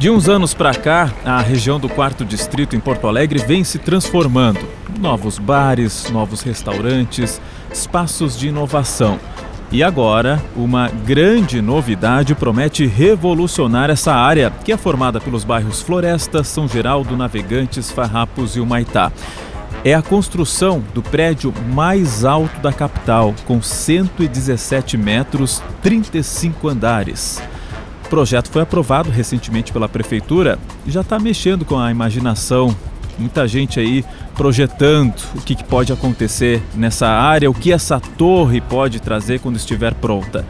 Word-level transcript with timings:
De 0.00 0.08
uns 0.08 0.30
anos 0.30 0.54
para 0.54 0.72
cá, 0.72 1.12
a 1.26 1.42
região 1.42 1.78
do 1.78 1.86
Quarto 1.86 2.24
Distrito 2.24 2.74
em 2.74 2.80
Porto 2.80 3.06
Alegre 3.06 3.38
vem 3.38 3.62
se 3.62 3.78
transformando. 3.78 4.66
Novos 4.98 5.38
bares, 5.38 6.08
novos 6.10 6.40
restaurantes, 6.40 7.38
espaços 7.70 8.34
de 8.34 8.48
inovação. 8.48 9.20
E 9.70 9.82
agora, 9.82 10.42
uma 10.56 10.88
grande 10.88 11.60
novidade 11.60 12.34
promete 12.34 12.86
revolucionar 12.86 13.90
essa 13.90 14.14
área, 14.14 14.50
que 14.64 14.72
é 14.72 14.76
formada 14.78 15.20
pelos 15.20 15.44
bairros 15.44 15.82
Floresta, 15.82 16.42
São 16.42 16.66
Geraldo, 16.66 17.14
Navegantes, 17.14 17.90
Farrapos 17.90 18.56
e 18.56 18.60
Humaitá. 18.60 19.12
É 19.84 19.92
a 19.92 20.00
construção 20.00 20.82
do 20.94 21.02
prédio 21.02 21.52
mais 21.74 22.24
alto 22.24 22.58
da 22.62 22.72
capital, 22.72 23.34
com 23.44 23.60
117 23.60 24.96
metros, 24.96 25.62
35 25.82 26.68
andares. 26.70 27.38
O 28.10 28.16
projeto 28.20 28.50
foi 28.50 28.62
aprovado 28.62 29.08
recentemente 29.08 29.72
pela 29.72 29.88
prefeitura 29.88 30.58
e 30.84 30.90
já 30.90 31.00
está 31.00 31.16
mexendo 31.16 31.64
com 31.64 31.78
a 31.78 31.92
imaginação. 31.92 32.74
Muita 33.16 33.46
gente 33.46 33.78
aí 33.78 34.04
projetando 34.34 35.14
o 35.36 35.40
que, 35.40 35.62
pode 35.62 35.92
acontecer 35.92 36.60
nessa 36.74 37.06
área, 37.06 37.48
o 37.48 37.54
que 37.54 37.72
essa 37.72 38.00
torre 38.00 38.60
pode 38.60 38.98
trazer 38.98 39.38
quando 39.38 39.54
estiver 39.54 39.94
pronta. 39.94 40.44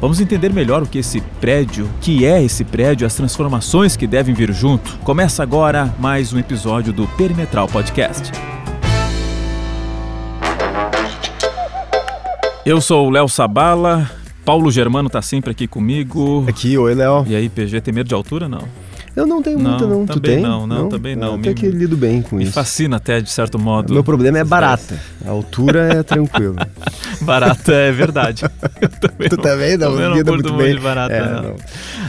Vamos 0.00 0.20
entender 0.20 0.52
melhor 0.52 0.82
o 0.82 0.86
que 0.86 0.98
esse 0.98 1.20
prédio, 1.40 1.84
o 1.84 2.00
que 2.00 2.26
é 2.26 2.42
esse 2.42 2.64
prédio, 2.64 3.06
as 3.06 3.14
transformações 3.14 3.94
que 3.94 4.08
devem 4.08 4.34
vir 4.34 4.52
junto. 4.52 4.98
Começa 5.04 5.44
agora 5.44 5.94
mais 5.96 6.32
um 6.32 6.40
episódio 6.40 6.92
do 6.92 7.06
Perimetral 7.06 7.68
Podcast. 7.68 8.32
Eu 12.66 12.80
sou 12.80 13.06
o 13.06 13.10
Léo 13.10 13.28
Sabala, 13.28 14.10
Paulo 14.44 14.70
Germano 14.70 15.06
está 15.06 15.22
sempre 15.22 15.50
aqui 15.50 15.66
comigo. 15.66 16.44
Aqui, 16.48 16.76
oi, 16.76 16.94
Léo. 16.94 17.24
E 17.28 17.36
aí, 17.36 17.48
PG, 17.48 17.80
tem 17.80 17.94
medo 17.94 18.08
de 18.08 18.14
altura, 18.14 18.48
não? 18.48 18.62
Eu 19.14 19.26
não 19.26 19.42
tenho 19.42 19.58
não, 19.58 19.70
muita, 19.70 19.86
não. 19.86 20.06
Também 20.06 20.06
tu 20.06 20.20
tem? 20.20 20.40
não, 20.40 20.66
não, 20.66 20.88
também 20.88 21.16
não. 21.16 21.34
Até 21.34 21.52
que 21.52 21.68
lido 21.68 21.96
bem 21.96 22.22
com 22.22 22.36
me 22.36 22.44
isso. 22.44 22.50
Me 22.50 22.54
fascina 22.54 22.96
até, 22.96 23.20
de 23.20 23.28
certo 23.30 23.58
modo. 23.58 23.92
Meu 23.92 24.04
problema 24.04 24.38
é 24.38 24.44
barata. 24.44 25.00
A 25.26 25.30
altura 25.30 25.94
é 25.94 26.02
tranquilo. 26.02 26.54
barata 27.22 27.72
é 27.72 27.90
verdade. 27.90 28.42
também 29.00 29.28
tu 29.28 29.36
não, 29.36 29.42
também 29.42 29.76
não? 29.76 29.90
Também 29.90 30.08
não 30.08 30.14
curto 30.14 30.30
muito 30.32 30.52
muito 30.52 30.56
bem. 30.56 30.74
de 30.76 30.80
barata, 30.80 31.12
É, 31.12 31.26
não. 31.26 31.42
não. 31.42 31.56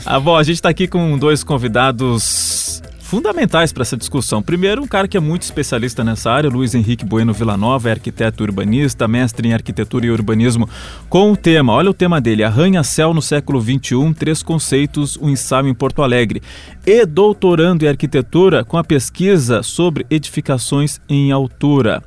Ah, 0.06 0.20
bom, 0.20 0.38
a 0.38 0.44
gente 0.44 0.56
está 0.56 0.70
aqui 0.70 0.88
com 0.88 1.18
dois 1.18 1.44
convidados 1.44 2.70
fundamentais 3.12 3.73
para 3.73 3.81
essa 3.81 3.98
discussão. 3.98 4.42
Primeiro, 4.42 4.81
um 4.81 4.88
cara 4.88 5.06
que 5.06 5.17
é 5.17 5.20
muito 5.20 5.42
especialista 5.42 6.02
nessa 6.02 6.31
área, 6.31 6.50
Luiz 6.50 6.73
Henrique 6.73 7.04
Bueno 7.04 7.34
Villanova, 7.34 7.90
é 7.90 7.92
arquiteto 7.92 8.42
urbanista, 8.42 9.06
mestre 9.06 9.50
em 9.50 9.54
arquitetura 9.54 10.06
e 10.06 10.09
urbanismo, 10.09 10.70
com 11.09 11.30
o 11.30 11.36
tema, 11.36 11.73
olha 11.73 11.89
o 11.89 11.94
tema 11.94 12.22
dele, 12.22 12.42
Arranha-Céu 12.42 13.14
no 13.14 13.22
século 13.22 13.59
XXI, 13.59 14.14
três 14.17 14.42
conceitos, 14.42 15.17
um 15.17 15.30
ensaio 15.30 15.67
em 15.67 15.73
Porto 15.73 16.02
Alegre. 16.02 16.42
E 16.86 17.06
doutorando 17.06 17.84
em 17.84 17.89
arquitetura 17.89 18.64
com 18.64 18.78
a 18.78 18.84
pesquisa 18.84 19.62
sobre 19.62 20.06
edificações 20.09 21.02
em 21.09 21.34
altura. 21.34 22.02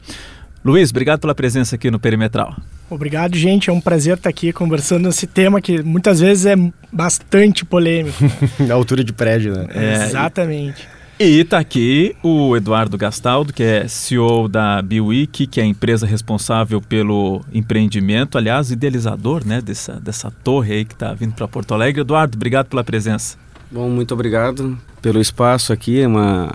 Luiz, 0.65 0.89
obrigado 0.89 1.21
pela 1.21 1.35
presença 1.35 1.75
aqui 1.75 1.91
no 1.91 2.01
Perimetral. 2.01 2.57
Obrigado, 2.89 3.37
gente. 3.37 3.69
É 3.69 3.73
um 3.73 3.81
prazer 3.81 4.15
estar 4.17 4.31
aqui 4.31 4.55
conversando 4.55 5.05
nesse 5.05 5.27
tema 5.27 5.61
que 5.61 5.83
muitas 5.83 6.21
vezes 6.21 6.47
é 6.47 6.55
bastante 6.91 7.63
polêmico. 7.63 8.17
A 8.71 8.73
altura 8.73 9.05
de 9.05 9.13
prédio, 9.13 9.53
né? 9.53 9.67
É, 9.75 10.05
Exatamente. 10.07 10.83
E 10.83 10.94
está 11.23 11.59
aqui 11.59 12.17
o 12.23 12.57
Eduardo 12.57 12.99
Gastaldo, 12.99 13.53
que 13.53 13.63
é 13.63 13.87
CEO 13.87 14.49
da 14.49 14.83
Biwiki, 14.83 15.47
que 15.47 15.61
é 15.61 15.63
a 15.63 15.67
empresa 15.67 16.07
responsável 16.07 16.81
pelo 16.81 17.41
empreendimento, 17.53 18.37
aliás, 18.37 18.71
idealizador 18.71 19.47
né, 19.47 19.61
dessa, 19.61 20.01
dessa 20.01 20.31
torre 20.31 20.75
aí 20.75 20.85
que 20.85 20.95
está 20.95 21.15
vindo 21.15 21.33
para 21.35 21.47
Porto 21.47 21.73
Alegre. 21.73 22.01
Eduardo, 22.01 22.37
obrigado 22.37 22.67
pela 22.67 22.83
presença. 22.83 23.37
Bom, 23.71 23.89
muito 23.89 24.13
obrigado 24.13 24.79
pelo 25.01 25.21
espaço 25.21 25.73
aqui, 25.73 26.01
é 26.01 26.07
uma, 26.07 26.51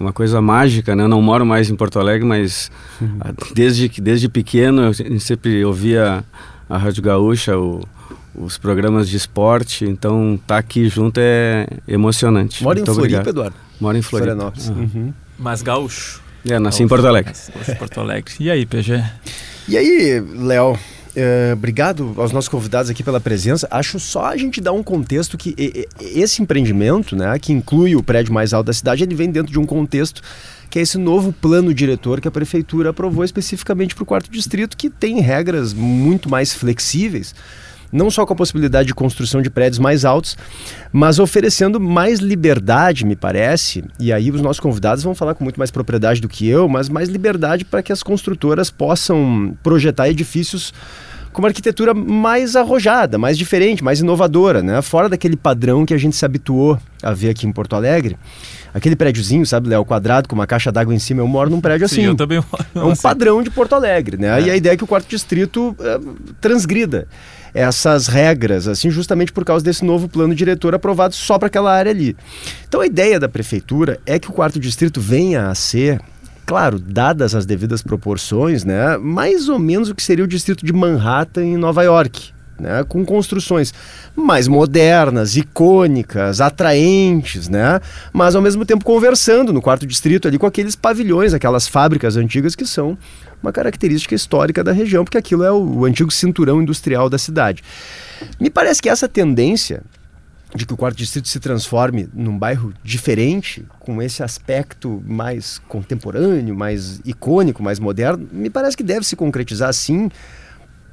uma 0.00 0.12
coisa 0.12 0.40
mágica, 0.40 0.94
né? 0.94 1.04
Eu 1.04 1.08
não 1.08 1.20
moro 1.20 1.44
mais 1.44 1.70
em 1.70 1.76
Porto 1.76 1.98
Alegre, 1.98 2.26
mas 2.26 2.70
desde, 3.54 3.88
desde 4.00 4.28
pequeno 4.28 4.82
eu 4.82 5.20
sempre 5.20 5.64
ouvia 5.64 6.24
a 6.68 6.78
Rádio 6.78 7.02
Gaúcha, 7.02 7.58
o, 7.58 7.82
os 8.34 8.58
programas 8.58 9.08
de 9.08 9.16
esporte, 9.16 9.84
então 9.84 10.34
estar 10.34 10.46
tá 10.54 10.58
aqui 10.58 10.88
junto 10.88 11.18
é 11.20 11.66
emocionante. 11.86 12.62
Mora 12.62 12.76
muito 12.76 12.90
em 12.90 12.94
Floripa, 12.94 13.16
obrigado. 13.20 13.28
Eduardo? 13.28 13.56
Moro 13.80 13.96
em 13.96 14.02
Floripa. 14.02 14.30
Florianópolis. 14.32 14.68
Uhum. 14.68 15.12
Mas 15.38 15.62
gaúcho. 15.62 16.22
É, 16.48 16.58
nasci 16.58 16.82
em 16.82 16.88
Porto 16.88 17.06
Alegre. 17.06 17.32
Em 17.68 17.74
Porto 17.76 18.00
Alegre. 18.00 18.34
E 18.38 18.50
aí, 18.50 18.66
PG? 18.66 19.02
E 19.66 19.78
aí, 19.78 20.20
Léo, 20.20 20.78
eh, 21.16 21.52
obrigado 21.54 22.12
aos 22.18 22.32
nossos 22.32 22.48
convidados 22.48 22.90
aqui 22.90 23.02
pela 23.02 23.18
presença. 23.18 23.66
Acho 23.70 23.98
só 23.98 24.26
a 24.26 24.36
gente 24.36 24.60
dar 24.60 24.72
um 24.72 24.82
contexto 24.82 25.38
que 25.38 25.54
e- 25.56 25.86
e- 26.00 26.20
esse 26.20 26.42
empreendimento, 26.42 27.16
né, 27.16 27.38
que 27.38 27.52
inclui 27.52 27.96
o 27.96 28.02
prédio 28.02 28.34
mais 28.34 28.52
alto 28.52 28.66
da 28.66 28.72
cidade, 28.74 29.02
ele 29.04 29.14
vem 29.14 29.30
dentro 29.30 29.50
de 29.50 29.58
um 29.58 29.64
contexto 29.64 30.20
que 30.68 30.78
é 30.78 30.82
esse 30.82 30.98
novo 30.98 31.32
plano 31.32 31.72
diretor 31.72 32.20
que 32.20 32.26
a 32.26 32.30
prefeitura 32.32 32.90
aprovou 32.90 33.24
especificamente 33.24 33.94
para 33.94 34.02
o 34.02 34.06
quarto 34.06 34.28
distrito, 34.30 34.76
que 34.76 34.90
tem 34.90 35.20
regras 35.20 35.72
muito 35.72 36.28
mais 36.28 36.52
flexíveis, 36.52 37.32
não 37.94 38.10
só 38.10 38.26
com 38.26 38.32
a 38.32 38.36
possibilidade 38.36 38.88
de 38.88 38.94
construção 38.94 39.40
de 39.40 39.48
prédios 39.48 39.78
mais 39.78 40.04
altos, 40.04 40.36
mas 40.92 41.20
oferecendo 41.20 41.78
mais 41.78 42.18
liberdade, 42.18 43.06
me 43.06 43.14
parece, 43.14 43.84
e 44.00 44.12
aí 44.12 44.32
os 44.32 44.42
nossos 44.42 44.58
convidados 44.58 45.04
vão 45.04 45.14
falar 45.14 45.34
com 45.34 45.44
muito 45.44 45.58
mais 45.58 45.70
propriedade 45.70 46.20
do 46.20 46.28
que 46.28 46.48
eu, 46.48 46.68
mas 46.68 46.88
mais 46.88 47.08
liberdade 47.08 47.64
para 47.64 47.82
que 47.82 47.92
as 47.92 48.02
construtoras 48.02 48.68
possam 48.68 49.56
projetar 49.62 50.08
edifícios 50.08 50.74
com 51.32 51.42
uma 51.42 51.48
arquitetura 51.48 51.94
mais 51.94 52.54
arrojada, 52.54 53.18
mais 53.18 53.36
diferente, 53.36 53.82
mais 53.82 54.00
inovadora, 54.00 54.62
né? 54.62 54.80
Fora 54.82 55.08
daquele 55.08 55.36
padrão 55.36 55.84
que 55.84 55.92
a 55.92 55.98
gente 55.98 56.14
se 56.14 56.24
habituou 56.24 56.78
a 57.02 57.12
ver 57.12 57.30
aqui 57.30 57.44
em 57.46 57.52
Porto 57.52 57.74
Alegre. 57.74 58.16
Aquele 58.72 58.94
prédiozinho, 58.94 59.44
sabe, 59.44 59.68
Léo, 59.68 59.84
quadrado 59.84 60.28
com 60.28 60.34
uma 60.34 60.46
caixa 60.46 60.70
d'água 60.70 60.94
em 60.94 60.98
cima, 60.98 61.20
eu 61.20 61.26
moro 61.26 61.50
num 61.50 61.60
prédio 61.60 61.86
assim. 61.86 62.02
Sim, 62.02 62.06
eu 62.06 62.14
também 62.14 62.38
É 62.74 62.80
um 62.80 62.94
padrão 62.94 63.42
de 63.42 63.50
Porto 63.50 63.74
Alegre, 63.74 64.16
né? 64.16 64.40
É. 64.40 64.42
E 64.44 64.50
a 64.50 64.56
ideia 64.56 64.74
é 64.74 64.76
que 64.76 64.84
o 64.84 64.86
quarto 64.86 65.08
distrito 65.08 65.76
eh, 65.80 66.00
transgrida 66.40 67.08
essas 67.54 68.08
regras, 68.08 68.66
assim, 68.66 68.90
justamente 68.90 69.32
por 69.32 69.44
causa 69.44 69.64
desse 69.64 69.84
novo 69.84 70.08
plano 70.08 70.34
diretor 70.34 70.74
aprovado 70.74 71.14
só 71.14 71.38
para 71.38 71.46
aquela 71.46 71.72
área 71.72 71.92
ali. 71.92 72.16
Então 72.68 72.80
a 72.80 72.86
ideia 72.86 73.20
da 73.20 73.28
prefeitura 73.28 74.00
é 74.04 74.18
que 74.18 74.28
o 74.28 74.32
quarto 74.32 74.58
distrito 74.58 75.00
venha 75.00 75.48
a 75.48 75.54
ser 75.54 76.00
Claro, 76.46 76.78
dadas 76.78 77.34
as 77.34 77.46
devidas 77.46 77.80
proporções, 77.80 78.64
né, 78.64 78.98
mais 78.98 79.48
ou 79.48 79.58
menos 79.58 79.88
o 79.88 79.94
que 79.94 80.02
seria 80.02 80.24
o 80.24 80.28
distrito 80.28 80.64
de 80.64 80.74
Manhattan 80.74 81.42
em 81.42 81.56
Nova 81.56 81.82
York, 81.82 82.32
né, 82.60 82.84
com 82.86 83.02
construções 83.02 83.72
mais 84.14 84.46
modernas, 84.46 85.38
icônicas, 85.38 86.42
atraentes, 86.42 87.48
né, 87.48 87.80
mas 88.12 88.34
ao 88.34 88.42
mesmo 88.42 88.66
tempo 88.66 88.84
conversando 88.84 89.54
no 89.54 89.62
quarto 89.62 89.86
distrito 89.86 90.28
ali 90.28 90.36
com 90.36 90.44
aqueles 90.44 90.76
pavilhões, 90.76 91.32
aquelas 91.32 91.66
fábricas 91.66 92.14
antigas 92.14 92.54
que 92.54 92.66
são 92.66 92.98
uma 93.44 93.52
característica 93.52 94.14
histórica 94.14 94.64
da 94.64 94.72
região, 94.72 95.04
porque 95.04 95.18
aquilo 95.18 95.44
é 95.44 95.52
o, 95.52 95.84
antigo 95.84 96.10
cinturão 96.10 96.62
industrial 96.62 97.10
da 97.10 97.18
cidade. 97.18 97.62
Me 98.40 98.48
parece 98.48 98.80
que 98.80 98.88
essa 98.88 99.06
tendência 99.06 99.82
de 100.54 100.64
que 100.64 100.72
o 100.72 100.76
quarto 100.76 100.96
distrito 100.96 101.28
se 101.28 101.38
transforme 101.40 102.08
num 102.14 102.38
bairro 102.38 102.72
diferente, 102.82 103.66
com 103.80 104.00
esse 104.00 104.22
aspecto 104.22 105.02
mais 105.06 105.60
contemporâneo, 105.68 106.54
mais 106.54 107.00
icônico, 107.04 107.62
mais 107.62 107.78
moderno, 107.78 108.26
me 108.32 108.48
parece 108.48 108.76
que 108.76 108.82
deve 108.82 109.04
se 109.04 109.16
concretizar 109.16 109.68
assim, 109.68 110.08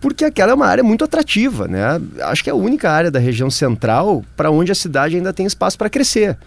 porque 0.01 0.25
aquela 0.25 0.51
é 0.51 0.55
uma 0.55 0.65
área 0.65 0.83
muito 0.83 1.05
atrativa, 1.05 1.67
né? 1.67 2.01
Acho 2.23 2.43
que 2.43 2.49
é 2.49 2.53
a 2.53 2.55
única 2.55 2.89
área 2.89 3.11
da 3.11 3.19
região 3.19 3.51
central 3.51 4.25
para 4.35 4.49
onde 4.49 4.71
a 4.71 4.75
cidade 4.75 5.15
ainda 5.15 5.31
tem 5.31 5.45
espaço 5.45 5.77
para 5.77 5.89
crescer. 5.89 6.37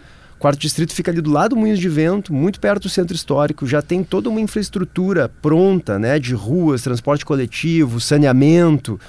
Quarto 0.44 0.58
distrito 0.58 0.92
fica 0.92 1.10
ali 1.10 1.22
do 1.22 1.30
lado 1.30 1.54
do 1.54 1.56
Moinhos 1.56 1.78
de 1.78 1.88
Vento, 1.88 2.30
muito 2.30 2.60
perto 2.60 2.82
do 2.82 2.88
centro 2.90 3.16
histórico, 3.16 3.66
já 3.66 3.80
tem 3.80 4.04
toda 4.04 4.28
uma 4.28 4.42
infraestrutura 4.42 5.30
pronta, 5.40 5.98
né, 5.98 6.18
de 6.18 6.34
ruas, 6.34 6.82
transporte 6.82 7.24
coletivo, 7.24 7.98
saneamento. 7.98 9.00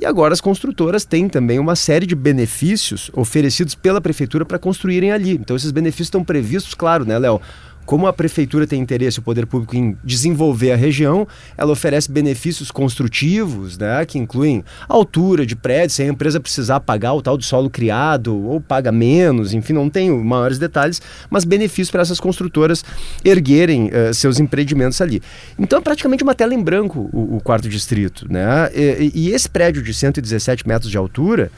E 0.00 0.06
agora 0.06 0.32
as 0.32 0.40
construtoras 0.40 1.04
têm 1.04 1.28
também 1.28 1.58
uma 1.58 1.74
série 1.74 2.06
de 2.06 2.14
benefícios 2.14 3.10
oferecidos 3.12 3.74
pela 3.74 4.00
prefeitura 4.00 4.44
para 4.44 4.56
construírem 4.56 5.10
ali. 5.10 5.32
Então 5.32 5.56
esses 5.56 5.72
benefícios 5.72 6.06
estão 6.06 6.22
previstos, 6.22 6.74
claro, 6.74 7.04
né, 7.04 7.18
Léo? 7.18 7.40
Como 7.88 8.06
a 8.06 8.12
prefeitura 8.12 8.66
tem 8.66 8.82
interesse, 8.82 9.18
o 9.18 9.22
poder 9.22 9.46
público, 9.46 9.74
em 9.74 9.96
desenvolver 10.04 10.72
a 10.72 10.76
região, 10.76 11.26
ela 11.56 11.72
oferece 11.72 12.12
benefícios 12.12 12.70
construtivos, 12.70 13.78
né, 13.78 14.04
que 14.04 14.18
incluem 14.18 14.62
altura 14.86 15.46
de 15.46 15.56
prédios, 15.56 15.94
sem 15.94 16.06
a 16.06 16.12
empresa 16.12 16.38
precisar 16.38 16.80
pagar 16.80 17.14
o 17.14 17.22
tal 17.22 17.38
do 17.38 17.42
solo 17.42 17.70
criado 17.70 18.36
ou 18.36 18.60
paga 18.60 18.92
menos, 18.92 19.54
enfim, 19.54 19.72
não 19.72 19.88
tenho 19.88 20.22
maiores 20.22 20.58
detalhes, 20.58 21.00
mas 21.30 21.46
benefícios 21.46 21.90
para 21.90 22.02
essas 22.02 22.20
construtoras 22.20 22.84
erguerem 23.24 23.88
eh, 23.90 24.12
seus 24.12 24.38
empreendimentos 24.38 25.00
ali. 25.00 25.22
Então 25.58 25.78
é 25.78 25.80
praticamente 25.80 26.22
uma 26.22 26.34
tela 26.34 26.52
em 26.52 26.62
branco 26.62 27.08
o, 27.10 27.36
o 27.36 27.40
quarto 27.40 27.70
distrito, 27.70 28.30
né? 28.30 28.70
E, 28.74 29.12
e 29.14 29.30
esse 29.30 29.48
prédio 29.48 29.82
de 29.82 29.94
117 29.94 30.68
metros 30.68 30.90
de 30.90 30.98
altura 30.98 31.50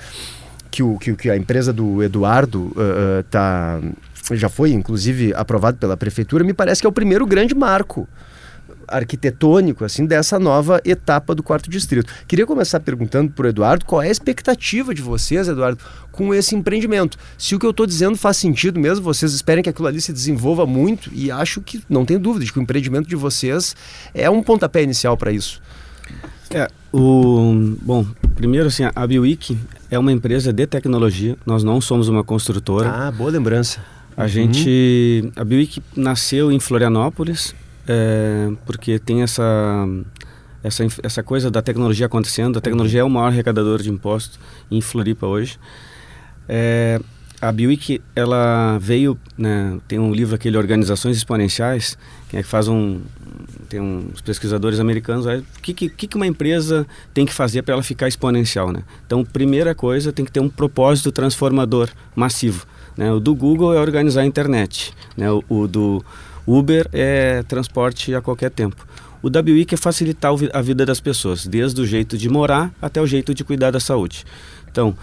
que, 0.71 0.83
o, 0.83 0.97
que, 0.97 1.15
que 1.15 1.29
a 1.29 1.37
empresa 1.37 1.73
do 1.73 2.03
Eduardo 2.03 2.73
ah, 2.77 3.19
ah, 3.19 3.25
tá, 3.29 3.81
já 4.37 4.49
foi, 4.49 4.73
inclusive, 4.73 5.33
aprovado 5.35 5.79
pela 5.79 5.97
prefeitura, 5.97 6.45
me 6.45 6.53
parece 6.53 6.81
que 6.81 6.87
é 6.87 6.91
o 6.91 6.93
primeiro 6.93 7.27
grande 7.27 7.55
marco 7.55 8.09
arquitetônico 8.91 9.85
assim 9.85 10.05
dessa 10.05 10.39
nova 10.39 10.81
etapa 10.85 11.35
do 11.35 11.43
quarto 11.43 11.71
distrito. 11.71 12.13
Queria 12.27 12.45
começar 12.45 12.81
perguntando 12.81 13.31
para 13.33 13.47
o 13.47 13.49
Eduardo 13.49 13.85
qual 13.85 14.03
é 14.03 14.09
a 14.09 14.11
expectativa 14.11 14.93
de 14.93 15.01
vocês, 15.01 15.49
Eduardo, 15.49 15.79
com 16.11 16.35
esse 16.35 16.55
empreendimento. 16.55 17.17
Se 17.39 17.55
o 17.55 17.59
que 17.59 17.67
eu 17.67 17.71
estou 17.71 17.87
dizendo 17.87 18.17
faz 18.17 18.37
sentido 18.37 18.79
mesmo, 18.79 19.05
vocês 19.05 19.33
esperem 19.33 19.63
que 19.63 19.71
aquilo 19.71 19.87
ali 19.87 20.01
se 20.01 20.13
desenvolva 20.13 20.67
muito 20.67 21.11
e 21.15 21.31
acho 21.31 21.61
que 21.61 21.83
não 21.89 22.05
tem 22.05 22.19
dúvida 22.19 22.45
de 22.45 22.53
que 22.53 22.59
o 22.59 22.63
empreendimento 22.63 23.09
de 23.09 23.17
vocês 23.17 23.77
é 24.13 24.29
um 24.29 24.43
pontapé 24.43 24.83
inicial 24.83 25.17
para 25.17 25.31
isso. 25.31 25.63
É, 26.51 26.69
o, 26.93 27.77
bom, 27.81 28.05
primeiro 28.35 28.67
assim, 28.67 28.83
a 28.93 29.07
Bioic 29.07 29.57
é 29.89 29.99
uma 29.99 30.11
empresa 30.11 30.53
de 30.53 30.67
tecnologia, 30.67 31.37
nós 31.47 31.63
não 31.63 31.81
somos 31.81 32.09
uma 32.09 32.25
construtora. 32.25 32.91
Ah, 32.91 33.11
boa 33.13 33.31
lembrança. 33.31 33.81
A 34.21 34.25
uhum. 34.25 34.29
gente, 34.29 35.33
a 35.35 35.43
Bioic 35.43 35.83
nasceu 35.97 36.53
em 36.53 36.61
Florianópolis, 36.61 37.55
é, 37.89 38.53
porque 38.67 38.99
tem 38.99 39.23
essa, 39.23 39.89
essa, 40.63 40.87
essa 41.03 41.23
coisa 41.23 41.51
da 41.51 41.63
tecnologia 41.63 42.05
acontecendo, 42.05 42.59
a 42.59 42.61
tecnologia 42.61 43.01
é 43.01 43.05
o 43.05 43.09
maior 43.09 43.29
arrecadador 43.29 43.81
de 43.81 43.89
impostos 43.89 44.39
em 44.71 44.79
Floripa 44.83 45.27
hoje. 45.27 45.59
É, 46.47 47.01
a 47.41 47.51
Buick, 47.51 48.03
ela 48.15 48.77
veio, 48.79 49.19
né, 49.39 49.79
tem 49.89 49.99
um 49.99 50.13
livro 50.13 50.35
aquele 50.35 50.59
Organizações 50.59 51.17
Exponenciais, 51.17 51.97
que 52.29 52.37
é 52.37 52.43
que 52.43 52.49
faz 52.49 52.69
um, 52.69 53.01
tem 53.71 53.81
uns 53.81 54.21
pesquisadores 54.21 54.81
americanos, 54.81 55.25
o 55.25 55.43
que, 55.63 55.73
que, 55.73 55.89
que 55.89 56.15
uma 56.15 56.27
empresa 56.27 56.87
tem 57.15 57.25
que 57.25 57.33
fazer 57.33 57.63
para 57.63 57.73
ela 57.73 57.83
ficar 57.83 58.07
exponencial, 58.07 58.71
né? 58.71 58.83
Então, 59.07 59.25
primeira 59.25 59.75
coisa, 59.75 60.13
tem 60.13 60.27
que 60.27 60.31
ter 60.31 60.41
um 60.41 60.51
propósito 60.51 61.11
transformador 61.11 61.89
massivo, 62.15 62.67
né? 63.01 63.11
O 63.11 63.19
do 63.19 63.35
Google 63.35 63.73
é 63.73 63.81
organizar 63.81 64.21
a 64.21 64.27
internet, 64.27 64.93
né? 65.17 65.31
O, 65.31 65.43
o 65.49 65.67
do 65.67 66.05
Uber 66.47 66.87
é 66.93 67.43
transporte 67.45 68.15
a 68.15 68.21
qualquer 68.21 68.51
tempo. 68.51 68.87
O 69.23 69.31
Buick 69.31 69.75
é 69.75 69.77
facilitar 69.77 70.33
a 70.53 70.61
vida 70.61 70.85
das 70.85 71.01
pessoas, 71.01 71.47
desde 71.47 71.81
o 71.81 71.87
jeito 71.87 72.19
de 72.19 72.29
morar 72.29 72.71
até 72.81 73.01
o 73.01 73.07
jeito 73.07 73.33
de 73.33 73.43
cuidar 73.43 73.71
da 73.71 73.81
saúde. 73.81 74.27
Então, 74.71 74.95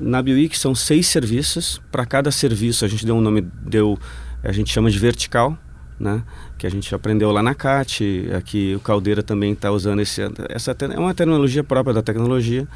na 0.00 0.22
Bioic 0.22 0.58
são 0.58 0.74
seis 0.74 1.06
serviços. 1.06 1.78
Para 1.90 2.06
cada 2.06 2.30
serviço 2.30 2.86
a 2.86 2.88
gente 2.88 3.04
deu 3.04 3.16
um 3.16 3.20
nome, 3.20 3.46
deu, 3.66 3.98
a 4.42 4.52
gente 4.52 4.72
chama 4.72 4.90
de 4.90 4.98
vertical, 4.98 5.56
né? 6.00 6.22
Que 6.56 6.66
a 6.66 6.70
gente 6.70 6.94
aprendeu 6.94 7.30
lá 7.32 7.42
na 7.42 7.54
CAT. 7.54 8.30
Aqui 8.34 8.74
o 8.74 8.80
Caldeira 8.80 9.22
também 9.22 9.52
está 9.52 9.70
usando 9.70 10.00
esse, 10.00 10.22
essa 10.48 10.74
é 10.80 10.98
uma 10.98 11.12
terminologia 11.12 11.62
própria 11.62 11.92
da 11.92 12.02
tecnologia. 12.02 12.66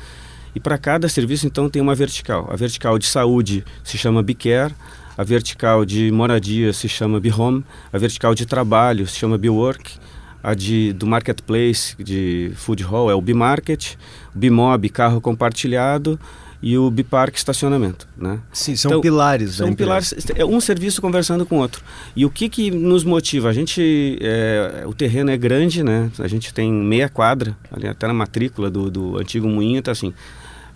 E 0.57 0.61
para 0.61 0.79
cada 0.79 1.07
serviço 1.07 1.47
então 1.47 1.69
tem 1.69 1.83
uma 1.83 1.95
vertical. 1.95 2.49
A 2.51 2.57
vertical 2.57 2.99
de 2.99 3.05
saúde 3.05 3.63
se 3.85 3.99
chama 3.99 4.23
Bicare. 4.23 4.75
A 5.15 5.23
vertical 5.23 5.85
de 5.85 6.11
moradia 6.11 6.73
se 6.73 6.89
chama 6.89 7.21
Bihome. 7.21 7.63
A 7.93 7.99
vertical 7.99 8.35
de 8.35 8.47
trabalho 8.47 9.07
se 9.07 9.17
chama 9.17 9.37
Biwork. 9.37 9.99
A 10.43 10.55
de, 10.55 10.95
do 10.95 11.07
marketplace, 11.07 11.95
de 12.03 12.53
food 12.55 12.83
hall, 12.83 13.11
é 13.11 13.15
o 13.15 13.21
Bimarket. 13.21 13.97
O 14.35 14.39
Bimob, 14.39 14.89
carro 14.89 15.21
compartilhado 15.21 16.19
e 16.63 16.79
o 16.79 16.91
Bipark 16.91 17.37
estacionamento, 17.37 18.09
né? 18.17 18.41
Sim, 18.51 18.77
são 18.77 18.93
então, 18.93 19.03
pilares. 19.03 19.57
São 19.57 19.75
pilares, 19.75 20.15
é 20.35 20.45
um 20.45 20.59
serviço 20.59 21.03
conversando 21.03 21.45
com 21.45 21.57
o 21.57 21.61
outro. 21.61 21.85
E 22.17 22.25
o 22.25 22.31
que 22.31 22.49
que 22.49 22.71
nos 22.71 23.05
motiva? 23.05 23.51
A 23.51 23.53
gente, 23.53 24.19
é, 24.23 24.85
o 24.87 24.95
terreno 24.95 25.31
é 25.31 25.37
grande, 25.37 25.83
né? 25.83 26.11
A 26.19 26.27
gente 26.27 26.55
tem 26.55 26.73
meia 26.73 27.11
quadra, 27.11 27.55
ali 27.71 27.87
até 27.87 28.07
na 28.07 28.15
matrícula 28.15 28.71
do, 28.71 28.91
do 28.91 29.19
antigo 29.19 29.47
moinho, 29.47 29.83
tá 29.83 29.93
assim 29.93 30.15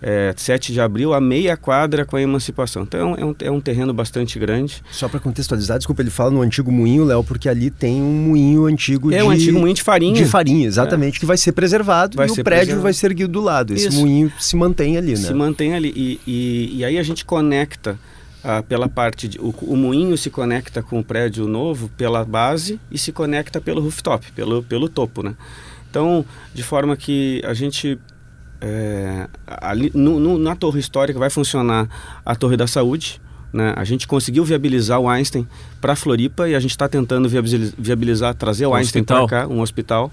é, 0.01 0.33
7 0.35 0.73
de 0.73 0.81
abril, 0.81 1.13
a 1.13 1.21
meia 1.21 1.55
quadra 1.55 2.05
com 2.05 2.15
a 2.15 2.21
emancipação. 2.21 2.83
Então 2.83 3.15
é 3.15 3.23
um, 3.25 3.35
é 3.39 3.51
um 3.51 3.61
terreno 3.61 3.93
bastante 3.93 4.39
grande. 4.39 4.81
Só 4.91 5.07
para 5.07 5.19
contextualizar, 5.19 5.77
desculpa, 5.77 6.01
ele 6.01 6.09
fala 6.09 6.31
no 6.31 6.41
antigo 6.41 6.71
moinho, 6.71 7.03
Léo, 7.03 7.23
porque 7.23 7.47
ali 7.47 7.69
tem 7.69 8.01
um 8.01 8.29
moinho 8.29 8.65
antigo 8.65 9.13
é, 9.13 9.17
de... 9.17 9.23
um 9.23 9.29
antigo 9.29 9.59
moinho 9.59 9.75
de 9.75 9.83
farinha. 9.83 10.13
De 10.13 10.25
farinha, 10.25 10.67
exatamente, 10.67 11.17
é. 11.17 11.19
que 11.19 11.25
vai 11.25 11.37
ser 11.37 11.51
preservado 11.51 12.17
vai 12.17 12.25
e 12.25 12.29
ser 12.29 12.41
o 12.41 12.43
prédio 12.43 12.59
preservado. 12.59 12.83
vai 12.83 12.93
ser 12.93 13.05
erguido 13.07 13.31
do 13.31 13.41
lado. 13.41 13.73
Esse 13.73 13.89
Isso. 13.89 13.99
moinho 13.99 14.31
se 14.39 14.55
mantém 14.55 14.97
ali, 14.97 15.11
né? 15.11 15.17
Se 15.17 15.33
mantém 15.33 15.75
ali. 15.75 15.93
E, 15.95 16.19
e, 16.25 16.77
e 16.79 16.85
aí 16.85 16.97
a 16.97 17.03
gente 17.03 17.23
conecta 17.23 17.99
ah, 18.43 18.63
pela 18.63 18.89
parte 18.89 19.27
de, 19.27 19.39
o, 19.39 19.53
o, 19.61 19.75
moinho 19.75 20.17
se 20.17 20.31
conecta 20.31 20.81
com 20.81 20.99
o 20.99 21.03
prédio 21.03 21.47
novo 21.47 21.89
pela 21.89 22.25
base 22.25 22.79
e 22.89 22.97
se 22.97 23.11
conecta 23.11 23.61
pelo 23.61 23.81
rooftop, 23.81 24.31
pelo, 24.31 24.63
pelo 24.63 24.89
topo, 24.89 25.21
né? 25.21 25.35
Então, 25.89 26.25
de 26.53 26.63
forma 26.63 26.95
que 26.95 27.41
a 27.45 27.53
gente 27.53 27.99
é, 28.61 29.27
ali, 29.47 29.91
no, 29.93 30.19
no, 30.19 30.37
na 30.37 30.55
torre 30.55 30.79
histórica 30.79 31.17
vai 31.17 31.29
funcionar 31.29 31.89
a 32.23 32.35
torre 32.35 32.55
da 32.55 32.67
saúde. 32.67 33.19
Né? 33.51 33.73
A 33.75 33.83
gente 33.83 34.07
conseguiu 34.07 34.45
viabilizar 34.45 34.99
o 34.99 35.09
Einstein 35.09 35.47
para 35.81 35.95
Floripa 35.95 36.47
e 36.47 36.55
a 36.55 36.59
gente 36.59 36.71
está 36.71 36.87
tentando 36.87 37.27
viabilizar, 37.27 37.73
viabilizar, 37.77 38.35
trazer 38.35 38.65
o 38.67 38.69
um 38.69 38.75
Einstein 38.75 39.03
para 39.03 39.27
cá, 39.27 39.47
um 39.47 39.59
hospital. 39.59 40.11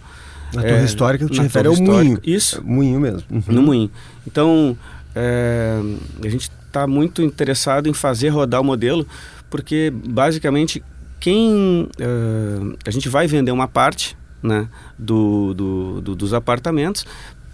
Na 0.53 0.63
torre 0.63 0.75
é, 0.75 0.85
histórica 0.85 1.27
tu 1.27 1.33
te 1.33 1.41
refere 1.43 1.69
ao 1.69 1.77
moinho. 1.77 2.19
Isso. 2.25 2.59
É, 2.59 2.61
moinho 2.63 2.99
mesmo. 2.99 3.23
Uhum. 3.31 3.43
No 3.49 3.63
moinho. 3.63 3.91
Então, 4.27 4.77
é, 5.15 5.79
a 6.25 6.29
gente 6.29 6.51
está 6.67 6.87
muito 6.87 7.23
interessado 7.23 7.89
em 7.89 7.93
fazer 7.93 8.31
rodar 8.31 8.61
o 8.61 8.65
modelo, 8.65 9.07
porque 9.51 9.93
basicamente 9.93 10.83
quem 11.21 11.89
uh, 12.01 12.77
a 12.87 12.91
gente 12.91 13.09
vai 13.09 13.27
vender 13.27 13.51
uma 13.51 13.67
parte 13.67 14.17
né, 14.43 14.69
do, 14.99 15.53
do, 15.55 16.01
do, 16.01 16.15
dos 16.15 16.33
apartamentos 16.33 17.05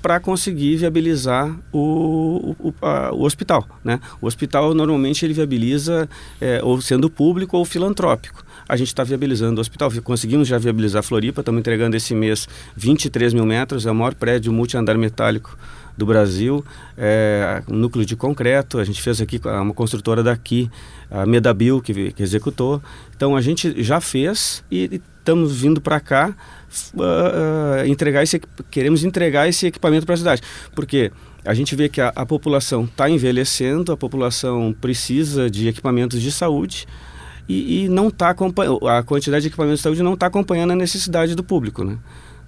para 0.05 0.21
conseguir 0.21 0.77
viabilizar 0.77 1.59
o, 1.73 2.55
o, 2.61 2.75
a, 2.83 3.11
o, 3.11 3.23
hospital. 3.23 3.67
Né? 3.83 3.99
O 4.21 4.27
hospital 4.27 4.75
normalmente 4.75 5.25
ele 5.25 5.33
viabiliza 5.33 6.07
é, 6.39 6.61
ou 6.63 6.79
sendo 6.83 7.09
público 7.09 7.57
ou 7.57 7.65
filantrópico. 7.65 8.45
A 8.69 8.77
gente 8.77 8.89
está 8.89 9.03
viabilizando 9.03 9.59
o 9.59 9.63
hospital, 9.63 9.91
conseguimos 10.03 10.47
já 10.47 10.59
viabilizar 10.59 11.01
a 11.01 11.03
Floripa, 11.03 11.41
estamos 11.41 11.59
entregando 11.59 11.97
esse 11.97 12.15
mês 12.15 12.47
23 12.77 13.33
mil 13.33 13.47
metros, 13.47 13.87
é 13.87 13.91
o 13.91 13.95
maior 13.95 14.15
prédio 14.15 14.53
multi-andar 14.53 14.99
metálico 14.99 15.57
do 15.97 16.05
Brasil, 16.05 16.63
é, 16.99 17.63
um 17.67 17.77
núcleo 17.77 18.05
de 18.05 18.15
concreto, 18.15 18.79
a 18.79 18.85
gente 18.85 19.01
fez 19.01 19.23
aqui 19.23 19.41
uma 19.43 19.73
construtora 19.73 20.23
daqui, 20.23 20.71
a 21.11 21.25
Medabil, 21.25 21.81
que, 21.81 22.13
que 22.13 22.23
executou. 22.23 22.83
Então 23.17 23.35
a 23.35 23.41
gente 23.41 23.83
já 23.83 24.03
fez 24.03 24.63
e 24.71 25.01
estamos 25.25 25.57
vindo 25.57 25.81
para 25.81 25.99
cá 25.99 26.37
uh, 26.95 27.87
entregar 27.87 28.23
esse, 28.23 28.39
queremos 28.71 29.03
entregar 29.03 29.49
esse 29.49 29.67
equipamento 29.67 30.05
para 30.05 30.15
a 30.15 30.19
cidade. 30.19 30.43
Porque 30.75 31.11
a 31.45 31.55
gente 31.55 31.75
vê 31.75 31.89
que 31.89 32.01
a, 32.01 32.13
a 32.15 32.27
população 32.27 32.85
está 32.85 33.09
envelhecendo, 33.09 33.91
a 33.91 33.97
população 33.97 34.75
precisa 34.79 35.51
de 35.51 35.67
equipamentos 35.67 36.21
de 36.21 36.31
saúde 36.31 36.87
e, 37.49 37.85
e 37.85 37.89
não 37.89 38.13
acompanhando, 38.21 38.87
a 38.87 39.03
quantidade 39.03 39.43
de 39.43 39.49
equipamentos 39.49 39.81
de 39.81 39.83
saúde 39.83 40.03
não 40.03 40.15
está 40.15 40.27
acompanhando 40.27 40.73
a 40.73 40.77
necessidade 40.77 41.35
do 41.35 41.43
público. 41.43 41.83
Né? 41.83 41.99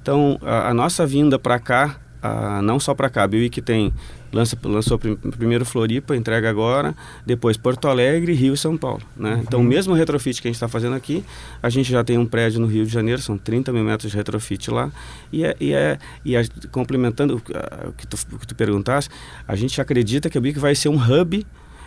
Então, 0.03 0.39
a, 0.43 0.69
a 0.69 0.75
nossa 0.75 1.07
vinda 1.07 1.39
para 1.39 1.59
cá 1.59 1.99
a, 2.27 2.63
não 2.63 2.79
só 2.81 2.95
para 2.95 3.09
cá. 3.09 3.25
A 3.25 3.49
que 3.51 3.61
tem 3.61 3.93
lança, 4.33 4.57
lançou 4.65 4.99
prim, 4.99 5.17
primeiro 5.17 5.65
Floripa, 5.65 6.17
entrega 6.17 6.49
agora, 6.49 6.95
depois 7.25 7.57
Porto 7.57 7.89
Alegre, 7.89 8.33
Rio 8.33 8.55
e 8.55 8.57
São 8.57 8.77
Paulo. 8.77 9.03
Né? 9.17 9.35
Uhum. 9.35 9.41
Então, 9.41 9.61
o 9.61 9.65
mesmo 9.65 9.95
retrofit 9.95 10.41
que 10.41 10.49
a 10.49 10.51
gente 10.51 10.57
está 10.57 10.69
fazendo 10.69 10.95
aqui, 10.95 11.25
a 11.63 11.69
gente 11.69 11.91
já 11.91 12.05
tem 12.05 12.19
um 12.19 12.27
prédio 12.27 12.61
no 12.61 12.67
Rio 12.67 12.85
de 12.85 12.93
Janeiro, 12.93 13.21
são 13.21 13.37
30 13.37 13.73
mil 13.73 13.85
metros 13.85 14.11
de 14.11 14.17
retrofit 14.17 14.71
lá. 14.71 14.91
E, 15.33 15.45
é, 15.45 15.57
e, 15.61 15.73
é, 15.73 15.99
e 16.25 16.37
é, 16.37 16.45
complementando 16.71 17.37
o 17.37 17.93
que, 17.93 18.07
tu, 18.07 18.17
o 18.33 18.39
que 18.39 18.47
tu 18.47 18.55
perguntaste, 18.55 19.11
a 19.47 19.57
gente 19.57 19.81
acredita 19.81 20.29
que 20.29 20.39
a 20.39 20.41
Biuí 20.41 20.55
vai 20.55 20.75
ser 20.75 20.89
um 20.89 20.97
hub 20.97 21.47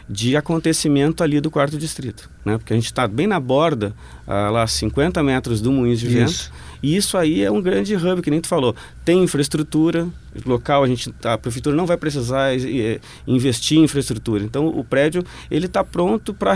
de 0.09 0.35
acontecimento 0.35 1.23
ali 1.23 1.39
do 1.39 1.51
quarto 1.51 1.77
distrito, 1.77 2.27
né? 2.43 2.57
Porque 2.57 2.73
a 2.73 2.75
gente 2.75 2.87
está 2.87 3.07
bem 3.07 3.27
na 3.27 3.39
borda, 3.39 3.93
ah, 4.25 4.49
lá 4.49 4.65
50 4.65 5.21
metros 5.21 5.61
do 5.61 5.71
Moinhos 5.71 5.99
de 5.99 6.07
Vento, 6.07 6.51
e 6.81 6.95
isso 6.95 7.15
aí 7.15 7.43
é 7.43 7.51
um 7.51 7.61
grande 7.61 7.95
hub, 7.95 8.19
que 8.19 8.31
nem 8.31 8.41
tu 8.41 8.47
falou. 8.47 8.75
Tem 9.09 9.23
infraestrutura 9.23 10.07
local, 10.45 10.83
a, 10.83 10.87
gente, 10.87 11.11
a 11.23 11.35
prefeitura 11.39 11.75
não 11.75 11.87
vai 11.87 11.97
precisar 11.97 12.53
é, 12.53 12.99
investir 13.27 13.79
em 13.79 13.83
infraestrutura. 13.83 14.43
Então 14.43 14.67
o 14.67 14.83
prédio 14.83 15.23
ele 15.49 15.65
está 15.65 15.83
pronto 15.83 16.35
para 16.35 16.55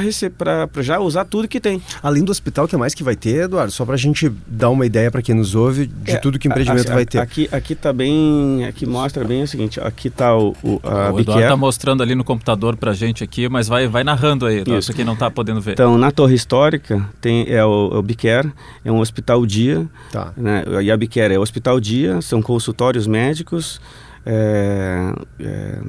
já 0.82 1.00
usar 1.00 1.26
tudo 1.26 1.48
que 1.48 1.60
tem. 1.60 1.82
Além 2.04 2.24
do 2.24 2.32
hospital, 2.32 2.66
o 2.66 2.68
que 2.68 2.78
mais 2.78 2.94
que 2.94 3.04
vai 3.04 3.16
ter, 3.16 3.46
Eduardo? 3.46 3.72
Só 3.72 3.84
para 3.86 3.96
a 3.96 3.98
gente 3.98 4.32
dar 4.46 4.70
uma 4.70 4.86
ideia 4.86 5.10
para 5.10 5.24
quem 5.24 5.34
nos 5.34 5.56
ouve 5.56 5.88
de 5.88 6.12
é, 6.12 6.18
tudo 6.18 6.38
que 6.38 6.48
o 6.48 6.52
empreendimento 6.52 6.90
a, 6.90 6.92
a, 6.92 6.96
vai 6.96 7.06
ter. 7.08 7.18
Aqui 7.18 7.50
aqui 7.52 7.74
está 7.74 7.92
bem, 7.92 8.64
aqui 8.66 8.86
mostra 8.86 9.24
bem 9.24 9.42
o 9.42 9.48
seguinte. 9.48 9.80
Aqui 9.80 10.08
está 10.08 10.38
o, 10.38 10.56
o 10.62 10.80
a 10.84 11.12
o 11.12 11.20
Eduardo 11.20 11.44
está 11.44 11.58
mostrando 11.58 12.04
ali 12.04 12.14
no 12.14 12.24
computador 12.24 12.78
para 12.78 12.92
a 12.92 12.94
gente 12.94 13.24
aqui, 13.24 13.50
mas 13.50 13.68
vai 13.68 13.88
vai 13.88 14.04
narrando 14.04 14.46
aí, 14.46 14.60
Eduardo, 14.60 14.80
isso 14.80 14.94
quem 14.94 15.04
não 15.04 15.14
está 15.14 15.32
podendo 15.32 15.60
ver. 15.60 15.72
Então 15.72 15.98
na 15.98 16.12
torre 16.12 16.36
histórica 16.36 17.04
tem 17.20 17.48
é 17.50 17.66
o, 17.66 17.90
é 17.94 17.98
o 17.98 18.02
Bicare, 18.04 18.54
é 18.86 18.92
um 18.92 19.00
hospital 19.00 19.44
dia 19.44 19.90
Tá. 20.14 20.32
Né? 20.38 20.64
E 20.84 20.92
a 20.92 20.96
Biquera 20.96 21.34
é 21.34 21.40
hospital 21.40 21.80
dia, 21.80 22.22
são 22.22 22.40
consultórios 22.44 23.08
médicos, 23.08 23.80
é, 24.26 25.14
é, 25.40 25.80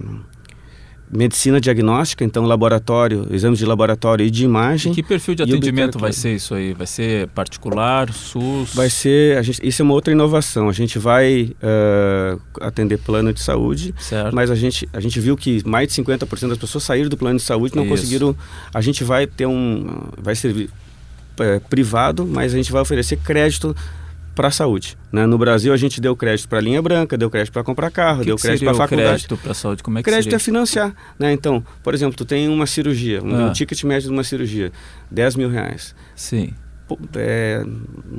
medicina 1.10 1.60
diagnóstica, 1.60 2.24
então 2.24 2.44
laboratório, 2.44 3.28
exames 3.30 3.58
de 3.58 3.64
laboratório 3.64 4.26
e 4.26 4.30
de 4.30 4.44
imagem. 4.44 4.92
E 4.92 4.94
que 4.96 5.02
perfil 5.02 5.34
de 5.34 5.42
atendimento 5.44 5.98
vai 5.98 6.12
ser 6.12 6.34
isso 6.34 6.54
aí? 6.54 6.72
Vai 6.72 6.86
ser 6.86 7.28
particular, 7.28 8.12
SUS? 8.12 8.74
Vai 8.74 8.90
ser, 8.90 9.38
a 9.38 9.42
gente, 9.42 9.66
isso 9.66 9.80
é 9.80 9.84
uma 9.84 9.94
outra 9.94 10.12
inovação. 10.12 10.68
A 10.68 10.72
gente 10.72 10.98
vai 10.98 11.54
uh, 11.62 12.40
atender 12.60 12.98
plano 12.98 13.32
de 13.32 13.40
saúde, 13.40 13.94
certo. 13.98 14.34
mas 14.34 14.50
a 14.50 14.54
gente, 14.54 14.88
a 14.92 15.00
gente 15.00 15.20
viu 15.20 15.36
que 15.36 15.62
mais 15.64 15.88
de 15.88 16.02
50% 16.02 16.48
das 16.48 16.58
pessoas 16.58 16.82
saíram 16.82 17.08
do 17.08 17.16
plano 17.16 17.38
de 17.38 17.44
saúde 17.44 17.74
e 17.74 17.76
não 17.76 17.84
isso. 17.84 17.94
conseguiram. 17.94 18.36
A 18.72 18.80
gente 18.80 19.04
vai 19.04 19.26
ter 19.26 19.46
um, 19.46 20.08
vai 20.18 20.34
servir 20.34 20.68
é, 21.38 21.60
privado, 21.60 22.26
mas 22.26 22.52
a 22.52 22.56
gente 22.56 22.72
vai 22.72 22.82
oferecer 22.82 23.16
crédito 23.18 23.74
para 24.34 24.48
a 24.48 24.50
saúde. 24.50 24.96
Né? 25.12 25.26
No 25.26 25.38
Brasil, 25.38 25.72
a 25.72 25.76
gente 25.76 26.00
deu 26.00 26.14
crédito 26.16 26.48
para 26.48 26.60
linha 26.60 26.82
branca, 26.82 27.16
deu 27.16 27.30
crédito 27.30 27.52
para 27.52 27.62
comprar 27.62 27.90
carro, 27.90 28.20
que 28.20 28.26
deu 28.26 28.36
que 28.36 28.42
crédito 28.42 28.64
para 28.64 28.74
faculdade. 28.74 29.08
crédito 29.10 29.36
para 29.36 29.54
saúde, 29.54 29.82
como 29.82 29.98
é 29.98 30.02
que 30.02 30.10
crédito 30.10 30.24
seria? 30.24 30.36
é 30.36 30.38
financiar. 30.40 30.94
Né? 31.18 31.32
Então, 31.32 31.64
por 31.82 31.94
exemplo, 31.94 32.16
tu 32.16 32.24
tem 32.24 32.48
uma 32.48 32.66
cirurgia, 32.66 33.22
um, 33.22 33.34
Ah. 33.34 33.48
um 33.48 33.52
ticket 33.52 33.82
médio 33.84 34.08
de 34.08 34.14
uma 34.14 34.24
cirurgia, 34.24 34.72
10 35.10 35.36
mil 35.36 35.48
reais. 35.48 35.94
Sim. 36.16 36.52
É, 37.16 37.64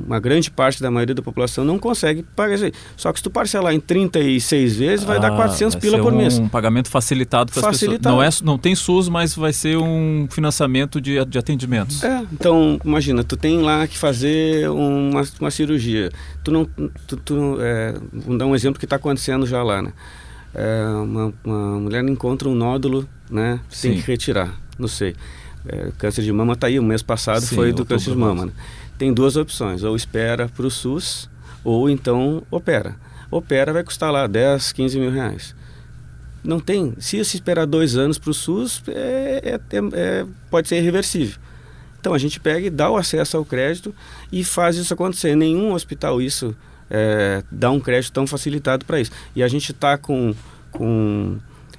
uma 0.06 0.18
grande 0.18 0.50
parte 0.50 0.82
da 0.82 0.90
maioria 0.90 1.14
da 1.14 1.22
população 1.22 1.64
não 1.64 1.78
consegue 1.78 2.22
pagar 2.22 2.54
isso 2.54 2.64
aí. 2.64 2.72
Só 2.96 3.12
que 3.12 3.20
se 3.20 3.22
tu 3.22 3.30
parcelar 3.30 3.72
em 3.72 3.80
36 3.80 4.76
vezes, 4.76 5.04
vai 5.04 5.20
dar 5.20 5.32
Ah, 5.32 5.36
400 5.36 5.74
vai 5.74 5.80
pila 5.80 5.98
por 5.98 6.12
um 6.12 6.16
mês. 6.16 6.38
Um 6.38 6.48
pagamento 6.48 6.90
facilitado 6.90 7.52
para 7.52 7.70
as 7.70 7.78
pessoas. 7.78 8.00
Não, 8.00 8.22
é, 8.22 8.28
não 8.42 8.58
tem 8.58 8.74
SUS, 8.74 9.08
mas 9.08 9.34
vai 9.34 9.52
ser 9.52 9.76
um 9.76 10.26
financiamento 10.30 11.00
de, 11.00 11.24
de 11.24 11.38
atendimentos. 11.38 12.02
É, 12.02 12.24
então, 12.32 12.80
imagina, 12.84 13.22
tu 13.22 13.36
tem 13.36 13.60
lá 13.60 13.86
que 13.86 13.96
fazer 13.96 14.68
uma, 14.70 15.22
uma 15.40 15.50
cirurgia. 15.50 16.10
Tu 16.42 16.50
não. 16.50 16.64
Tu, 17.06 17.16
tu, 17.16 17.58
é, 17.60 17.94
vou 18.12 18.36
dar 18.36 18.46
um 18.46 18.54
exemplo 18.54 18.78
que 18.78 18.86
está 18.86 18.96
acontecendo 18.96 19.46
já 19.46 19.62
lá, 19.62 19.80
né? 19.80 19.92
É, 20.54 20.84
uma, 21.02 21.34
uma 21.44 21.80
mulher 21.80 22.04
encontra 22.04 22.48
um 22.48 22.54
nódulo, 22.54 23.06
né? 23.30 23.60
Tem 23.80 23.92
Sim. 23.92 24.00
que 24.00 24.06
retirar. 24.06 24.54
Não 24.78 24.88
sei. 24.88 25.14
É, 25.68 25.90
câncer 25.98 26.22
de 26.22 26.32
mama 26.32 26.56
tá 26.56 26.66
aí, 26.66 26.78
o 26.78 26.82
mês 26.82 27.02
passado 27.02 27.40
Sim, 27.40 27.54
foi 27.54 27.72
do 27.72 27.84
câncer 27.84 28.10
de 28.10 28.16
mama. 28.16 28.46
Né? 28.46 28.52
Tem 28.98 29.12
duas 29.12 29.36
opções, 29.36 29.82
ou 29.82 29.94
espera 29.96 30.48
para 30.48 30.66
o 30.66 30.70
SUS, 30.70 31.28
ou 31.64 31.90
então 31.90 32.42
opera. 32.50 32.96
Opera 33.30 33.72
vai 33.72 33.82
custar 33.82 34.12
lá 34.12 34.26
10, 34.26 34.72
15 34.72 34.98
mil 34.98 35.10
reais. 35.10 35.54
Não 36.42 36.60
tem. 36.60 36.94
Se 36.98 37.22
se 37.24 37.36
esperar 37.36 37.66
dois 37.66 37.96
anos 37.96 38.18
para 38.18 38.30
o 38.30 38.34
SUS, 38.34 38.82
é- 38.86 39.58
é- 39.72 39.78
é- 39.92 40.26
pode 40.48 40.68
ser 40.68 40.76
irreversível. 40.76 41.36
Então 41.98 42.14
a 42.14 42.18
gente 42.18 42.38
pega 42.38 42.68
e 42.68 42.70
dá 42.70 42.88
o 42.88 42.96
acesso 42.96 43.36
ao 43.36 43.44
crédito 43.44 43.92
e 44.30 44.44
faz 44.44 44.76
isso 44.76 44.94
acontecer. 44.94 45.34
Nenhum 45.34 45.72
hospital 45.72 46.22
isso 46.22 46.54
é, 46.88 47.42
dá 47.50 47.68
um 47.70 47.80
crédito 47.80 48.12
tão 48.12 48.28
facilitado 48.28 48.84
para 48.84 49.00
isso. 49.00 49.10
E 49.34 49.42
a 49.42 49.48
gente 49.48 49.72
está 49.72 49.98
com, 49.98 50.32
com 50.70 51.36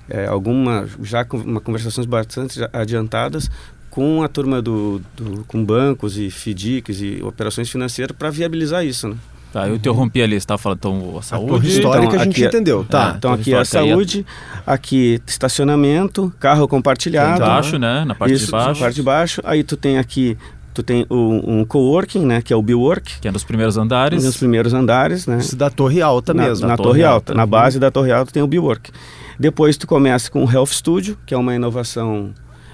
é, 0.09 0.25
alguma 0.25 0.87
já 1.01 1.23
com 1.23 1.37
uma 1.37 1.61
conversações 1.61 2.05
bastante 2.05 2.59
adiantadas 2.73 3.49
com 3.97 4.21
a 4.21 4.27
turma 4.27 4.61
do, 4.61 5.01
do 5.15 5.43
com 5.47 5.65
bancos 5.65 6.19
e 6.19 6.29
FDICs 6.29 7.01
e 7.01 7.19
operações 7.23 7.67
financeiras 7.67 8.15
para 8.15 8.29
viabilizar 8.29 8.85
isso, 8.85 9.07
né? 9.07 9.15
Tá, 9.51 9.67
eu 9.67 9.75
interrompi 9.75 10.21
ali, 10.21 10.33
você 10.33 10.37
estava 10.37 10.59
falando 10.59 10.77
então 10.77 11.13
a 11.15 11.19
A 11.19 11.21
saúde. 11.23 11.47
torre 11.49 11.67
histórica 11.67 12.05
Então, 12.05 12.19
a 12.19 12.23
gente 12.25 12.33
aqui 12.33 12.43
é- 12.43 12.47
entendeu, 12.47 12.85
tá. 12.87 13.13
Ah, 13.13 13.15
Então 13.17 13.33
aqui 13.33 13.53
é 13.55 13.57
a 13.57 13.61
é- 13.61 13.65
saúde, 13.65 14.23
aqui 14.67 15.19
estacionamento, 15.25 16.31
carro 16.39 16.67
compartilhado, 16.67 17.41
Embaixo, 17.41 17.79
né? 17.79 18.05
Na 18.05 18.13
parte 18.13 18.35
isso, 18.35 18.45
de 18.45 18.51
baixo. 18.51 18.67
na 18.67 18.75
parte 18.85 18.95
de 18.95 19.01
baixo. 19.01 19.41
Aí 19.43 19.63
tu 19.63 19.75
tem 19.75 19.97
aqui, 19.97 20.37
tu 20.75 20.83
tem 20.83 21.07
o, 21.09 21.41
um 21.51 21.65
coworking, 21.65 22.23
né, 22.23 22.39
que 22.39 22.53
é 22.53 22.55
o 22.55 22.61
Biwork, 22.61 23.19
Que 23.19 23.27
é 23.27 23.31
nos 23.31 23.43
primeiros 23.43 23.77
andares. 23.77 24.23
nos 24.23 24.37
primeiros 24.37 24.75
andares, 24.75 25.25
né? 25.25 25.39
Isso 25.39 25.55
da 25.55 25.71
torre 25.71 26.03
alta 26.03 26.35
na, 26.35 26.43
mesmo. 26.43 26.67
na 26.67 26.73
Na 26.73 26.77
torre, 26.77 26.89
Torre 26.89 27.03
alta, 27.03 27.31
Alta. 27.31 27.33
na 27.33 27.45
base 27.47 27.79
da 27.79 27.89
torre 27.89 28.11
alta 28.11 28.31
tem 28.31 28.43
o 28.43 28.47
Biwork. 28.47 28.91
Depois 29.39 29.75
tu 29.75 29.87
começa 29.87 30.29
com 30.29 30.43
o 30.45 30.51
Health 30.51 30.67
Studio, 30.67 31.17
que 31.25 31.33
é 31.33 31.37
uma 31.37 31.55
inovação, 31.55 32.31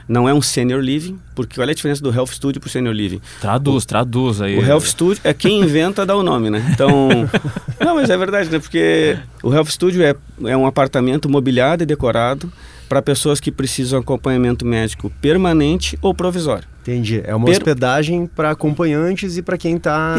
não 0.07 0.27
é 0.27 0.33
um 0.33 0.41
senior 0.41 0.81
living, 0.81 1.19
porque 1.36 1.60
olha 1.60 1.72
a 1.72 1.74
diferença 1.75 2.01
do 2.01 2.13
Health 2.13 2.27
Studio 2.27 2.60
para 2.60 2.67
o 2.67 2.72
senior 2.72 2.93
living. 2.93 3.22
Traduz, 3.39 3.86
traduz 3.86 4.41
aí. 4.41 4.57
O 4.57 4.65
Health 4.65 4.81
Studio 4.81 5.22
é 5.24 5.33
quem 5.33 5.62
inventa 5.62 6.05
dá 6.05 6.15
o 6.15 6.24
nome, 6.24 6.50
né? 6.50 6.65
Então, 6.74 7.10
não, 7.83 7.95
mas 7.95 8.10
é 8.10 8.17
verdade, 8.17 8.50
né? 8.50 8.60
Porque 8.60 9.17
o 9.41 9.53
Health 9.53 9.67
Studio 9.67 10.03
é, 10.03 10.15
é 10.45 10.57
um 10.57 10.65
apartamento 10.65 11.29
mobiliado 11.29 11.83
e 11.83 11.86
decorado 11.86 12.51
para 12.89 13.01
pessoas 13.01 13.39
que 13.39 13.51
precisam 13.51 14.00
de 14.00 14.03
acompanhamento 14.03 14.65
médico 14.65 15.12
permanente 15.22 15.98
ou 16.01 16.13
provisório. 16.13 16.67
Entendi. 16.81 17.22
É 17.25 17.33
uma 17.33 17.45
Per- 17.45 17.55
hospedagem 17.57 18.27
para 18.27 18.51
acompanhantes 18.51 19.38
e 19.38 19.41
para 19.41 19.57
quem 19.57 19.77
está 19.77 20.15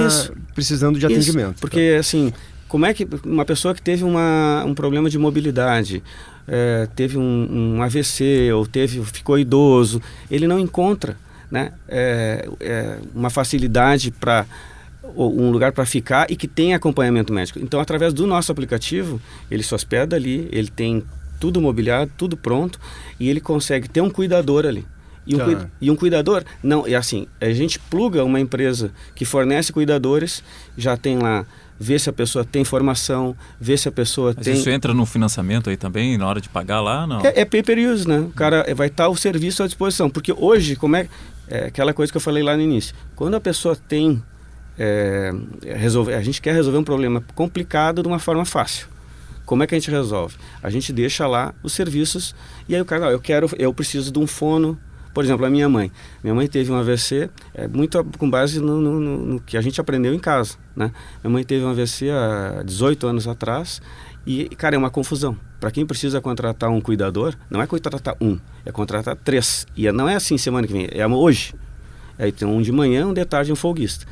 precisando 0.55 0.99
de 0.99 1.07
Isso, 1.07 1.15
atendimento. 1.15 1.61
Porque, 1.61 1.97
assim, 2.01 2.33
como 2.67 2.87
é 2.87 2.95
que 2.95 3.07
uma 3.25 3.45
pessoa 3.45 3.75
que 3.75 3.83
teve 3.83 4.03
uma, 4.03 4.65
um 4.67 4.75
problema 4.75 5.09
de 5.09 5.19
mobilidade, 5.19 6.03
é, 6.47 6.87
teve 6.95 7.17
um, 7.19 7.75
um 7.77 7.83
AVC 7.83 8.53
ou 8.53 8.67
teve, 8.67 9.03
ficou 9.05 9.39
idoso, 9.39 10.01
ele 10.31 10.47
não 10.47 10.59
encontra 10.59 11.17
né, 11.51 11.73
é, 11.89 12.49
é, 12.61 12.97
uma 13.15 13.31
facilidade 13.31 14.11
para 14.11 14.47
um 15.17 15.51
lugar 15.51 15.73
para 15.73 15.85
ficar 15.87 16.31
e 16.31 16.35
que 16.37 16.49
tem 16.49 16.75
acompanhamento 16.75 17.33
médico. 17.33 17.59
Então, 17.61 17.79
através 17.79 18.13
do 18.13 18.27
nosso 18.27 18.51
aplicativo, 18.51 19.21
ele 19.51 19.63
se 19.63 19.75
hospeda 19.75 20.17
ali, 20.17 20.49
ele 20.51 20.69
tem 20.69 21.05
tudo 21.39 21.61
mobiliado, 21.61 22.11
tudo 22.17 22.37
pronto 22.37 22.81
e 23.21 23.29
ele 23.29 23.41
consegue 23.41 23.89
ter 23.89 24.01
um 24.01 24.11
cuidador 24.11 24.65
ali. 24.67 24.85
E 25.27 25.35
um, 25.35 25.39
Tá. 25.39 25.45
cui- 25.45 25.57
e 25.81 25.91
um 25.91 25.97
cuidador, 25.97 26.43
não, 26.63 26.87
é 26.87 26.95
assim, 26.95 27.27
a 27.41 27.51
gente 27.53 27.79
pluga 27.79 28.25
uma 28.25 28.41
empresa 28.41 28.91
que 29.15 29.25
fornece 29.25 29.73
cuidadores, 29.73 30.43
já 30.77 30.97
tem 30.97 31.19
lá, 31.19 31.47
vê 31.79 31.99
se 31.99 32.09
a 32.09 32.13
pessoa 32.13 32.45
tem 32.45 32.65
formação, 32.65 33.37
vê 33.61 33.77
se 33.77 33.89
a 33.89 33.93
pessoa 33.93 34.33
Mas 34.37 34.45
tem... 34.45 34.55
isso 34.55 34.71
entra 34.71 34.95
no 34.95 35.05
financiamento 35.05 35.71
aí 35.71 35.77
também, 35.77 36.17
na 36.17 36.27
hora 36.27 36.41
de 36.41 36.49
pagar 36.49 36.81
lá? 36.81 37.07
Não. 37.07 37.21
É, 37.21 37.41
é 37.41 37.45
pay 37.45 37.63
per 37.63 37.79
use, 37.79 38.07
né? 38.07 38.21
O 38.21 38.31
cara 38.31 38.67
vai 38.75 38.89
estar 38.89 39.09
o 39.09 39.17
serviço 39.17 39.63
à 39.63 39.67
disposição. 39.67 40.09
Porque 40.09 40.33
hoje, 40.33 40.77
como 40.77 40.97
é, 40.97 41.09
é 41.49 41.67
aquela 41.67 41.93
coisa 41.93 42.13
que 42.13 42.17
eu 42.17 42.21
falei 42.21 42.43
lá 42.43 42.57
no 42.57 42.63
início, 42.63 42.95
quando 43.15 43.35
a 43.35 43.41
pessoa 43.41 43.77
tem. 43.77 44.23
é, 44.79 45.33
resolver, 45.77 46.15
a 46.15 46.23
gente 46.23 46.41
quer 46.41 46.55
resolver 46.55 46.79
um 46.79 46.85
problema 46.85 47.23
complicado 47.35 48.03
de 48.03 48.09
uma 48.09 48.19
forma 48.19 48.45
fácil. 48.45 48.89
Como 49.45 49.63
é 49.63 49.67
que 49.67 49.75
a 49.75 49.79
gente 49.79 49.91
resolve? 49.91 50.37
A 50.63 50.71
gente 50.71 50.93
deixa 50.93 51.27
lá 51.27 51.55
os 51.63 51.73
serviços 51.73 52.35
e 52.69 52.75
aí 52.75 52.81
o 52.81 52.85
cara, 52.85 53.07
ó, 53.07 53.11
eu 53.11 53.21
quero, 53.21 53.51
eu 53.59 53.75
preciso 53.75 54.11
de 54.11 54.19
um 54.19 54.27
fono. 54.27 54.79
Por 55.15 55.25
exemplo, 55.25 55.47
a 55.47 55.51
minha 55.51 55.69
mãe. 55.69 55.93
Minha 56.23 56.35
mãe 56.35 56.47
teve 56.49 56.71
um 56.73 56.75
AVC, 56.75 57.31
é, 57.55 57.69
muito 57.69 58.03
com 58.19 58.29
base 58.29 58.59
no, 58.61 58.81
no- 58.81 59.01
no- 59.01 59.41
que 59.41 59.57
a 59.57 59.61
gente 59.63 59.81
aprendeu 59.81 60.13
em 60.13 60.19
casa, 60.19 60.57
né? 60.75 60.91
Minha 61.23 61.33
mãe 61.33 61.45
teve 61.45 61.65
um 61.65 61.69
AVC 61.71 62.11
há 62.11 62.63
18 62.65 63.07
anos 63.07 63.29
atrás 63.29 63.81
e, 64.27 64.49
cara, 64.57 64.75
é 64.75 64.79
uma 64.79 64.91
confusão. 64.91 65.39
Para 65.61 65.71
quem 65.71 65.87
precisa 65.87 66.21
contratar 66.21 66.69
um 66.69 66.81
cuidador, 66.81 67.35
não 67.49 67.63
é 67.63 67.67
contratar 67.67 68.17
um, 68.21 68.39
é 68.67 68.73
contratar 68.73 69.15
três. 69.17 69.67
E 69.77 69.87
é- 69.87 69.93
não 69.93 70.09
é 70.09 70.17
assim 70.17 70.37
semana 70.37 70.67
que 70.67 70.73
vem, 70.73 70.89
é 70.91 71.07
hoje. 71.07 71.55
Aí 72.19 72.33
tem 72.33 72.47
um 72.47 72.61
de 72.61 72.73
manhã, 72.73 73.07
um 73.07 73.15
de 73.15 73.25
tarde 73.25 73.53
um 73.53 73.57
folguista. 73.57 74.05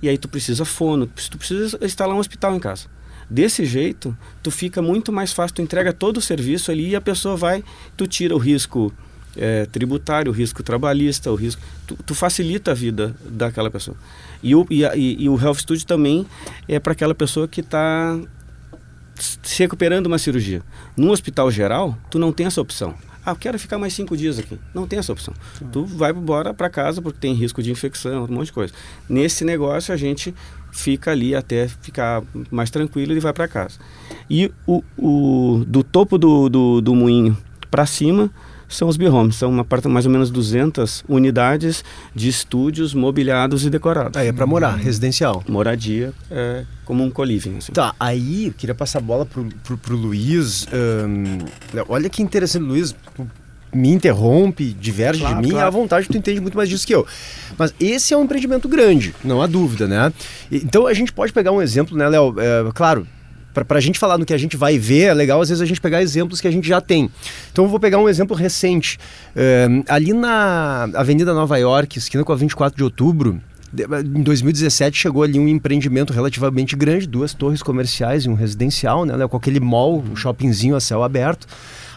E 0.00 0.08
aí 0.08 0.16
tu 0.16 0.28
precisa 0.28 0.64
fono, 0.64 1.06
tu 1.30 1.36
precisa 1.36 1.78
instalar 1.84 2.16
um 2.16 2.18
hospital 2.20 2.54
em 2.56 2.58
casa. 2.60 2.86
Desse 3.28 3.66
jeito, 3.66 4.16
tu 4.42 4.50
fica 4.50 4.80
muito 4.80 5.12
mais 5.12 5.32
fácil, 5.32 5.56
tu 5.56 5.62
entrega 5.62 5.92
todo 5.92 6.16
o 6.16 6.20
serviço 6.22 6.70
ali 6.70 6.88
e 6.90 6.96
a 6.96 7.00
pessoa 7.00 7.36
vai, 7.36 7.62
tu 7.96 8.06
tira 8.06 8.34
o 8.34 8.38
risco 8.38 8.90
eh, 9.36 9.66
tributário, 9.70 10.30
o 10.30 10.34
risco 10.34 10.62
trabalhista, 10.62 11.30
o 11.30 11.34
risco, 11.34 11.60
tu, 11.86 11.96
tu 12.06 12.14
facilita 12.14 12.70
a 12.72 12.74
vida 12.74 13.14
daquela 13.28 13.70
pessoa. 13.70 13.96
E 14.42 14.54
o, 14.54 14.66
e, 14.70 14.84
a- 14.84 14.94
e- 14.96 15.16
e 15.24 15.28
o 15.28 15.40
Health 15.40 15.56
Studio 15.60 15.86
também 15.86 16.26
é 16.68 16.78
para 16.78 16.92
aquela 16.92 17.14
pessoa 17.14 17.46
que 17.48 17.60
está 17.60 18.18
se 19.42 19.58
recuperando 19.62 20.06
uma 20.06 20.18
cirurgia. 20.18 20.62
Num 20.96 21.10
hospital 21.10 21.50
geral, 21.50 21.96
tu 22.10 22.18
não 22.18 22.32
tem 22.32 22.46
essa 22.46 22.60
opção. 22.60 22.94
Ah, 23.26 23.32
eu 23.32 23.36
quero 23.36 23.58
ficar 23.58 23.76
mais 23.78 23.92
cinco 23.92 24.16
dias 24.16 24.38
aqui. 24.38 24.58
Não 24.72 24.86
tem 24.86 24.98
essa 24.98 25.12
opção. 25.12 25.34
Tu 25.72 25.84
vai 25.84 26.12
embora 26.12 26.54
para 26.54 26.70
casa 26.70 27.02
porque 27.02 27.18
tem 27.20 27.34
risco 27.34 27.62
de 27.62 27.70
infecção, 27.70 28.24
um 28.24 28.32
monte 28.32 28.46
de 28.46 28.52
coisa. 28.52 28.72
Nesse 29.08 29.44
negócio, 29.44 29.92
a 29.92 29.96
gente 29.96 30.34
fica 30.72 31.10
ali 31.10 31.34
até 31.34 31.66
ficar 31.68 32.22
mais 32.50 32.70
tranquilo 32.70 33.12
e 33.12 33.20
vai 33.20 33.32
para 33.32 33.48
casa. 33.48 33.78
E 34.30 34.50
o, 34.66 34.82
o- 34.96 35.64
do 35.66 35.82
topo 35.82 36.16
do, 36.16 36.48
do, 36.48 36.80
do 36.80 36.94
moinho 36.94 37.36
para 37.70 37.84
cima 37.86 38.30
são 38.68 38.86
os 38.88 38.96
B-Homes. 38.96 39.36
São 39.36 39.50
uma 39.50 39.64
parte 39.64 39.88
mais 39.88 40.04
ou 40.06 40.12
menos 40.12 40.30
200 40.30 41.04
unidades 41.08 41.82
de 42.14 42.28
estúdios 42.28 42.92
mobiliados 42.94 43.64
e 43.64 43.70
decorados. 43.70 44.16
Aí 44.20 44.28
é 44.28 44.32
para 44.32 44.46
morar, 44.46 44.76
residencial. 44.76 45.42
Moradia 45.48 46.12
é, 46.30 46.64
como 46.84 47.02
um 47.02 47.10
co-living. 47.10 47.56
Assim. 47.58 47.72
Tá, 47.72 47.94
aí 47.98 48.46
eu 48.48 48.52
queria 48.52 48.74
passar 48.74 48.98
a 48.98 49.02
bola 49.02 49.24
pro, 49.26 49.44
pro, 49.64 49.78
pro 49.78 49.96
Luiz. 49.96 50.66
ahn, 50.72 51.38
olha 51.88 52.08
que 52.08 52.22
interessante, 52.22 52.62
Luiz. 52.64 52.94
Me 53.70 53.90
interrompe, 53.90 54.72
diverge 54.72 55.20
Claro, 55.20 55.36
de 55.36 55.42
mim, 55.42 55.50
claro. 55.50 55.66
à 55.66 55.70
vontade, 55.70 56.08
tu 56.08 56.16
entende 56.16 56.40
muito 56.40 56.56
mais 56.56 56.70
disso 56.70 56.86
que 56.86 56.94
eu. 56.94 57.06
Mas 57.58 57.74
esse 57.78 58.14
é 58.14 58.16
um 58.16 58.24
empreendimento 58.24 58.66
grande, 58.66 59.14
não 59.22 59.42
há 59.42 59.46
dúvida, 59.46 59.86
né? 59.86 60.10
Então 60.50 60.86
a 60.86 60.94
gente 60.94 61.12
pode 61.12 61.34
pegar 61.34 61.52
um 61.52 61.60
exemplo, 61.60 61.94
né, 61.94 62.08
Léo? 62.08 62.34
É, 62.38 62.72
claro, 62.74 63.06
para 63.64 63.78
a 63.78 63.80
gente 63.80 63.98
falar 63.98 64.18
no 64.18 64.24
que 64.26 64.32
a 64.34 64.38
gente 64.38 64.56
vai 64.56 64.78
ver, 64.78 65.04
é 65.04 65.14
legal 65.14 65.40
às 65.40 65.48
vezes 65.48 65.62
a 65.62 65.66
gente 65.66 65.80
pegar 65.80 66.02
exemplos 66.02 66.40
que 66.40 66.48
a 66.48 66.50
gente 66.50 66.66
já 66.68 66.80
tem. 66.80 67.10
Então 67.52 67.64
eu 67.64 67.68
vou 67.70 67.78
pegar 67.80 67.98
um 67.98 68.08
exemplo 68.08 68.36
recente. 68.36 68.98
Ahn, 69.36 69.82
ali 69.88 70.12
na 70.12 70.88
Avenida 70.94 71.32
Nova 71.34 71.56
York, 71.58 71.98
esquina 71.98 72.24
com 72.24 72.32
a 72.32 72.36
24 72.36 72.76
de 72.76 72.82
outubro, 72.84 73.40
de- 73.72 73.84
em 73.84 74.22
2017 74.22 74.96
chegou 74.98 75.22
ali 75.22 75.38
um 75.38 75.46
empreendimento 75.48 76.12
relativamente 76.12 76.74
grande, 76.74 77.06
duas 77.06 77.34
torres 77.34 77.62
comerciais 77.62 78.24
e 78.24 78.28
um 78.28 78.34
residencial, 78.34 79.04
né, 79.04 79.26
com 79.28 79.36
aquele 79.36 79.60
mall, 79.60 80.02
um 80.10 80.16
shoppingzinho 80.16 80.74
a 80.74 80.80
céu 80.80 81.02
aberto. 81.02 81.46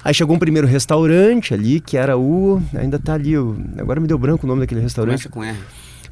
Aí 0.03 0.13
chegou 0.13 0.35
um 0.35 0.39
primeiro 0.39 0.67
restaurante 0.67 1.53
ali, 1.53 1.79
que 1.79 1.95
era 1.95 2.17
o. 2.17 2.59
Ainda 2.73 2.97
tá 2.97 3.13
ali, 3.13 3.37
o, 3.37 3.55
agora 3.77 3.99
me 3.99 4.07
deu 4.07 4.17
branco 4.17 4.45
o 4.45 4.49
nome 4.49 4.61
daquele 4.61 4.81
restaurante. 4.81 5.29
Começa 5.29 5.53
com 5.53 5.57
R. 5.57 5.57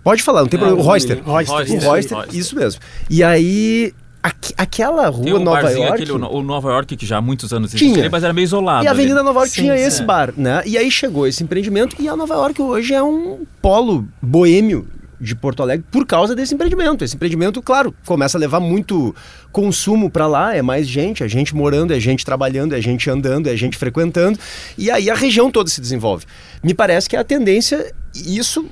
Pode 0.04 0.22
falar, 0.24 0.42
não 0.42 0.48
tem 0.48 0.58
É, 0.58 0.62
problema. 0.62 0.82
O 0.82 0.86
Royster. 0.86 1.22
Royster, 1.26 1.58
O 1.58 1.62
isso. 1.64 1.86
Royster, 1.88 2.18
isso 2.32 2.56
mesmo. 2.56 2.82
E 3.10 3.24
aí, 3.24 3.92
aqu- 4.22 4.54
aquela 4.58 5.08
rua 5.10 5.24
Tem 5.26 5.34
um 5.34 5.40
Nova 5.40 5.62
barzinho, 5.62 5.84
York. 5.86 6.04
aquele, 6.04 6.12
o, 6.12 6.42
Nova 6.44 6.70
York, 6.72 6.96
que 6.98 7.06
já 7.06 7.18
há 7.18 7.22
muitos 7.22 7.52
anos 7.54 7.72
Tinha. 7.72 7.84
existe, 7.90 8.00
ali, 8.02 8.10
mas 8.10 8.24
era 8.24 8.34
meio 8.34 8.46
isolado. 8.46 8.84
E 8.84 8.88
a 8.88 8.92
ali. 8.92 9.00
Avenida 9.00 9.24
Nova 9.24 9.40
York 9.40 9.54
Sim, 9.54 9.62
tinha 9.64 9.78
sim. 9.78 9.84
esse 9.84 10.04
bar, 10.04 10.34
né? 10.36 10.62
E 10.66 10.78
aí 10.78 10.90
chegou 10.92 11.26
esse 11.28 11.44
empreendimento 11.44 11.96
e 12.00 12.08
a 12.08 12.16
Nova 12.16 12.34
York 12.36 12.62
hoje 12.62 12.94
é 12.94 13.02
um 13.04 13.46
polo 13.62 14.08
boêmio 14.22 14.88
de 15.22 15.36
Porto 15.36 15.62
Alegre 15.62 15.86
por 15.92 16.06
causa 16.06 16.34
desse 16.34 16.54
empreendimento. 16.56 17.04
Esse 17.04 17.16
empreendimento, 17.16 17.62
claro, 17.62 17.94
começa 18.06 18.38
a 18.38 18.40
levar 18.40 18.62
muito 18.62 19.14
consumo 19.52 20.10
para 20.10 20.26
lá, 20.28 20.56
é 20.56 20.62
mais 20.62 20.88
gente, 20.88 21.24
é 21.24 21.28
gente 21.28 21.54
morando, 21.54 21.94
é 21.94 22.00
gente 22.00 22.24
trabalhando, 22.24 22.74
é 22.74 22.82
gente 22.82 23.10
andando, 23.10 23.48
é 23.48 23.56
gente 23.58 23.78
frequentando, 23.78 24.40
e 24.78 24.90
aí 24.90 25.10
a 25.10 25.16
região 25.16 25.52
toda 25.52 25.70
se 25.70 25.82
desenvolve. 25.82 26.26
Me 26.64 26.74
parece 26.74 27.10
que 27.10 27.18
a 27.18 27.24
tendência, 27.24 27.94
isso 28.16 28.66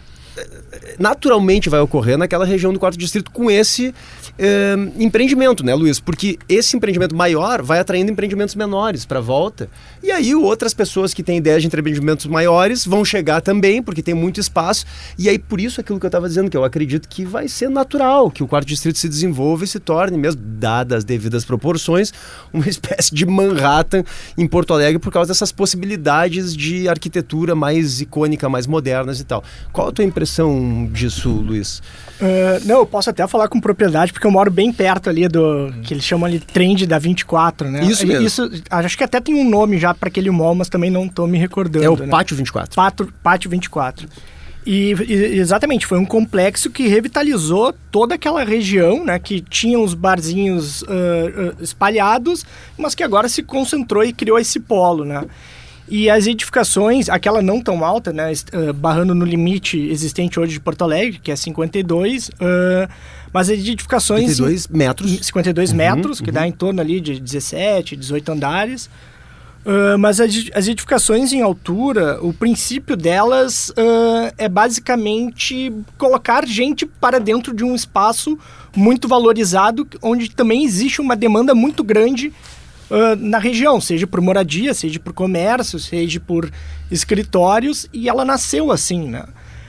naturalmente 0.99 1.69
vai 1.69 1.79
ocorrer 1.79 2.17
naquela 2.17 2.45
região 2.45 2.73
do 2.73 2.79
quarto 2.79 2.97
distrito 2.97 3.31
com 3.31 3.49
esse 3.49 3.93
eh, 4.37 4.75
empreendimento, 4.97 5.63
né, 5.65 5.73
Luiz? 5.73 5.99
Porque 5.99 6.37
esse 6.47 6.75
empreendimento 6.75 7.15
maior 7.15 7.61
vai 7.61 7.79
atraindo 7.79 8.11
empreendimentos 8.11 8.55
menores 8.55 9.05
para 9.05 9.19
volta. 9.19 9.69
E 10.01 10.11
aí 10.11 10.33
outras 10.35 10.73
pessoas 10.73 11.13
que 11.13 11.23
têm 11.23 11.37
ideias 11.37 11.61
de 11.61 11.67
empreendimentos 11.67 12.25
maiores 12.27 12.85
vão 12.85 13.03
chegar 13.03 13.41
também, 13.41 13.81
porque 13.81 14.01
tem 14.01 14.13
muito 14.13 14.39
espaço. 14.39 14.85
E 15.17 15.29
aí 15.29 15.39
por 15.39 15.59
isso 15.59 15.81
aquilo 15.81 15.99
que 15.99 16.05
eu 16.05 16.09
estava 16.09 16.27
dizendo, 16.27 16.49
que 16.49 16.57
eu 16.57 16.63
acredito 16.63 17.07
que 17.07 17.25
vai 17.25 17.47
ser 17.47 17.69
natural 17.69 18.29
que 18.29 18.43
o 18.43 18.47
quarto 18.47 18.67
distrito 18.67 18.97
se 18.97 19.09
desenvolva 19.09 19.63
e 19.63 19.67
se 19.67 19.79
torne, 19.79 20.17
mesmo 20.17 20.41
dadas 20.41 20.97
as 20.99 21.03
devidas 21.03 21.45
proporções, 21.45 22.13
uma 22.53 22.67
espécie 22.69 23.13
de 23.13 23.25
Manhattan 23.25 24.03
em 24.37 24.47
Porto 24.47 24.73
Alegre 24.73 24.99
por 24.99 25.11
causa 25.11 25.29
dessas 25.29 25.51
possibilidades 25.51 26.55
de 26.55 26.87
arquitetura 26.87 27.55
mais 27.55 28.01
icônica, 28.01 28.47
mais 28.49 28.67
modernas 28.67 29.19
e 29.19 29.23
tal. 29.23 29.43
Qual 29.71 29.89
a 29.89 29.91
tua 29.91 30.05
impressão? 30.05 30.26
Impressão 30.27 30.89
disso, 30.91 31.29
Luiz? 31.29 31.81
Uh, 32.19 32.65
não, 32.65 32.79
eu 32.79 32.85
posso 32.85 33.09
até 33.09 33.25
falar 33.27 33.47
com 33.47 33.59
propriedade, 33.59 34.11
porque 34.11 34.27
eu 34.27 34.31
moro 34.31 34.51
bem 34.51 34.73
perto 34.73 35.09
ali 35.09 35.27
do 35.27 35.73
que 35.83 35.93
eles 35.93 36.03
chamam 36.03 36.25
ali 36.25 36.39
trend 36.39 36.85
da 36.85 36.99
24, 36.99 37.69
né? 37.71 37.85
Isso 37.85 38.05
mesmo. 38.05 38.25
Isso, 38.25 38.51
acho 38.69 38.97
que 38.97 39.03
até 39.03 39.21
tem 39.21 39.35
um 39.35 39.49
nome 39.49 39.77
já 39.77 39.93
para 39.93 40.09
aquele 40.09 40.29
mall, 40.29 40.53
mas 40.53 40.67
também 40.67 40.91
não 40.91 41.05
estou 41.05 41.25
me 41.27 41.37
recordando. 41.37 41.85
É 41.85 41.89
o 41.89 41.95
né? 41.95 42.07
Pátio 42.07 42.35
24. 42.35 42.75
Pátio, 42.75 43.13
Pátio 43.23 43.49
24. 43.49 44.07
E, 44.65 44.93
e, 45.07 45.39
exatamente, 45.39 45.87
foi 45.87 45.97
um 45.97 46.05
complexo 46.05 46.69
que 46.69 46.87
revitalizou 46.87 47.73
toda 47.89 48.15
aquela 48.15 48.43
região, 48.43 49.05
né? 49.05 49.17
Que 49.17 49.39
tinha 49.39 49.79
os 49.79 49.93
barzinhos 49.93 50.81
uh, 50.81 50.87
uh, 50.87 51.63
espalhados, 51.63 52.45
mas 52.77 52.93
que 52.93 53.03
agora 53.03 53.29
se 53.29 53.41
concentrou 53.41 54.03
e 54.03 54.11
criou 54.11 54.37
esse 54.37 54.59
polo, 54.59 55.05
né? 55.05 55.23
E 55.89 56.09
as 56.09 56.27
edificações, 56.27 57.07
aquela 57.07 57.41
não 57.41 57.61
tão 57.61 57.83
alta, 57.83 58.11
né, 58.11 58.31
uh, 58.53 58.73
barrando 58.73 59.15
no 59.15 59.23
limite 59.23 59.79
existente 59.79 60.37
hoje 60.37 60.53
de 60.53 60.59
Porto 60.59 60.83
Alegre, 60.83 61.17
que 61.17 61.31
é 61.31 61.35
52, 61.35 62.27
uh, 62.27 62.31
mas 63.31 63.49
as 63.49 63.57
edificações... 63.57 64.35
52 64.35 64.67
metros. 64.67 65.25
52 65.25 65.71
uhum, 65.71 65.77
metros, 65.77 66.19
que 66.19 66.29
uhum. 66.29 66.33
dá 66.33 66.47
em 66.47 66.51
torno 66.51 66.81
ali 66.81 66.99
de 66.99 67.19
17, 67.19 67.95
18 67.95 68.31
andares. 68.33 68.89
Uh, 69.65 69.97
mas 69.97 70.19
as, 70.19 70.29
as, 70.53 70.67
edificações 70.67 71.31
em 71.31 71.41
altura, 71.41 72.19
o 72.21 72.33
princípio 72.33 72.95
delas 72.95 73.71
é 74.37 74.47
basicamente 74.47 75.73
colocar 75.97 76.45
gente 76.45 76.85
para 76.85 77.19
dentro 77.19 77.53
de 77.53 77.63
um 77.65 77.75
espaço 77.75 78.37
muito 78.75 79.07
valorizado, 79.07 79.87
onde 80.01 80.29
também 80.29 80.63
existe 80.63 81.01
uma 81.01 81.15
demanda 81.15 81.53
muito 81.53 81.83
grande 81.83 82.33
uh, 82.89 83.15
na 83.17 83.39
região, 83.39 83.79
seja 83.79 84.07
por 84.07 84.21
moradia, 84.21 84.73
seja 84.73 84.99
por 84.99 85.13
comércio, 85.13 85.79
seja 85.79 86.19
por 86.19 86.49
escritórios, 86.89 87.87
e 87.93 88.09
ela 88.09 88.25
nasceu 88.25 88.71
assim, 88.71 89.09
né? 89.09 89.25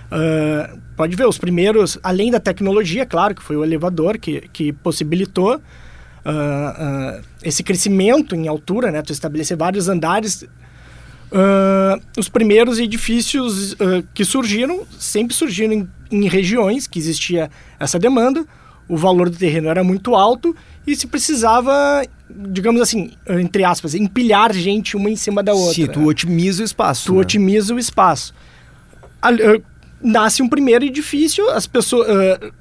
Uh, 0.08 0.78
pode 0.96 1.14
ver, 1.14 1.26
os 1.26 1.36
primeiros, 1.36 1.98
além 2.02 2.30
da 2.30 2.40
tecnologia, 2.40 3.04
claro, 3.04 3.34
que 3.34 3.42
foi 3.42 3.56
o 3.56 3.64
elevador 3.64 4.18
que, 4.18 4.48
que 4.52 4.72
possibilitou 4.72 5.56
uh, 5.56 5.58
uh, 5.58 7.22
esse 7.42 7.62
crescimento 7.62 8.34
em 8.34 8.48
altura, 8.48 8.90
né? 8.90 9.02
Tu 9.02 9.12
estabelecer 9.12 9.56
vários 9.56 9.88
andares. 9.88 10.46
os 12.16 12.28
primeiros 12.30 12.78
edifícios 12.78 13.76
que 14.14 14.24
surgiram, 14.24 14.86
sempre 14.98 15.36
surgiram 15.36 15.74
em, 15.74 15.88
em 16.10 16.26
regiões 16.26 16.86
que 16.86 16.98
existia 16.98 17.50
essa 17.78 17.98
demanda, 17.98 18.46
o 18.88 18.96
valor 18.96 19.28
do 19.28 19.36
terreno 19.36 19.68
era 19.68 19.84
muito 19.84 20.14
alto 20.14 20.56
e 20.92 20.96
se 20.96 21.06
precisava, 21.06 22.02
digamos 22.30 22.80
assim, 22.80 23.12
entre 23.28 23.64
aspas, 23.64 23.94
empilhar 23.94 24.52
gente 24.52 24.96
uma 24.96 25.10
em 25.10 25.16
cima 25.16 25.42
da 25.42 25.52
outra. 25.52 25.74
Sim, 25.74 25.86
tu 25.86 26.06
otimiza 26.06 26.62
o 26.62 26.64
espaço. 26.64 27.06
Tu 27.06 27.14
né? 27.14 27.20
otimiza 27.20 27.74
o 27.74 27.78
espaço. 27.78 28.34
Uh, 29.24 29.62
nasce 30.02 30.42
um 30.42 30.48
primeiro 30.48 30.84
edifício, 30.84 31.48
as 31.50 31.66
pessoas. 31.66 32.08
Uh, 32.08 32.52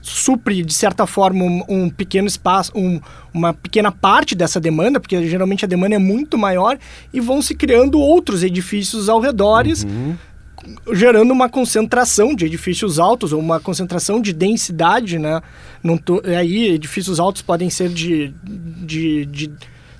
supre, 0.00 0.62
de 0.62 0.72
certa 0.72 1.06
forma, 1.06 1.44
um, 1.44 1.62
um 1.68 1.90
pequeno 1.90 2.26
espaço, 2.26 2.72
um, 2.74 2.98
uma 3.32 3.52
pequena 3.52 3.92
parte 3.92 4.34
dessa 4.34 4.58
demanda, 4.58 4.98
porque 4.98 5.28
geralmente 5.28 5.66
a 5.66 5.68
demanda 5.68 5.96
é 5.96 5.98
muito 5.98 6.38
maior, 6.38 6.78
e 7.12 7.20
vão 7.20 7.42
se 7.42 7.54
criando 7.54 8.00
outros 8.00 8.42
edifícios 8.42 9.10
ao 9.10 9.20
redor. 9.20 9.66
Uhum 9.66 10.16
gerando 10.92 11.32
uma 11.32 11.48
concentração 11.48 12.34
de 12.34 12.46
edifícios 12.46 12.98
altos 12.98 13.32
ou 13.32 13.40
uma 13.40 13.60
concentração 13.60 14.20
de 14.20 14.32
densidade, 14.32 15.18
né? 15.18 15.40
Tô, 16.04 16.22
aí 16.24 16.68
edifícios 16.68 17.18
altos 17.18 17.42
podem 17.42 17.70
ser 17.70 17.88
de, 17.88 18.34
de, 18.44 19.24
de, 19.26 19.50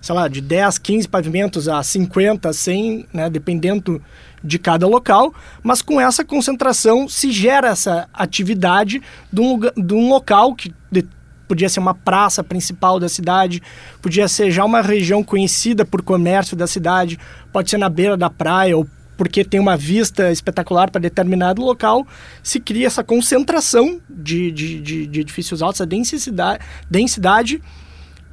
sei 0.00 0.14
lá, 0.14 0.28
de 0.28 0.40
10, 0.40 0.78
15 0.78 1.08
pavimentos 1.08 1.68
a 1.68 1.82
50, 1.82 2.52
100, 2.52 3.06
né? 3.12 3.30
Dependendo 3.30 4.02
de 4.42 4.58
cada 4.58 4.86
local, 4.86 5.34
mas 5.62 5.82
com 5.82 6.00
essa 6.00 6.24
concentração 6.24 7.06
se 7.06 7.30
gera 7.30 7.68
essa 7.68 8.08
atividade 8.12 9.02
de 9.30 9.40
um, 9.40 9.58
de 9.58 9.94
um 9.94 10.08
local 10.08 10.54
que 10.54 10.74
de, 10.90 11.06
podia 11.46 11.68
ser 11.68 11.80
uma 11.80 11.94
praça 11.94 12.42
principal 12.42 12.98
da 12.98 13.08
cidade, 13.08 13.62
podia 14.00 14.28
ser 14.28 14.50
já 14.50 14.64
uma 14.64 14.80
região 14.80 15.22
conhecida 15.22 15.84
por 15.84 16.00
comércio 16.00 16.56
da 16.56 16.66
cidade, 16.66 17.18
pode 17.52 17.68
ser 17.68 17.76
na 17.76 17.88
beira 17.88 18.16
da 18.16 18.30
praia 18.30 18.76
ou 18.76 18.88
porque 19.20 19.44
tem 19.44 19.60
uma 19.60 19.76
vista 19.76 20.32
espetacular 20.32 20.90
para 20.90 20.98
determinado 20.98 21.60
local, 21.60 22.06
se 22.42 22.58
cria 22.58 22.86
essa 22.86 23.04
concentração 23.04 24.00
de, 24.08 24.50
de, 24.50 24.80
de, 24.80 25.06
de 25.06 25.20
edifícios 25.20 25.60
altos, 25.60 25.82
a 25.82 25.84
densidade, 25.84 26.64
densidade, 26.88 27.62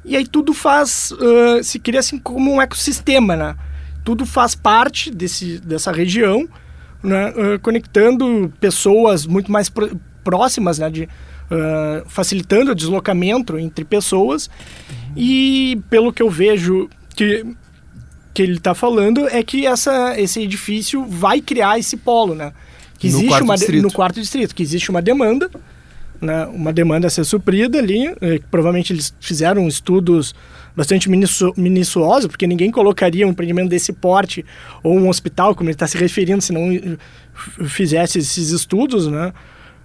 e 0.02 0.16
aí 0.16 0.26
tudo 0.26 0.54
faz, 0.54 1.10
uh, 1.10 1.62
se 1.62 1.78
cria 1.78 2.00
assim 2.00 2.18
como 2.18 2.54
um 2.54 2.62
ecossistema, 2.62 3.36
né? 3.36 3.54
Tudo 4.02 4.24
faz 4.24 4.54
parte 4.54 5.10
desse, 5.10 5.58
dessa 5.58 5.92
região, 5.92 6.48
né? 7.02 7.32
Uh, 7.32 7.58
conectando 7.60 8.50
pessoas 8.58 9.26
muito 9.26 9.52
mais 9.52 9.70
próximas, 10.24 10.78
né? 10.78 10.88
De, 10.88 11.02
uh, 11.04 12.08
facilitando 12.08 12.70
o 12.70 12.74
deslocamento 12.74 13.58
entre 13.58 13.84
pessoas. 13.84 14.48
E 15.14 15.82
pelo 15.90 16.14
que 16.14 16.22
eu 16.22 16.30
vejo, 16.30 16.88
que 17.14 17.44
que 18.38 18.42
ele 18.42 18.58
está 18.58 18.72
falando 18.72 19.26
é 19.26 19.42
que 19.42 19.66
essa, 19.66 20.14
esse 20.16 20.40
edifício 20.40 21.04
vai 21.04 21.40
criar 21.40 21.76
esse 21.76 21.96
polo, 21.96 22.36
né? 22.36 22.52
Que 22.96 23.08
existe 23.08 23.24
no 23.24 23.30
quarto, 23.30 23.44
uma, 23.44 23.54
distrito. 23.56 23.82
no 23.82 23.92
quarto 23.92 24.20
distrito, 24.20 24.54
que 24.54 24.62
existe 24.62 24.90
uma 24.90 25.02
demanda, 25.02 25.50
né? 26.20 26.46
uma 26.46 26.72
demanda 26.72 27.08
a 27.08 27.10
ser 27.10 27.24
suprida 27.24 27.80
ali. 27.80 28.06
Eh, 28.20 28.40
provavelmente 28.48 28.92
eles 28.92 29.12
fizeram 29.18 29.66
estudos 29.66 30.36
bastante 30.76 31.10
minuciosos, 31.10 32.28
porque 32.28 32.46
ninguém 32.46 32.70
colocaria 32.70 33.26
um 33.26 33.30
empreendimento 33.30 33.70
desse 33.70 33.92
porte 33.92 34.44
ou 34.84 34.96
um 34.96 35.08
hospital, 35.08 35.52
como 35.52 35.68
ele 35.68 35.74
está 35.74 35.88
se 35.88 35.98
referindo, 35.98 36.40
se 36.40 36.52
não 36.52 36.96
fizesse 37.66 38.20
esses 38.20 38.50
estudos, 38.50 39.08
né? 39.08 39.32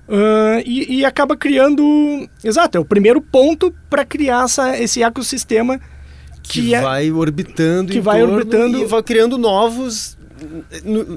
Uh, 0.08 0.62
e, 0.64 1.00
e, 1.00 1.06
acaba 1.06 1.36
criando. 1.36 2.30
Exato, 2.44 2.78
é 2.78 2.80
o 2.80 2.86
primeiro 2.86 3.20
ponto 3.20 3.74
para 3.90 4.06
criar 4.06 4.46
essa, 4.46 4.78
esse 4.78 5.02
ecossistema 5.02 5.82
que, 6.44 6.62
que 6.62 6.76
é, 6.76 6.82
vai 6.82 7.12
orbitando 7.12 7.92
que 7.92 8.02
vai 8.02 8.22
orbitando 8.22 8.78
e 8.78 8.86
vai 8.86 9.02
criando 9.02 9.38
novos 9.38 10.18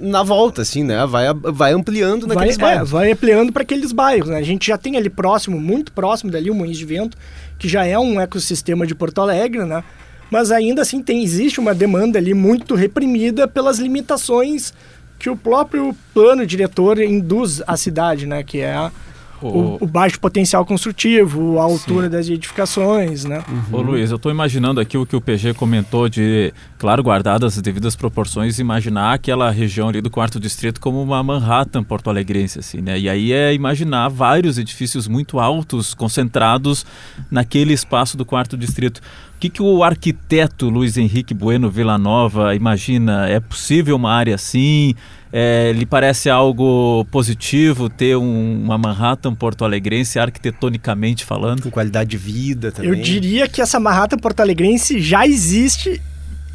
na 0.01 0.23
volta, 0.23 0.63
assim, 0.63 0.85
né? 0.85 1.05
Vai, 1.07 1.27
vai 1.35 1.73
ampliando 1.73 2.27
naqueles 2.27 2.57
vai, 2.57 2.71
é, 2.71 2.75
bairros. 2.75 2.91
É, 2.91 2.93
vai 2.93 3.13
ampliando 3.13 3.53
para 3.53 3.63
aqueles 3.63 3.93
bairros, 3.93 4.29
né? 4.29 4.39
A 4.39 4.43
gente 4.43 4.67
já 4.69 4.79
tem 4.79 4.97
ali 4.97 5.11
próximo, 5.11 5.61
muito 5.61 5.93
próximo 5.93 6.31
dali, 6.31 6.51
o 6.51 6.55
Moinhos 6.55 6.79
de 6.79 6.85
Vento, 6.85 7.17
que 7.59 7.69
já 7.69 7.85
é 7.85 7.99
um 7.99 8.21
ecossistema 8.21 8.87
de 8.87 8.95
Porto 8.95 9.21
Alegre, 9.21 9.65
né? 9.65 9.83
Mas 10.31 10.51
ainda 10.51 10.83
assim 10.83 11.03
tem, 11.03 11.23
existe 11.23 11.61
uma 11.61 11.75
demanda 11.75 12.19
ali 12.19 12.35
muito 12.35 12.75
reprimida 12.75 13.47
pelas 13.47 13.79
limitações 13.79 14.73
que 15.19 15.31
o 15.31 15.37
próprio 15.37 15.97
plano 16.13 16.47
diretor 16.47 17.01
induz 17.01 17.63
à 17.67 17.77
cidade, 17.77 18.27
né? 18.27 18.43
Que 18.43 18.61
é 18.61 18.75
a, 18.75 18.93
o, 19.43 19.79
o, 19.81 19.87
baixo 19.87 20.19
potencial 20.19 20.65
construtivo, 20.65 21.59
a 21.59 21.63
altura 21.63 22.07
Sim. 22.07 22.11
das 22.11 22.29
edificações, 22.29 23.25
né? 23.25 23.45
Uhum. 23.49 23.79
Ô 23.79 23.83
Luiz, 23.83 24.11
eu 24.11 24.17
estou 24.17 24.33
imaginando 24.33 24.81
aqui 24.81 24.97
o 24.97 25.05
que 25.05 25.15
o 25.15 25.21
PG 25.21 25.55
comentou 25.55 26.09
de, 26.09 26.53
claro, 26.79 27.03
guardadas 27.03 27.57
as 27.57 27.63
devidas 27.63 27.95
proporções, 27.95 28.59
imaginar 28.59 29.13
aquela 29.13 29.51
região 29.51 29.89
ali 29.89 30.01
do 30.01 30.11
quarto 30.11 30.41
distrito 30.41 30.81
como 30.81 31.03
uma 31.03 31.23
Manhattan 31.23 31.85
porto-alegrense, 31.85 32.59
assim, 32.59 32.81
né? 32.81 32.99
E 32.99 33.09
aí 33.09 33.33
é 33.33 33.53
imaginar 33.53 34.09
vários 34.09 34.59
edifícios 34.59 35.07
muito 35.07 35.39
altos 35.39 35.95
concentrados 35.95 36.87
naquele 37.31 37.73
espaço 37.73 38.17
do 38.17 38.25
quarto 38.25 38.57
distrito. 38.57 39.01
O 39.37 39.39
que, 39.39 39.51
que 39.51 39.63
o 39.63 39.85
arquiteto 39.85 40.71
Luiz 40.71 40.97
Henrique 40.97 41.35
Bueno 41.35 41.69
Villanova 41.69 42.55
imagina? 42.55 43.29
É 43.29 43.39
possível 43.39 43.95
uma 43.95 44.11
área 44.11 44.35
assim? 44.35 44.95
É, 45.31 45.73
lhe 45.73 45.85
parece 45.85 46.31
algo 46.31 47.05
positivo 47.11 47.91
ter 47.91 48.17
um, 48.17 48.63
uma 48.65 48.79
Manhattan 48.79 49.35
porto-alegrense 49.35 50.19
arquitetonicamente 50.19 51.23
falando? 51.23 51.65
Com 51.65 51.71
qualidade 51.71 52.09
de 52.09 52.17
vida 52.17 52.73
também. 52.73 52.91
Eu 52.91 52.97
diria 52.97 53.47
que 53.47 53.61
essa 53.61 53.79
Manhattan 53.79 54.17
porto-alegrense 54.17 55.03
já 55.03 55.27
existe, 55.27 56.01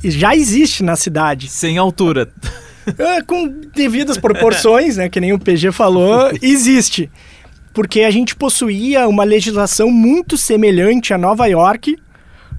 já 0.03 0.35
existe 0.35 0.81
na 0.81 0.95
cidade. 0.95 1.49
Sem 1.49 1.77
altura. 1.77 2.29
É, 2.97 3.21
com 3.21 3.47
devidas 3.75 4.17
proporções, 4.17 4.97
né, 4.97 5.07
que 5.07 5.21
nem 5.21 5.33
o 5.33 5.37
PG 5.37 5.71
falou, 5.71 6.31
existe. 6.41 7.11
porque 7.75 8.01
a 8.01 8.09
gente 8.09 8.35
possuía 8.35 9.07
uma 9.07 9.23
legislação 9.23 9.91
muito 9.91 10.35
semelhante 10.35 11.13
a 11.13 11.17
Nova 11.19 11.45
York 11.45 11.95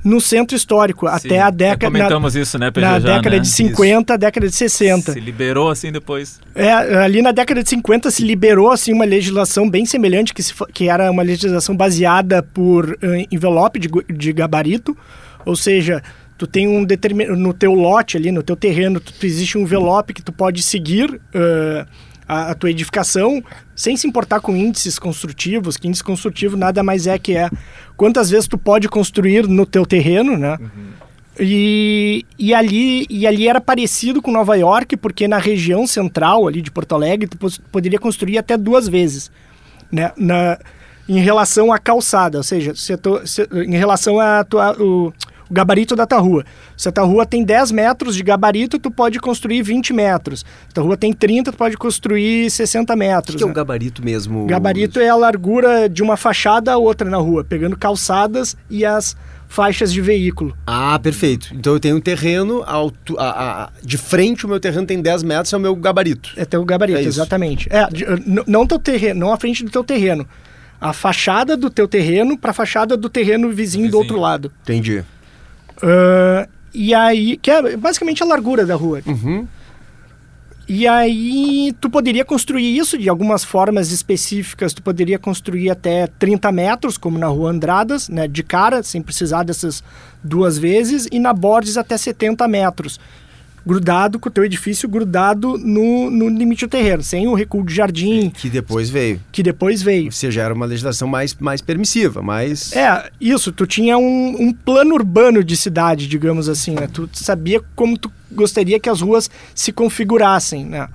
no 0.05 0.21
centro 0.21 0.57
histórico, 0.57 1.09
Sim, 1.09 1.15
até 1.15 1.41
a 1.41 1.51
década... 1.51 1.87
comentamos 1.87 2.35
na, 2.35 2.41
isso, 2.41 2.59
né, 2.59 2.71
PG, 2.71 2.87
Na 2.87 2.99
década 2.99 3.37
né? 3.37 3.39
de 3.39 3.49
50, 3.49 4.13
isso. 4.13 4.19
década 4.19 4.49
de 4.49 4.55
60. 4.55 5.13
Se 5.13 5.21
liberou 5.21 5.71
assim 5.71 5.93
depois. 5.93 6.41
É, 6.55 6.73
ali 6.73 7.23
na 7.23 7.33
década 7.33 7.63
de 7.63 7.69
50 7.69 8.11
se 8.11 8.25
liberou 8.25 8.71
assim 8.71 8.93
uma 8.93 9.05
legislação 9.05 9.69
bem 9.69 9.87
semelhante, 9.87 10.35
que, 10.35 10.43
se, 10.43 10.53
que 10.73 10.89
era 10.89 11.11
uma 11.11 11.23
legislação 11.23 11.77
baseada 11.77 12.43
por 12.43 12.99
envelope 13.31 13.79
de, 13.79 13.89
de 14.13 14.33
gabarito, 14.33 14.97
ou 15.45 15.57
seja, 15.57 16.03
tu 16.37 16.47
tem 16.47 16.67
um 16.67 16.85
determinado 16.85 17.39
no 17.39 17.53
teu 17.55 17.73
lote 17.73 18.17
ali, 18.17 18.33
no 18.33 18.43
teu 18.43 18.57
terreno, 18.57 18.99
tu, 18.99 19.13
tu 19.13 19.27
existe 19.27 19.57
um 19.57 19.63
envelope 19.63 20.13
que 20.13 20.23
tu 20.23 20.33
pode 20.33 20.63
seguir 20.63 21.09
uh, 21.15 21.87
a, 22.33 22.51
a, 22.51 22.55
tua 22.55 22.71
edificação 22.71 23.43
sem 23.77 23.97
se 23.97 24.07
importar 24.07 24.41
com 24.41 24.57
índices 24.57 24.99
construtivos, 24.99 25.77
que 25.77 25.87
índice 25.87 26.03
construtivo 26.03 26.57
nada 26.57 26.83
mais 26.83 27.07
é 27.07 27.19
que 27.19 27.37
é 27.37 27.51
quantas 27.97 28.31
vezes 28.31 28.49
tu 28.49 28.57
pode 28.57 28.89
construir 28.89 29.47
no 29.47 29.67
teu 29.67 29.85
terreno, 29.85 30.39
né? 30.39 30.57
Uhum. 30.59 30.93
E, 31.41 32.27
e, 32.39 32.55
ali, 32.55 33.07
e 33.09 33.27
ali 33.27 33.49
era 33.49 33.61
parecido 33.61 34.21
com 34.21 34.31
Nova 34.31 34.55
York, 34.57 34.97
porque 34.97 35.27
na 35.27 35.39
região 35.39 35.87
central 35.87 36.47
ali 36.47 36.61
de 36.61 36.71
Porto 36.71 36.95
Alegre 36.95 37.27
tu 37.27 37.39
poderia 37.71 37.99
construir 37.99 38.39
até 38.39 38.57
duas 38.57 38.89
vezes, 38.89 39.31
né? 39.91 40.13
Na, 40.17 40.59
em 41.09 41.19
relação 41.19 41.73
à 41.73 41.79
calçada, 41.79 42.39
ou 42.39 42.45
seja, 42.45 42.75
se 42.75 42.97
tu, 42.97 43.27
se, 43.27 43.47
em 43.53 43.77
relação 43.77 44.21
a 44.21 44.45
tua, 44.45 44.73
o 44.81 45.13
gabarito 45.53 45.95
da 45.95 46.07
tua 46.07 46.19
rua. 46.19 46.45
Se 46.77 46.89
a 46.89 46.93
tua 46.93 47.05
rua 47.05 47.27
tem 47.27 47.45
10 47.45 47.71
metros 47.73 48.17
de 48.17 48.23
gabarito, 48.23 48.79
tu 48.79 48.91
pode 48.91 49.21
construir 49.21 49.63
20 49.63 49.93
metros. 49.93 50.41
Se 50.41 50.47
a 50.71 50.73
tua 50.75 50.85
rua 50.85 50.97
tem 50.97 51.13
30, 51.13 51.53
tu 51.53 51.59
pode 51.59 51.77
construir 51.77 52.51
60 52.51 52.97
metros. 52.97 53.35
O 53.35 53.39
que, 53.39 53.45
né? 53.45 53.49
é 53.49 53.53
o 53.53 53.55
gabarito 53.55 54.05
mesmo? 54.05 54.47
Gabarito 54.47 54.99
é 54.99 55.09
a 55.09 55.17
largura 55.17 55.89
de 55.89 56.03
uma 56.03 56.17
fachada 56.17 56.73
a 56.73 56.79
outra 56.79 57.09
na 57.09 57.19
rua, 57.19 57.45
pegando 57.45 57.77
calçadas 57.77 58.57
e 58.71 58.85
as 58.85 59.17
faixas 59.53 59.93
de 59.93 60.01
veículo. 60.01 60.57
Ah, 60.67 60.99
perfeito. 60.99 61.55
Então 61.55 61.75
eu 61.75 61.81
tenho 61.81 61.97
um 61.97 62.01
terreno, 62.01 62.63
alto, 62.67 63.19
a, 63.19 63.65
a, 63.65 63.71
de 63.83 63.99
frente 63.99 64.47
o 64.47 64.49
meu 64.49 64.59
terreno 64.59 64.87
tem 64.87 65.01
10 65.01 65.23
metros, 65.23 65.53
é 65.53 65.57
o 65.59 65.61
meu 65.61 65.77
gabarito. 65.77 66.33
É 66.37 66.45
teu 66.47 66.65
gabarito, 66.65 66.99
é 66.99 67.03
exatamente. 67.03 67.69
É, 67.71 67.87
de, 67.89 68.07
não 68.47 68.67
teu 68.67 68.79
terreno, 68.79 69.21
não 69.21 69.33
a 69.33 69.37
frente 69.37 69.63
do 69.63 69.71
teu 69.71 69.85
terreno. 69.85 70.27
A 70.81 70.95
fachada 70.95 71.55
do 71.55 71.69
teu 71.69 71.87
terreno 71.87 72.37
para 72.37 72.51
a 72.51 72.55
fachada 72.55 72.97
do 72.97 73.11
terreno 73.11 73.49
vizinho, 73.51 73.85
vizinho 73.85 73.91
do 73.91 73.99
outro 73.99 74.19
lado. 74.19 74.51
Entendi. 74.63 75.05
Uh, 75.79 76.49
e 76.75 76.95
aí, 76.95 77.37
que 77.37 77.51
é 77.51 77.77
basicamente 77.77 78.23
a 78.23 78.27
largura 78.27 78.65
da 78.65 78.75
rua. 78.75 79.03
Uhum. 79.07 79.47
E 80.69 80.87
aí, 80.87 81.75
tu 81.81 81.91
poderia 81.91 82.25
construir 82.25 82.77
isso 82.77 82.97
de 82.97 83.09
algumas 83.09 83.45
formas 83.45 83.91
específicas. 83.91 84.73
Tu 84.73 84.83
poderia 84.83 85.19
construir 85.19 85.71
até 85.71 86.07
30 86.07 86.51
metros, 86.53 86.97
como 86.97 87.19
na 87.19 87.27
rua 87.27 87.51
Andradas, 87.51 88.09
né, 88.09 88.27
de 88.29 88.43
cara, 88.43 88.83
sem 88.83 89.03
precisar 89.03 89.43
dessas 89.43 89.83
duas 90.23 90.57
vezes, 90.57 91.09
e 91.11 91.19
na 91.19 91.33
Borges 91.33 91.77
até 91.77 91.97
70 91.99 92.47
metros 92.49 92.99
grudado 93.65 94.19
com 94.19 94.29
o 94.29 94.33
teu 94.33 94.45
edifício 94.45 94.89
grudado 94.89 95.57
no, 95.59 96.11
no 96.11 96.29
limite 96.29 96.67
do 96.67 96.71
terreno, 96.71 97.03
sem 97.03 97.27
o 97.27 97.35
recuo 97.35 97.65
de 97.65 97.75
jardim. 97.75 98.31
Que 98.31 98.51
depois 98.51 98.91
veio. 98.91 99.21
Que 99.31 99.43
depois 99.43 99.83
veio. 99.83 100.07
Ou 100.07 100.13
seja, 100.13 100.43
era 100.43 100.53
uma 100.53 100.67
legislação 100.67 101.09
mais, 101.09 101.35
mais 101.35 101.61
permissiva, 101.61 102.23
mais... 102.23 102.73
É, 102.75 103.11
isso, 103.21 103.53
tu 103.53 103.67
tinha 103.67 103.97
um, 103.97 104.37
um 104.39 104.53
plano 104.53 104.95
urbano 104.95 105.43
de 105.45 105.57
cidade, 105.57 106.07
digamos 106.07 106.49
assim, 106.49 106.75
né? 106.75 106.89
Tu 106.93 107.09
sabia 107.13 107.61
como 107.75 107.97
tu 107.97 108.11
gostaria 108.31 108.81
que 108.81 108.89
as 108.89 109.01
ruas 109.01 109.31
se 109.55 109.73
configurassem, 109.73 110.65
né? 110.65 110.89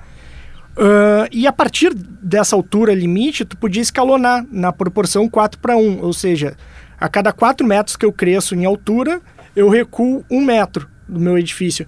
Uh, 0.77 1.25
e 1.31 1.47
a 1.47 1.51
partir 1.51 1.91
dessa 1.95 2.55
altura 2.55 2.93
limite, 2.93 3.43
tu 3.43 3.57
podia 3.57 3.81
escalonar 3.81 4.45
na 4.51 4.71
proporção 4.71 5.27
4 5.27 5.59
para 5.59 5.75
1, 5.75 6.03
ou 6.03 6.13
seja, 6.13 6.55
a 6.99 7.09
cada 7.09 7.33
4 7.33 7.65
metros 7.65 7.95
que 7.95 8.05
eu 8.05 8.13
cresço 8.13 8.53
em 8.53 8.63
altura, 8.63 9.19
eu 9.55 9.69
recuo 9.69 10.23
um 10.29 10.39
metro 10.45 10.87
do 11.07 11.19
meu 11.19 11.35
edifício. 11.35 11.87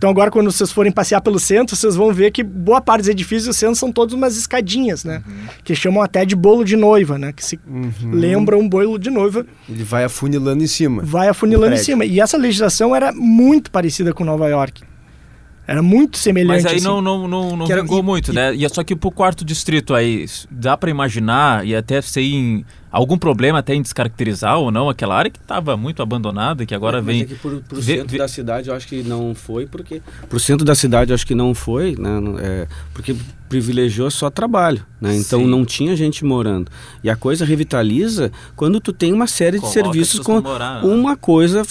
Então 0.00 0.08
agora 0.08 0.30
quando 0.30 0.50
vocês 0.50 0.72
forem 0.72 0.90
passear 0.90 1.20
pelo 1.20 1.38
centro, 1.38 1.76
vocês 1.76 1.94
vão 1.94 2.10
ver 2.10 2.30
que 2.30 2.42
boa 2.42 2.80
parte 2.80 3.02
dos 3.02 3.08
edifícios 3.10 3.44
do 3.44 3.52
centro 3.52 3.76
são 3.76 3.92
todos 3.92 4.14
umas 4.14 4.34
escadinhas, 4.34 5.04
né? 5.04 5.22
Uhum. 5.28 5.34
Que 5.62 5.74
chamam 5.74 6.00
até 6.02 6.24
de 6.24 6.34
bolo 6.34 6.64
de 6.64 6.74
noiva, 6.74 7.18
né? 7.18 7.34
Que 7.34 7.44
se 7.44 7.60
uhum. 7.68 7.90
lembra 8.10 8.56
um 8.56 8.66
bolo 8.66 8.98
de 8.98 9.10
noiva. 9.10 9.44
Ele 9.68 9.84
vai 9.84 10.04
afunilando 10.04 10.64
em 10.64 10.66
cima. 10.66 11.02
Vai 11.04 11.28
afunilando 11.28 11.74
em 11.74 11.78
cima. 11.78 12.06
E 12.06 12.18
essa 12.18 12.38
legislação 12.38 12.96
era 12.96 13.12
muito 13.12 13.70
parecida 13.70 14.14
com 14.14 14.24
Nova 14.24 14.48
York. 14.48 14.82
Era 15.66 15.82
muito 15.82 16.16
semelhante. 16.16 16.62
Mas 16.62 16.66
aí 16.66 16.76
assim. 16.76 16.84
não, 16.86 17.02
não, 17.02 17.28
não, 17.28 17.54
não 17.58 17.66
vingou 17.66 17.98
e, 17.98 18.02
muito, 18.02 18.32
e, 18.32 18.34
né? 18.34 18.54
E 18.54 18.64
é 18.64 18.68
só 18.70 18.82
que 18.82 18.96
pro 18.96 19.10
quarto 19.10 19.44
distrito 19.44 19.94
aí, 19.94 20.24
dá 20.50 20.78
para 20.78 20.88
imaginar 20.88 21.66
e 21.66 21.76
até 21.76 22.00
sem 22.00 22.64
algum 22.90 23.16
problema 23.16 23.58
até 23.58 23.74
em 23.74 23.82
descaracterizar 23.82 24.58
ou 24.58 24.70
não 24.70 24.88
aquela 24.88 25.14
área 25.14 25.30
que 25.30 25.38
estava 25.38 25.76
muito 25.76 26.02
abandonada, 26.02 26.66
que 26.66 26.74
agora 26.74 26.98
mas 26.98 27.06
vem... 27.06 27.22
É 27.22 27.24
que 27.24 27.36
vê, 27.72 27.82
centro 27.82 28.08
vê... 28.08 28.18
da 28.18 28.28
cidade 28.28 28.68
eu 28.68 28.74
acho 28.74 28.86
que 28.86 29.02
não 29.02 29.34
foi, 29.34 29.66
porque... 29.66 30.02
Pro 30.28 30.40
centro 30.40 30.64
da 30.64 30.74
cidade 30.74 31.10
eu 31.10 31.14
acho 31.14 31.26
que 31.26 31.34
não 31.34 31.54
foi, 31.54 31.94
né? 31.98 32.10
É, 32.40 32.68
porque 32.92 33.14
privilegiou 33.48 34.10
só 34.10 34.30
trabalho, 34.30 34.84
né? 35.00 35.14
Então 35.16 35.40
Sim. 35.40 35.46
não 35.46 35.64
tinha 35.64 35.96
gente 35.96 36.24
morando. 36.24 36.70
E 37.02 37.10
a 37.10 37.16
coisa 37.16 37.44
revitaliza 37.44 38.30
quando 38.54 38.80
tu 38.80 38.92
tem 38.92 39.12
uma 39.12 39.26
série 39.26 39.58
Coloca 39.58 39.78
de 39.78 39.84
serviços 39.84 40.20
com 40.20 40.40
morar, 40.40 40.82
né? 40.82 40.88
uma 40.88 41.16
coisa... 41.16 41.62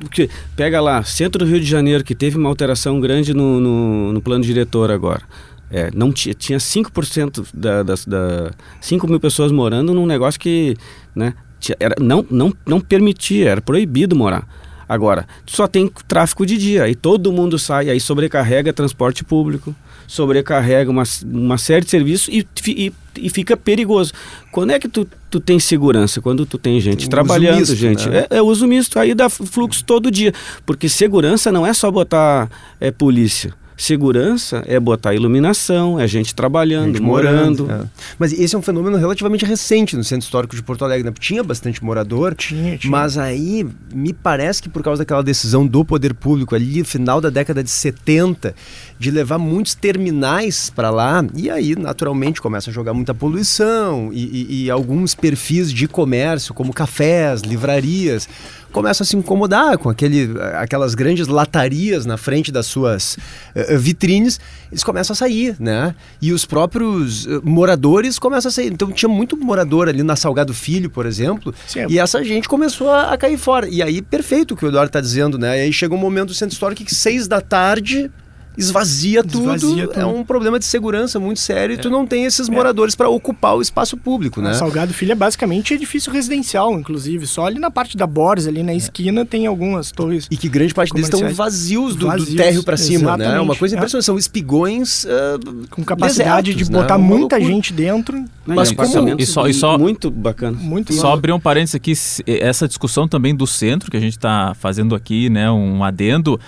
Porque 0.00 0.28
pega 0.54 0.80
lá, 0.80 1.02
centro 1.04 1.44
do 1.44 1.50
Rio 1.50 1.60
de 1.60 1.66
Janeiro, 1.66 2.04
que 2.04 2.14
teve 2.14 2.36
uma 2.36 2.48
alteração 2.48 3.00
grande 3.00 3.32
no, 3.32 3.60
no, 3.60 4.12
no 4.12 4.20
plano 4.20 4.44
diretor 4.44 4.90
agora. 4.90 5.22
É, 5.70 5.90
não 5.94 6.12
tinha, 6.12 6.34
tinha 6.34 6.58
5% 6.58 7.46
da, 7.52 7.82
da, 7.82 7.94
da 8.06 8.50
5 8.80 9.06
mil 9.08 9.18
pessoas 9.18 9.50
morando 9.50 9.92
num 9.92 10.06
negócio 10.06 10.38
que 10.38 10.76
né, 11.14 11.34
tinha, 11.58 11.76
era, 11.80 11.96
não, 12.00 12.24
não, 12.30 12.52
não 12.64 12.80
permitia, 12.80 13.50
era 13.50 13.60
proibido 13.60 14.14
morar. 14.14 14.46
Agora, 14.88 15.26
só 15.44 15.66
tem 15.66 15.90
tráfego 16.06 16.46
de 16.46 16.56
dia, 16.56 16.84
aí 16.84 16.94
todo 16.94 17.32
mundo 17.32 17.58
sai, 17.58 17.90
aí 17.90 17.98
sobrecarrega 17.98 18.72
transporte 18.72 19.24
público, 19.24 19.74
sobrecarrega 20.06 20.88
uma, 20.88 21.02
uma 21.24 21.58
série 21.58 21.84
de 21.84 21.90
serviços 21.90 22.28
e, 22.28 22.46
e, 22.68 22.92
e 23.16 23.28
fica 23.28 23.56
perigoso. 23.56 24.12
Quando 24.52 24.70
é 24.70 24.78
que 24.78 24.88
tu, 24.88 25.04
tu 25.28 25.40
tem 25.40 25.58
segurança? 25.58 26.20
Quando 26.20 26.46
tu 26.46 26.56
tem 26.56 26.80
gente 26.80 27.08
trabalhando, 27.10 27.58
misto, 27.58 27.74
gente. 27.74 28.08
Né? 28.08 28.26
É, 28.30 28.36
é 28.36 28.42
uso 28.42 28.68
misto, 28.68 29.00
aí 29.00 29.12
dá 29.12 29.28
fluxo 29.28 29.84
todo 29.84 30.08
dia. 30.08 30.32
Porque 30.64 30.88
segurança 30.88 31.50
não 31.50 31.66
é 31.66 31.72
só 31.72 31.90
botar 31.90 32.48
é, 32.80 32.92
polícia. 32.92 33.52
Segurança 33.76 34.64
é 34.66 34.80
botar 34.80 35.14
iluminação, 35.14 36.00
é 36.00 36.08
gente 36.08 36.34
trabalhando, 36.34 36.94
gente 36.94 37.02
morando. 37.02 37.64
morando. 37.64 37.84
É. 37.84 37.88
Mas 38.18 38.32
esse 38.32 38.54
é 38.54 38.58
um 38.58 38.62
fenômeno 38.62 38.96
relativamente 38.96 39.44
recente 39.44 39.96
no 39.96 40.02
centro 40.02 40.24
histórico 40.24 40.56
de 40.56 40.62
Porto 40.62 40.84
Alegre. 40.84 41.04
Né? 41.04 41.14
Tinha 41.18 41.42
bastante 41.42 41.84
morador, 41.84 42.34
tinha, 42.34 42.78
tinha. 42.78 42.90
mas 42.90 43.18
aí 43.18 43.66
me 43.92 44.14
parece 44.14 44.62
que 44.62 44.68
por 44.68 44.82
causa 44.82 45.02
daquela 45.02 45.22
decisão 45.22 45.66
do 45.66 45.84
poder 45.84 46.14
público 46.14 46.54
ali 46.54 46.78
no 46.78 46.84
final 46.84 47.20
da 47.20 47.28
década 47.28 47.62
de 47.62 47.70
70 47.70 48.54
de 48.98 49.10
levar 49.10 49.38
muitos 49.38 49.74
terminais 49.74 50.70
para 50.70 50.90
lá, 50.90 51.24
e 51.34 51.50
aí 51.50 51.76
naturalmente 51.76 52.40
começa 52.40 52.70
a 52.70 52.72
jogar 52.72 52.94
muita 52.94 53.14
poluição 53.14 54.10
e, 54.12 54.24
e, 54.24 54.64
e 54.64 54.70
alguns 54.70 55.14
perfis 55.14 55.72
de 55.72 55.86
comércio, 55.86 56.54
como 56.54 56.72
cafés, 56.72 57.42
livrarias, 57.42 58.28
começam 58.76 59.04
a 59.04 59.06
se 59.06 59.16
incomodar 59.16 59.78
com 59.78 59.88
aquele, 59.88 60.30
aquelas 60.54 60.94
grandes 60.94 61.28
latarias 61.28 62.04
na 62.04 62.18
frente 62.18 62.52
das 62.52 62.66
suas 62.66 63.16
uh, 63.54 63.78
vitrines, 63.78 64.38
eles 64.70 64.84
começam 64.84 65.14
a 65.14 65.16
sair, 65.16 65.56
né? 65.58 65.94
E 66.20 66.30
os 66.30 66.44
próprios 66.44 67.24
uh, 67.24 67.40
moradores 67.42 68.18
começam 68.18 68.50
a 68.50 68.52
sair. 68.52 68.70
Então 68.70 68.92
tinha 68.92 69.08
muito 69.08 69.34
morador 69.34 69.88
ali 69.88 70.02
na 70.02 70.14
Salgado 70.14 70.52
Filho, 70.52 70.90
por 70.90 71.06
exemplo, 71.06 71.54
Sim. 71.66 71.86
e 71.88 71.98
essa 71.98 72.22
gente 72.22 72.48
começou 72.48 72.90
a, 72.90 73.12
a, 73.12 73.16
cair 73.16 73.38
fora. 73.38 73.66
E 73.66 73.82
aí, 73.82 74.02
perfeito 74.02 74.52
o 74.52 74.56
que 74.56 74.66
o 74.66 74.68
Eduardo 74.68 74.90
está 74.90 75.00
dizendo, 75.00 75.38
né? 75.38 75.58
E 75.58 75.62
aí 75.62 75.72
chega 75.72 75.94
um 75.94 75.98
momento 75.98 76.28
do 76.28 76.34
centro 76.34 76.52
histórico 76.52 76.84
que 76.84 76.94
seis 76.94 77.26
da 77.26 77.40
tarde 77.40 78.10
esvazia, 78.56 79.22
tudo. 79.22 79.58
tudo. 79.58 79.92
É 79.94 80.04
um 80.06 80.24
problema 80.24 80.58
de 80.58 80.64
segurança 80.64 81.20
muito 81.20 81.40
sério 81.40 81.74
é. 81.74 81.78
e 81.78 81.80
tu 81.80 81.90
não 81.90 82.06
tem 82.06 82.24
esses 82.24 82.48
é. 82.48 82.52
moradores 82.52 82.94
para 82.94 83.08
ocupar 83.08 83.56
o 83.56 83.62
espaço 83.62 83.96
público, 83.96 84.40
né? 84.40 84.54
Salgado 84.54 84.92
Filho 84.92 85.12
é 85.12 85.14
basicamente 85.14 85.74
edifício 85.74 86.12
residencial, 86.12 86.72
inclusive. 86.78 87.26
Só 87.26 87.46
ali 87.46 87.58
na 87.58 87.70
parte 87.70 87.96
da 87.96 88.06
Borges, 88.06 88.46
ali 88.46 88.62
na 88.62 88.72
é. 88.72 88.76
esquina, 88.76 89.24
tem 89.24 89.46
algumas 89.46 89.90
torres. 89.90 90.26
E 90.30 90.36
que 90.36 90.48
grande 90.48 90.74
parte 90.74 90.92
deles 90.92 91.08
estão 91.08 91.32
vazios 91.32 91.94
do, 91.94 92.06
vazios, 92.06 92.30
do 92.30 92.36
térreo 92.36 92.62
para 92.62 92.76
cima, 92.76 93.16
né? 93.16 93.36
É 93.36 93.40
uma 93.40 93.56
coisa 93.56 93.74
é. 93.74 93.76
impressionante. 93.76 94.06
São 94.06 94.18
espigões 94.18 95.04
uh, 95.04 95.66
com 95.70 95.84
capacidade 95.84 96.52
desertos, 96.52 96.68
de 96.68 96.72
né? 96.72 96.80
botar 96.80 96.98
né? 96.98 97.04
muita 97.04 97.40
gente 97.40 97.72
dentro. 97.72 98.24
Mas 98.46 98.72
como... 98.72 99.20
e 99.20 99.26
só, 99.26 99.46
e 99.48 99.54
só 99.54 99.76
muito 99.76 100.10
bacana. 100.10 100.56
Muito 100.56 100.92
só 100.92 101.12
abrir 101.12 101.32
um 101.32 101.40
parênteses 101.40 101.74
aqui, 101.74 101.92
essa 102.26 102.68
discussão 102.68 103.08
também 103.08 103.34
do 103.34 103.46
centro 103.46 103.90
que 103.90 103.96
a 103.96 104.00
gente 104.00 104.16
está 104.16 104.54
fazendo 104.54 104.94
aqui, 104.94 105.28
né? 105.28 105.50
Um 105.50 105.82
adendo. 105.82 106.40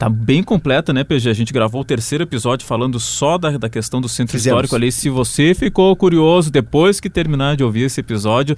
Tá 0.00 0.08
bem 0.08 0.42
completa, 0.42 0.94
né, 0.94 1.04
PG? 1.04 1.28
A 1.28 1.34
gente 1.34 1.52
gravou 1.52 1.82
o 1.82 1.84
terceiro 1.84 2.24
episódio 2.24 2.66
falando 2.66 2.98
só 2.98 3.36
da, 3.36 3.58
da 3.58 3.68
questão 3.68 4.00
do 4.00 4.08
centro 4.08 4.32
Fizemos. 4.32 4.56
histórico 4.56 4.74
ali. 4.74 4.90
Se 4.90 5.10
você 5.10 5.54
ficou 5.54 5.94
curioso 5.94 6.50
depois 6.50 6.98
que 6.98 7.10
terminar 7.10 7.54
de 7.54 7.62
ouvir 7.62 7.82
esse 7.82 8.00
episódio, 8.00 8.56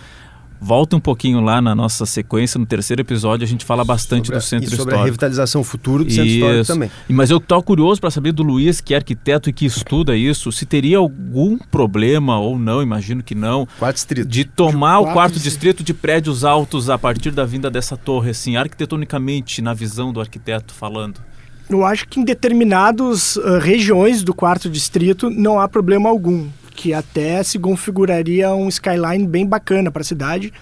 Volta 0.64 0.94
um 0.94 1.00
pouquinho 1.00 1.40
lá 1.40 1.60
na 1.60 1.74
nossa 1.74 2.06
sequência, 2.06 2.56
no 2.56 2.64
terceiro 2.64 3.02
episódio 3.02 3.44
a 3.44 3.48
gente 3.48 3.64
fala 3.64 3.84
bastante 3.84 4.26
sobre 4.26 4.38
do 4.38 4.44
centro 4.44 4.66
e 4.66 4.68
sobre 4.68 4.82
histórico. 4.82 5.02
a 5.02 5.04
revitalização 5.04 5.64
futuro 5.64 6.04
do 6.04 6.10
centro 6.12 6.24
Isso. 6.28 6.36
histórico 6.36 6.66
também. 6.68 6.90
Mas 7.08 7.30
eu 7.32 7.40
tô 7.40 7.60
curioso 7.60 8.00
para 8.00 8.12
saber 8.12 8.30
do 8.30 8.44
Luiz, 8.44 8.80
que 8.80 8.94
é 8.94 8.98
arquiteto 8.98 9.50
e 9.50 9.52
que 9.52 9.66
estuda 9.66 10.16
isso, 10.16 10.52
se 10.52 10.64
teria 10.64 10.98
algum 10.98 11.58
problema 11.58 12.38
ou 12.38 12.56
não, 12.56 12.80
imagino 12.80 13.24
que 13.24 13.34
não, 13.34 13.66
Quarto 13.76 13.96
distrito. 13.96 14.28
de 14.28 14.44
tomar 14.44 15.00
o 15.00 15.02
quarto 15.02 15.14
quarto 15.14 15.32
distrito. 15.32 15.52
distrito 15.52 15.82
de 15.82 15.94
prédios 15.94 16.44
altos 16.44 16.88
a 16.88 16.96
partir 16.96 17.32
da 17.32 17.44
vinda 17.44 17.68
dessa 17.68 17.96
torre, 17.96 18.30
assim, 18.30 18.54
arquitetonicamente, 18.54 19.60
na 19.60 19.74
visão 19.74 20.12
do 20.12 20.20
arquiteto 20.20 20.72
falando. 20.72 21.20
Eu 21.68 21.84
acho 21.84 22.06
que 22.08 22.20
em 22.20 22.24
determinadas 22.24 23.38
regiões 23.60 24.22
do 24.22 24.34
quarto 24.34 24.68
distrito 24.68 25.30
não 25.30 25.58
há 25.58 25.68
problema 25.68 26.08
algum, 26.08 26.48
que 26.74 26.92
até 26.92 27.42
se 27.42 27.58
configuraria 27.58 28.50
um 28.54 28.68
skyline 28.68 29.26
bem 29.26 29.46
bacana 29.46 29.90
para 29.90 30.02
a 30.02 30.04
cidade. 30.04 30.52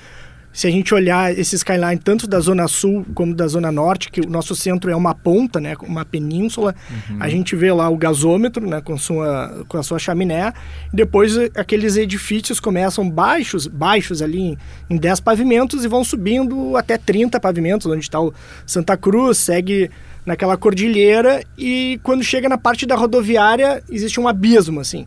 Se 0.52 0.66
a 0.66 0.70
gente 0.70 0.92
olhar 0.92 1.32
esse 1.32 1.54
skyline 1.54 1.98
tanto 1.98 2.26
da 2.26 2.40
zona 2.40 2.66
sul 2.66 3.06
como 3.14 3.32
da 3.32 3.46
zona 3.46 3.70
norte, 3.70 4.10
que 4.10 4.20
o 4.20 4.28
nosso 4.28 4.56
centro 4.56 4.90
é 4.90 4.96
uma 4.96 5.14
ponta, 5.14 5.60
né, 5.60 5.76
uma 5.82 6.04
península, 6.04 6.74
a 7.20 7.28
gente 7.28 7.54
vê 7.54 7.72
lá 7.72 7.88
o 7.88 7.96
gasômetro, 7.96 8.68
né, 8.68 8.80
com 8.80 8.98
sua 8.98 9.64
com 9.68 9.78
a 9.78 9.82
sua 9.82 9.98
chaminé, 10.00 10.52
depois 10.92 11.36
eh, 11.36 11.50
aqueles 11.54 11.96
edifícios 11.96 12.58
começam 12.58 13.08
baixos, 13.08 13.68
baixos 13.68 14.20
ali 14.22 14.40
em, 14.40 14.58
em 14.90 14.96
10 14.96 15.20
pavimentos 15.20 15.84
e 15.84 15.88
vão 15.88 16.02
subindo 16.02 16.76
até 16.76 16.98
30 16.98 17.38
pavimentos, 17.38 17.86
onde 17.86 18.00
está 18.00 18.20
o 18.20 18.34
Santa 18.66 18.96
Cruz, 18.96 19.38
segue 19.38 19.88
naquela 20.24 20.56
cordilheira 20.56 21.42
e 21.56 21.98
quando 22.02 22.22
chega 22.22 22.48
na 22.48 22.58
parte 22.58 22.86
da 22.86 22.94
rodoviária 22.94 23.82
existe 23.88 24.20
um 24.20 24.28
abismo 24.28 24.80
assim 24.80 25.06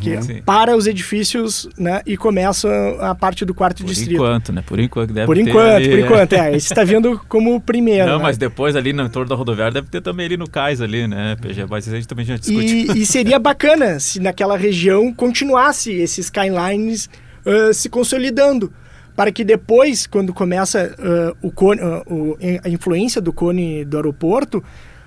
que 0.00 0.20
Sim. 0.20 0.42
para 0.44 0.76
os 0.76 0.86
edifícios 0.86 1.68
né, 1.78 2.02
e 2.04 2.16
começa 2.16 2.68
a 3.00 3.14
parte 3.14 3.44
do 3.44 3.54
quarto 3.54 3.82
Por 3.84 3.88
distrito. 3.88 4.14
enquanto, 4.14 4.52
né? 4.52 4.62
Por 4.66 4.80
enquanto 4.80 5.12
deve 5.12 5.26
Por 5.26 5.36
ter 5.36 5.42
enquanto, 5.42 5.74
ali, 5.74 5.88
por 5.88 5.98
é. 5.98 6.00
enquanto, 6.02 6.32
é. 6.32 6.56
Esse 6.56 6.72
está 6.72 6.82
vindo 6.82 7.20
como 7.28 7.54
o 7.54 7.60
primeiro. 7.60 8.06
Não, 8.06 8.18
né? 8.18 8.22
mas 8.22 8.36
depois 8.36 8.74
ali 8.74 8.92
no 8.92 9.04
entorno 9.04 9.28
da 9.28 9.36
rodoviária 9.36 9.74
deve 9.74 9.88
ter 9.88 10.00
também 10.00 10.26
ali 10.26 10.36
no 10.36 10.48
cais 10.48 10.80
ali, 10.80 11.06
né, 11.06 11.36
PG? 11.40 11.66
Mas 11.70 11.88
a 11.88 11.94
gente 11.94 12.08
também 12.08 12.24
já 12.24 12.36
discutiu. 12.36 12.96
E, 12.96 13.02
e 13.02 13.06
seria 13.06 13.38
bacana 13.38 14.00
se 14.00 14.18
naquela 14.18 14.56
região 14.56 15.12
continuasse 15.12 15.92
esses 15.92 16.26
skylines 16.26 17.08
ah, 17.46 17.72
se 17.72 17.88
consolidando. 17.88 18.72
Para 19.16 19.32
que 19.32 19.42
depois, 19.42 20.06
quando 20.06 20.32
começa 20.34 20.94
ah, 20.98 21.34
o 21.42 21.50
cone, 21.50 21.80
ah, 21.80 22.02
o- 22.06 22.36
a 22.62 22.68
influência 22.68 23.20
do 23.20 23.32
cone 23.32 23.84
do 23.84 23.96
aeroporto, 23.96 24.62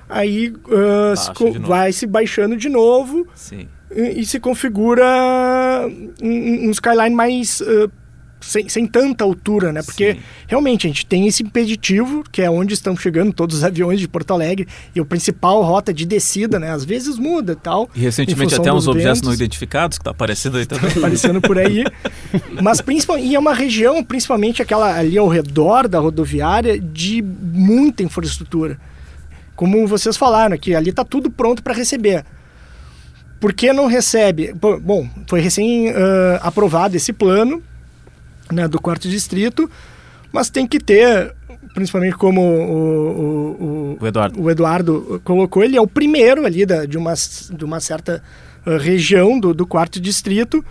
aí 0.10 0.52
ah, 0.72 1.14
se 1.16 1.60
vai 1.60 1.94
se 1.94 2.08
baixando 2.08 2.58
de 2.58 2.68
novo 2.70 3.28
e, 3.96 4.22
e 4.22 4.26
se 4.26 4.40
configura 4.40 5.06
um, 6.22 6.68
um 6.68 6.72
skyline 6.72 7.16
mais 7.16 7.62
sem, 8.42 8.70
sem 8.70 8.88
tanta 8.88 9.24
altura, 9.24 9.72
né? 9.74 9.82
Porque 9.84 10.14
Sim. 10.14 10.20
realmente 10.48 10.88
a 10.88 10.90
gente 10.90 11.06
tem 11.06 11.28
esse 11.28 11.44
impeditivo, 11.44 12.24
que 12.32 12.42
é 12.42 12.50
onde 12.50 12.74
estão 12.74 12.96
chegando 12.96 13.34
todos 13.34 13.58
os 13.58 13.64
aviões 13.64 14.00
de 14.00 14.08
Porto 14.08 14.32
Alegre, 14.34 14.68
e 14.96 15.00
a 15.00 15.06
principal 15.06 15.62
rota 15.62 15.94
de 15.94 16.06
descida, 16.06 16.60
né? 16.60 16.72
Às 16.72 16.86
vezes 16.86 17.18
muda 17.18 17.54
e 17.54 17.56
tal. 17.56 17.90
E 17.94 18.00
recentemente 18.00 18.56
até 18.56 18.72
uns 18.72 18.86
dos 18.86 18.88
objetos 18.88 19.22
não 19.22 19.30
ventos, 19.32 19.40
identificados 19.42 19.98
que 19.98 20.04
tá 20.04 20.12
aparecendo 20.12 20.58
aí 20.58 20.66
também. 20.66 20.90
aparecendo 20.90 21.42
por 21.42 21.58
aí. 21.58 21.84
Mas 22.62 22.82
principalmente, 22.82 23.28
e 23.28 23.36
é 23.36 23.40
uma 23.40 23.54
região, 23.54 24.04
principalmente 24.04 24.62
aquela 24.62 24.98
ali 24.98 25.18
ao 25.18 25.28
redor 25.28 25.88
da 25.88 26.00
rodoviária, 26.00 26.80
de 26.80 27.22
muita 27.22 28.04
infraestrutura. 28.04 28.78
Como 29.56 29.86
vocês 29.88 30.16
falaram, 30.16 30.58
que 30.58 30.74
ali 30.76 30.90
está 30.92 31.04
tudo 31.04 31.30
pronto 31.30 31.62
para 31.64 31.74
receber. 31.74 32.24
Por 33.40 33.54
que 33.54 33.72
não 33.74 33.88
recebe? 33.88 34.54
Bom, 34.82 35.08
foi 35.28 35.40
recém 35.42 35.90
ah, 35.90 36.40
aprovado 36.44 36.96
esse 36.96 37.12
plano 37.14 37.62
né, 38.52 38.68
do 38.68 38.80
quarto 38.82 39.08
distrito, 39.10 39.70
mas 40.32 40.50
tem 40.50 40.68
que 40.68 40.80
ter, 40.80 41.34
principalmente 41.74 42.16
como 42.16 42.42
o, 42.42 42.76
o- 43.20 43.64
o- 43.64 43.98
O 44.02 44.08
Eduardo. 44.08 44.42
o 44.42 44.52
Eduardo 44.52 45.22
colocou, 45.24 45.64
ele 45.64 45.78
é 45.78 45.82
o 45.82 45.88
primeiro 45.88 46.46
ali 46.46 46.66
da, 46.66 46.86
de, 46.86 46.98
uma, 46.98 47.14
de 47.16 47.66
uma 47.66 47.80
certa 47.80 48.22
ah, 48.66 48.78
região 48.78 49.40
do, 49.40 49.54
do 49.54 49.66
quarto 49.66 50.00
distrito, 50.00 50.64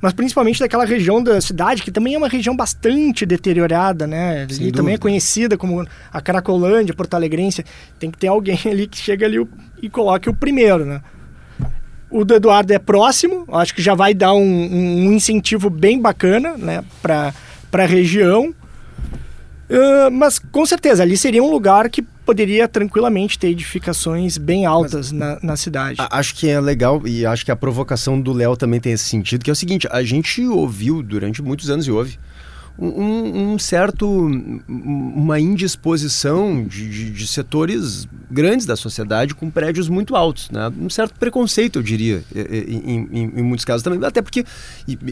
mas 0.00 0.12
principalmente 0.12 0.58
daquela 0.60 0.84
região 0.84 1.22
da 1.22 1.40
cidade, 1.40 1.82
que 1.82 1.90
também 1.90 2.14
é 2.14 2.18
uma 2.18 2.28
região 2.28 2.56
bastante 2.56 3.26
deteriorada, 3.26 4.06
né? 4.06 4.46
Sem 4.48 4.62
Ali 4.64 4.72
também 4.72 4.94
é 4.94 4.96
dúvida. 4.96 4.98
conhecida 5.02 5.58
como 5.58 5.86
a 6.12 6.20
Caracolândia, 6.20 6.94
Porto 6.94 7.14
Alegrense. 7.14 7.64
Tem 7.98 8.10
que 8.10 8.18
ter 8.18 8.28
alguém 8.28 8.58
ali 8.66 8.86
que 8.86 8.96
chega 8.98 9.26
ali 9.26 9.46
e 9.82 9.88
coloque 9.90 10.28
o 10.28 10.34
primeiro, 10.34 10.84
né? 10.84 11.00
O 12.10 12.24
do 12.24 12.34
Eduardo 12.34 12.72
é 12.72 12.78
próximo, 12.78 13.44
acho 13.52 13.72
que 13.74 13.80
já 13.82 13.94
vai 13.94 14.12
dar 14.14 14.32
um, 14.34 14.40
um- 14.42 15.12
incentivo 15.12 15.70
bem 15.70 16.00
bacana 16.00 16.56
né, 16.56 16.82
para 17.00 17.32
a 17.72 17.86
região. 17.86 18.52
Ah, 19.70 20.10
mas 20.10 20.38
com 20.38 20.66
certeza, 20.66 21.02
ali 21.04 21.16
seria 21.16 21.42
um 21.42 21.50
lugar 21.50 21.88
que 21.88 22.04
poderia 22.30 22.68
tranquilamente 22.68 23.36
ter 23.36 23.48
edificações 23.48 24.38
bem 24.38 24.64
altas 24.64 25.10
na, 25.10 25.36
na 25.42 25.56
cidade. 25.56 25.96
Acho 26.10 26.32
que 26.36 26.48
é 26.48 26.60
legal 26.60 27.02
e 27.04 27.26
acho 27.26 27.44
que 27.44 27.50
a 27.50 27.56
provocação 27.56 28.20
do 28.20 28.32
Léo 28.32 28.56
também 28.56 28.78
tem 28.78 28.92
esse 28.92 29.02
sentido, 29.04 29.42
que 29.42 29.50
é 29.50 29.52
o 29.52 29.56
seguinte, 29.56 29.88
a 29.90 30.00
gente 30.04 30.40
ouviu 30.46 31.02
durante 31.02 31.42
muitos 31.42 31.68
anos 31.70 31.88
e 31.88 31.90
ouve 31.90 32.16
um, 32.78 33.52
um- 33.54 33.58
certo, 33.58 34.08
um- 34.08 34.60
uma 34.68 35.40
indisposição 35.40 36.64
de, 36.64 36.88
de- 36.88 37.10
de 37.10 37.26
setores 37.26 38.06
grandes 38.30 38.64
da 38.64 38.76
sociedade 38.76 39.34
com 39.34 39.50
prédios 39.50 39.88
muito 39.88 40.14
altos, 40.14 40.48
né? 40.50 40.70
Um 40.80 40.88
certo 40.88 41.18
preconceito, 41.18 41.80
eu 41.80 41.82
diria, 41.82 42.22
em, 42.32 43.08
em- 43.12 43.32
em 43.38 43.42
muitos 43.42 43.64
casos 43.64 43.82
também, 43.82 44.02
até 44.04 44.22
porque 44.22 44.44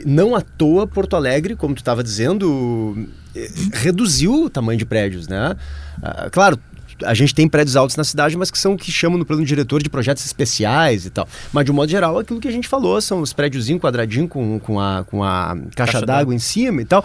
não 0.06 0.36
à 0.36 0.40
toa 0.40 0.86
Porto 0.86 1.16
Alegre, 1.16 1.56
como 1.56 1.74
tu 1.74 1.78
estava 1.78 2.02
dizendo, 2.04 3.06
eh, 3.34 3.50
reduziu 3.72 4.44
o 4.44 4.48
tamanho 4.48 4.78
de 4.78 4.86
prédios, 4.86 5.26
né? 5.26 5.56
Ah, 6.00 6.28
claro, 6.30 6.58
a 7.04 7.14
gente 7.14 7.34
tem 7.34 7.48
prédios 7.48 7.76
altos 7.76 7.96
na 7.96 8.04
cidade, 8.04 8.36
mas 8.36 8.50
que 8.50 8.58
são 8.58 8.74
o 8.74 8.76
que 8.76 8.90
chamam 8.90 9.18
no 9.18 9.24
plano 9.24 9.44
diretor 9.44 9.82
de 9.82 9.88
projetos 9.88 10.24
especiais 10.24 11.06
e 11.06 11.10
tal. 11.10 11.28
Mas, 11.52 11.64
de 11.64 11.70
um 11.70 11.74
modo 11.74 11.90
geral, 11.90 12.18
aquilo 12.18 12.40
que 12.40 12.48
a 12.48 12.52
gente 12.52 12.68
falou 12.68 13.00
são 13.00 13.20
os 13.20 13.32
prédiozinhos 13.32 13.80
quadradinhos 13.80 14.28
com, 14.30 14.58
com, 14.58 14.80
a, 14.80 15.04
com 15.04 15.22
a 15.22 15.56
caixa, 15.74 15.92
Caixa 15.92 16.06
d'água 16.06 16.34
em 16.34 16.38
cima 16.38 16.82
e 16.82 16.84
tal. 16.84 17.04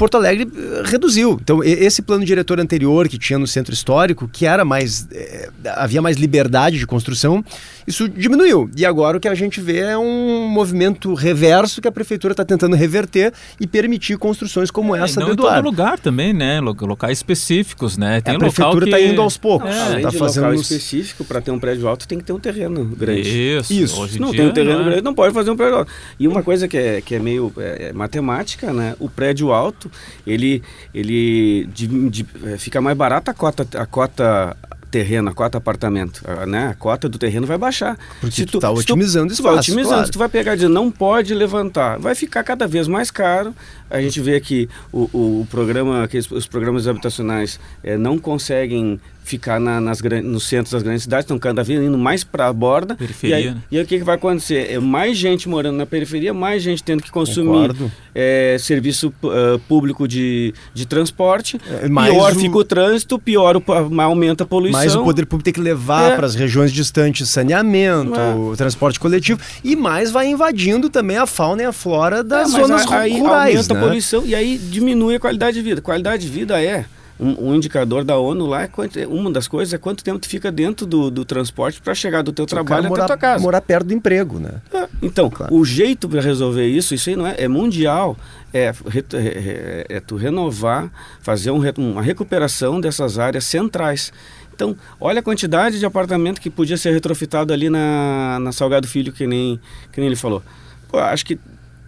Porto 0.00 0.16
Alegre 0.16 0.50
eh, 0.50 0.82
reduziu. 0.86 1.38
Então, 1.42 1.62
esse 1.62 2.00
plano 2.00 2.24
diretor 2.24 2.58
anterior 2.58 3.06
que 3.06 3.18
tinha 3.18 3.38
no 3.38 3.46
centro 3.46 3.74
histórico, 3.74 4.26
que 4.26 4.46
era 4.46 4.64
mais. 4.64 5.06
eh, 5.12 5.50
havia 5.76 6.00
mais 6.00 6.16
liberdade 6.16 6.78
de 6.78 6.86
construção, 6.86 7.44
isso 7.86 8.08
diminuiu. 8.08 8.70
E 8.74 8.86
agora 8.86 9.18
o 9.18 9.20
que 9.20 9.28
a 9.28 9.34
gente 9.34 9.60
vê 9.60 9.80
é 9.80 9.98
um 9.98 10.48
movimento 10.48 11.12
reverso 11.12 11.82
que 11.82 11.88
a 11.88 11.92
prefeitura 11.92 12.32
está 12.32 12.46
tentando 12.46 12.74
reverter 12.74 13.30
e 13.60 13.66
permitir 13.66 14.16
construções 14.16 14.70
como 14.70 14.96
É, 14.96 15.02
essa 15.02 15.20
não 15.20 15.26
do 15.28 15.32
em 15.34 15.36
todo 15.36 15.62
lugar 15.62 15.98
também, 15.98 16.32
né? 16.32 16.62
Lo- 16.62 16.74
Locais 16.80 17.18
específicos, 17.18 17.98
né? 17.98 18.22
Tem 18.22 18.36
a 18.36 18.38
prefeitura 18.38 18.86
que... 18.86 18.92
está 18.94 19.00
indo 19.06 19.20
aos 19.20 19.36
poucos. 19.36 19.68
É, 19.68 19.82
Além 19.82 20.02
tá 20.02 20.08
de 20.08 20.16
fazendo 20.16 20.44
local 20.44 20.60
específico, 20.62 21.24
para 21.26 21.42
ter 21.42 21.50
um 21.50 21.58
prédio 21.58 21.86
alto 21.86 22.08
tem 22.08 22.16
que 22.16 22.24
ter 22.24 22.32
um 22.32 22.40
terreno 22.40 22.86
grande. 22.86 23.28
Isso, 23.28 23.72
Isso. 23.72 24.00
Hoje 24.00 24.18
não 24.18 24.30
dia, 24.30 24.40
tem 24.40 24.48
um 24.50 24.52
terreno 24.54 24.78
não 24.78 24.82
é. 24.82 24.84
grande, 24.84 25.02
não 25.02 25.14
pode 25.14 25.34
fazer 25.34 25.50
um 25.50 25.56
prédio 25.56 25.76
alto. 25.76 25.92
E 26.18 26.26
uma 26.26 26.42
coisa 26.42 26.66
que 26.66 26.78
é, 26.78 27.02
que 27.02 27.16
é 27.16 27.18
meio 27.18 27.52
é, 27.58 27.88
é 27.88 27.92
matemática, 27.92 28.72
né? 28.72 28.94
O 28.98 29.10
prédio 29.10 29.52
alto, 29.52 29.89
ele, 30.26 30.62
ele 30.94 31.66
de- 31.74 32.10
de- 32.10 32.26
é, 32.44 32.58
fica 32.58 32.80
mais 32.80 32.96
barata 32.96 33.30
a 33.30 33.34
cota, 33.34 33.66
a 33.78 33.86
cota 33.86 34.56
terreno, 34.90 35.30
a 35.30 35.32
cota 35.32 35.56
apartamento, 35.58 36.20
a- 36.28 36.44
né? 36.46 36.68
A 36.68 36.74
cota 36.74 37.08
do 37.08 37.16
terreno 37.16 37.46
vai 37.46 37.56
baixar. 37.56 37.96
Porque 38.20 38.44
tu 38.44 38.58
tá 38.58 38.70
otimizando 38.70 39.32
tu 39.34 39.42
vai 39.42 39.54
otimizando, 39.54 39.88
claro. 39.88 40.06
se 40.06 40.10
tu 40.12 40.18
vai 40.18 40.28
pegar 40.28 40.52
e 40.54 40.56
dizer, 40.56 40.68
não 40.68 40.90
pode 40.90 41.32
levantar, 41.32 41.98
vai 41.98 42.14
ficar 42.16 42.42
cada 42.42 42.66
vez 42.66 42.88
mais 42.88 43.08
caro. 43.10 43.54
A 43.90 44.00
gente 44.00 44.20
vê 44.20 44.40
que 44.40 44.68
o, 44.92 45.10
o, 45.12 45.40
o 45.42 45.46
programa, 45.50 46.06
que 46.08 46.18
os 46.18 46.46
programas 46.46 46.86
habitacionais 46.86 47.58
eh, 47.82 47.96
não 47.96 48.18
conseguem 48.18 49.00
ficar 49.22 49.60
na- 49.60 49.80
nas, 49.80 50.00
nos 50.24 50.44
centros 50.48 50.72
das 50.72 50.82
grandes 50.82 51.02
cidades, 51.04 51.24
estão 51.24 51.38
cada 51.38 51.62
vez 51.62 51.80
indo 51.80 51.96
mais 51.98 52.24
para 52.24 52.48
a 52.48 52.52
borda. 52.52 52.96
Periferia, 52.96 53.36
E 53.36 53.38
aí, 53.38 53.50
né? 53.54 53.56
e 53.70 53.76
aí 53.78 53.84
o 53.84 53.86
que, 53.86 53.98
que 53.98 54.04
vai 54.04 54.16
acontecer? 54.16 54.72
É 54.72 54.78
mais 54.80 55.16
gente 55.16 55.48
morando 55.48 55.76
na 55.76 55.86
periferia, 55.86 56.34
mais 56.34 56.62
gente 56.62 56.82
tendo 56.82 57.00
que 57.02 57.10
consumir 57.12 57.70
eh, 58.14 58.56
serviço 58.58 59.12
ah, 59.24 59.58
público 59.68 60.08
de, 60.08 60.52
de 60.74 60.84
transporte. 60.86 61.60
É, 61.82 61.88
mais 61.88 62.12
pior 62.12 62.32
o- 62.32 62.34
fica 62.40 62.56
o 62.58 62.64
trânsito, 62.64 63.18
pior 63.20 63.56
o, 63.56 63.62
aumenta 64.00 64.42
a 64.42 64.46
poluição. 64.46 64.80
Mas 64.80 64.94
o 64.96 65.04
poder 65.04 65.26
público 65.26 65.44
tem 65.44 65.52
que 65.54 65.60
levar 65.60 66.12
É. 66.12 66.16
para 66.16 66.26
as 66.26 66.34
regiões 66.34 66.72
distantes 66.72 67.28
saneamento, 67.28 68.14
É. 68.18 68.34
o 68.34 68.56
transporte 68.56 68.98
coletivo 68.98 69.38
e 69.62 69.76
mais 69.76 70.10
vai 70.10 70.26
invadindo 70.28 70.88
também 70.90 71.16
a 71.18 71.26
fauna 71.26 71.62
e 71.62 71.66
a 71.66 71.72
flora 71.72 72.24
das 72.24 72.52
É, 72.52 72.56
zonas 72.60 72.90
aí 72.90 73.18
rurais, 73.20 73.54
aumenta 73.56 73.74
né? 73.74 73.79
a 73.79 73.79
poluição 73.80 74.24
e 74.26 74.34
aí 74.34 74.58
diminui 74.58 75.14
a 75.16 75.20
qualidade 75.20 75.56
de 75.56 75.62
vida. 75.62 75.80
Qualidade 75.80 76.22
de 76.24 76.28
vida 76.32 76.62
é 76.62 76.84
um, 77.18 77.50
um 77.50 77.54
indicador 77.54 78.02
da 78.02 78.16
ONU 78.16 78.46
lá, 78.46 78.62
é 78.62 78.66
quanto- 78.66 78.98
é 78.98 79.06
uma 79.06 79.30
das 79.30 79.46
coisas 79.46 79.74
é 79.74 79.78
quanto 79.78 80.02
tempo 80.02 80.18
tu 80.18 80.26
fica 80.28 80.50
dentro 80.50 80.86
do, 80.86 81.10
do 81.10 81.22
transporte 81.24 81.78
para 81.80 81.94
chegar 81.94 82.22
do 82.22 82.32
teu 82.32 82.46
trabalho 82.46 82.80
até 82.80 82.88
morar, 82.88 83.04
a 83.04 83.06
tua 83.08 83.16
casa. 83.18 83.42
morar 83.42 83.60
perto 83.60 83.86
do 83.88 83.92
emprego, 83.94 84.38
né? 84.38 84.52
É, 84.72 84.88
Então, 85.02 85.28
Claro. 85.28 85.54
o 85.54 85.62
jeito 85.64 86.08
para 86.08 86.22
resolver 86.22 86.66
isso, 86.66 86.94
isso 86.94 87.10
aí 87.10 87.16
não 87.16 87.26
é, 87.26 87.34
é 87.36 87.46
mundial, 87.46 88.16
é, 88.54 88.72
é, 89.12 89.86
é- 89.88 90.00
tu 90.00 90.16
renovar, 90.16 90.90
fazer 91.20 91.50
um 91.50 91.60
uma 91.76 92.00
recuperação 92.02 92.80
dessas 92.80 93.18
áreas 93.18 93.44
centrais. 93.44 94.12
Então, 94.54 94.76
olha 95.00 95.20
a 95.20 95.22
quantidade 95.22 95.78
de 95.78 95.86
apartamento 95.86 96.40
que 96.40 96.48
podia 96.50 96.76
ser 96.76 96.92
retrofitado 96.92 97.52
ali 97.52 97.68
na, 97.70 98.38
na 98.40 98.52
Salgado 98.52 98.86
Filho, 98.88 99.12
que 99.12 99.26
nem, 99.26 99.60
que 99.92 100.00
nem 100.00 100.06
ele 100.06 100.16
falou. 100.16 100.42
Pô, 100.88 100.98
acho 100.98 101.24
que 101.24 101.38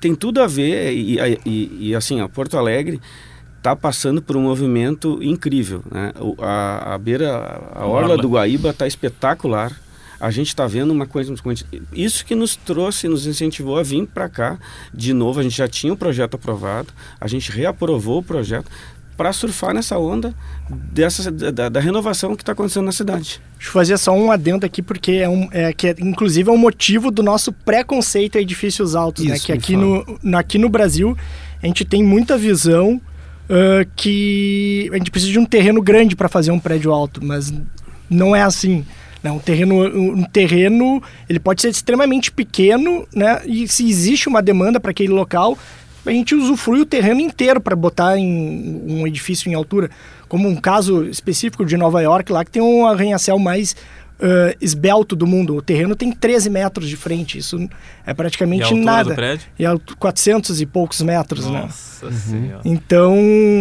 tem 0.03 0.17
tudo 0.17 0.43
a 0.43 0.49
ver, 0.49 0.93
e, 0.93 1.17
e, 1.47 1.89
e 1.91 1.95
assim, 1.95 2.21
a 2.21 2.29
Porto 2.29 2.59
Alegre 2.59 3.01
está 3.57 3.77
passando 3.77 4.21
por 4.21 4.37
um 4.37 4.41
movimento 4.41 5.23
incrível. 5.23 5.81
Né? 5.89 6.13
A, 6.41 6.95
a 6.95 6.99
beira, 6.99 7.63
a 7.73 7.87
orla 7.87 8.17
do 8.17 8.29
Guaíba 8.31 8.71
está 8.71 8.85
espetacular. 8.85 9.81
A 10.19 10.31
gente 10.33 10.49
está 10.49 10.67
vendo 10.67 10.91
uma 10.91 11.07
coisa, 11.07 11.33
isso 11.93 12.25
que 12.25 12.35
nos 12.35 12.57
trouxe, 12.57 13.07
nos 13.07 13.27
incentivou 13.29 13.79
a 13.79 13.83
vir 13.85 14.05
para 14.09 14.29
cá 14.29 14.59
de 14.93 15.13
novo. 15.13 15.39
A 15.39 15.43
gente 15.45 15.57
já 15.57 15.69
tinha 15.69 15.93
o 15.93 15.97
projeto 15.97 16.35
aprovado, 16.35 16.93
a 17.21 17.29
gente 17.29 17.53
reaprovou 17.53 18.19
o 18.19 18.23
projeto 18.25 18.69
para 19.17 19.33
surfar 19.33 19.75
nessa 19.75 19.99
onda 19.99 20.35
dessa, 20.71 21.31
da, 21.31 21.69
da 21.69 21.81
renovação 21.81 22.35
que 22.35 22.43
está 22.43 22.53
acontecendo 22.53 22.87
na 22.87 22.93
cidade. 22.93 23.41
Deixa 23.57 23.69
eu 23.69 23.73
fazer 23.73 23.99
só 23.99 24.13
um 24.13 24.31
adendo 24.33 24.67
aqui, 24.67 24.83
porque 24.83 25.13
é, 25.13 25.29
um, 25.29 25.49
é 25.53 25.73
que 25.73 25.89
é, 25.89 25.95
inclusive 26.01 26.49
é 26.49 26.53
um 26.53 26.59
motivo 26.59 27.11
do 27.11 27.23
nosso 27.23 27.53
preconceito 27.53 28.39
a 28.39 28.41
edifícios 28.41 28.95
altos, 28.95 29.25
né? 29.25 29.37
Isso, 29.37 29.45
né? 29.45 29.47
Que 29.47 29.53
aqui 29.53 29.77
no, 29.77 30.19
aqui 30.37 30.59
no 30.59 30.69
Brasil 30.69 31.17
a 31.63 31.67
gente 31.67 31.85
tem 31.85 32.03
muita 32.03 32.37
visão 32.37 33.01
uh, 33.49 33.89
que 33.95 34.91
a 34.93 34.97
gente 34.97 35.11
precisa 35.11 35.33
de 35.33 35.39
um 35.39 35.47
terreno 35.47 35.81
grande 35.81 36.17
para 36.17 36.29
fazer 36.29 36.51
um 36.51 36.59
prédio 36.59 36.93
alto, 36.93 37.25
mas 37.25 37.53
não 38.11 38.35
é 38.35 38.43
assim. 38.43 38.85
Né? 39.23 39.31
Um 39.31 39.39
terreno, 39.39 39.85
um 39.87 40.25
terreno 40.25 41.01
ele 41.29 41.39
pode 41.39 41.63
ser 41.63 41.69
extremamente 41.69 42.33
pequeno, 42.33 43.07
né? 43.15 43.41
E 43.47 43.69
se 43.69 43.89
existe 43.89 44.29
uma 44.29 44.43
demanda 44.43 44.81
para 44.81 44.91
aquele 44.91 45.13
local, 45.13 45.57
a 46.05 46.11
gente 46.11 46.35
usufrui 46.35 46.81
o 46.81 46.87
terreno 46.87 47.21
inteiro 47.21 47.61
para 47.61 47.77
botar 47.77 48.19
em 48.19 48.83
um 48.87 49.07
edifício 49.07 49.51
em 49.51 49.55
altura. 49.55 49.91
Como 50.29 50.49
um 50.49 50.57
caso 50.57 51.05
específico 51.05 51.65
de 51.65 51.77
Nova 51.77 52.01
York, 52.01 52.33
lá 52.33 52.45
que 52.45 52.51
tem 52.51 52.63
um 52.63 52.87
arranha-céu 52.87 53.39
mais 53.39 53.77
uh, 54.23 54.57
esbelto 54.61 55.17
do 55.17 55.27
mundo. 55.27 55.57
O 55.57 55.63
terreno 55.63 55.97
tem 55.97 56.13
13 56.13 56.49
metros 56.49 56.89
de 56.89 56.97
frente, 56.97 57.39
isso 57.39 57.69
é 58.07 58.15
praticamente 58.15 58.73
e 58.73 58.79
a 58.79 58.83
nada. 58.83 59.11
Do 59.11 59.15
prédio? 59.17 59.47
E 59.59 59.65
é 59.65 59.71
400 59.99 60.61
e 60.61 60.67
poucos 60.67 61.03
metros, 61.03 61.47
Nossa 61.47 62.07
né? 62.07 62.11
Nossa 62.11 62.13
Senhora. 62.13 62.61
Então, 62.65 63.15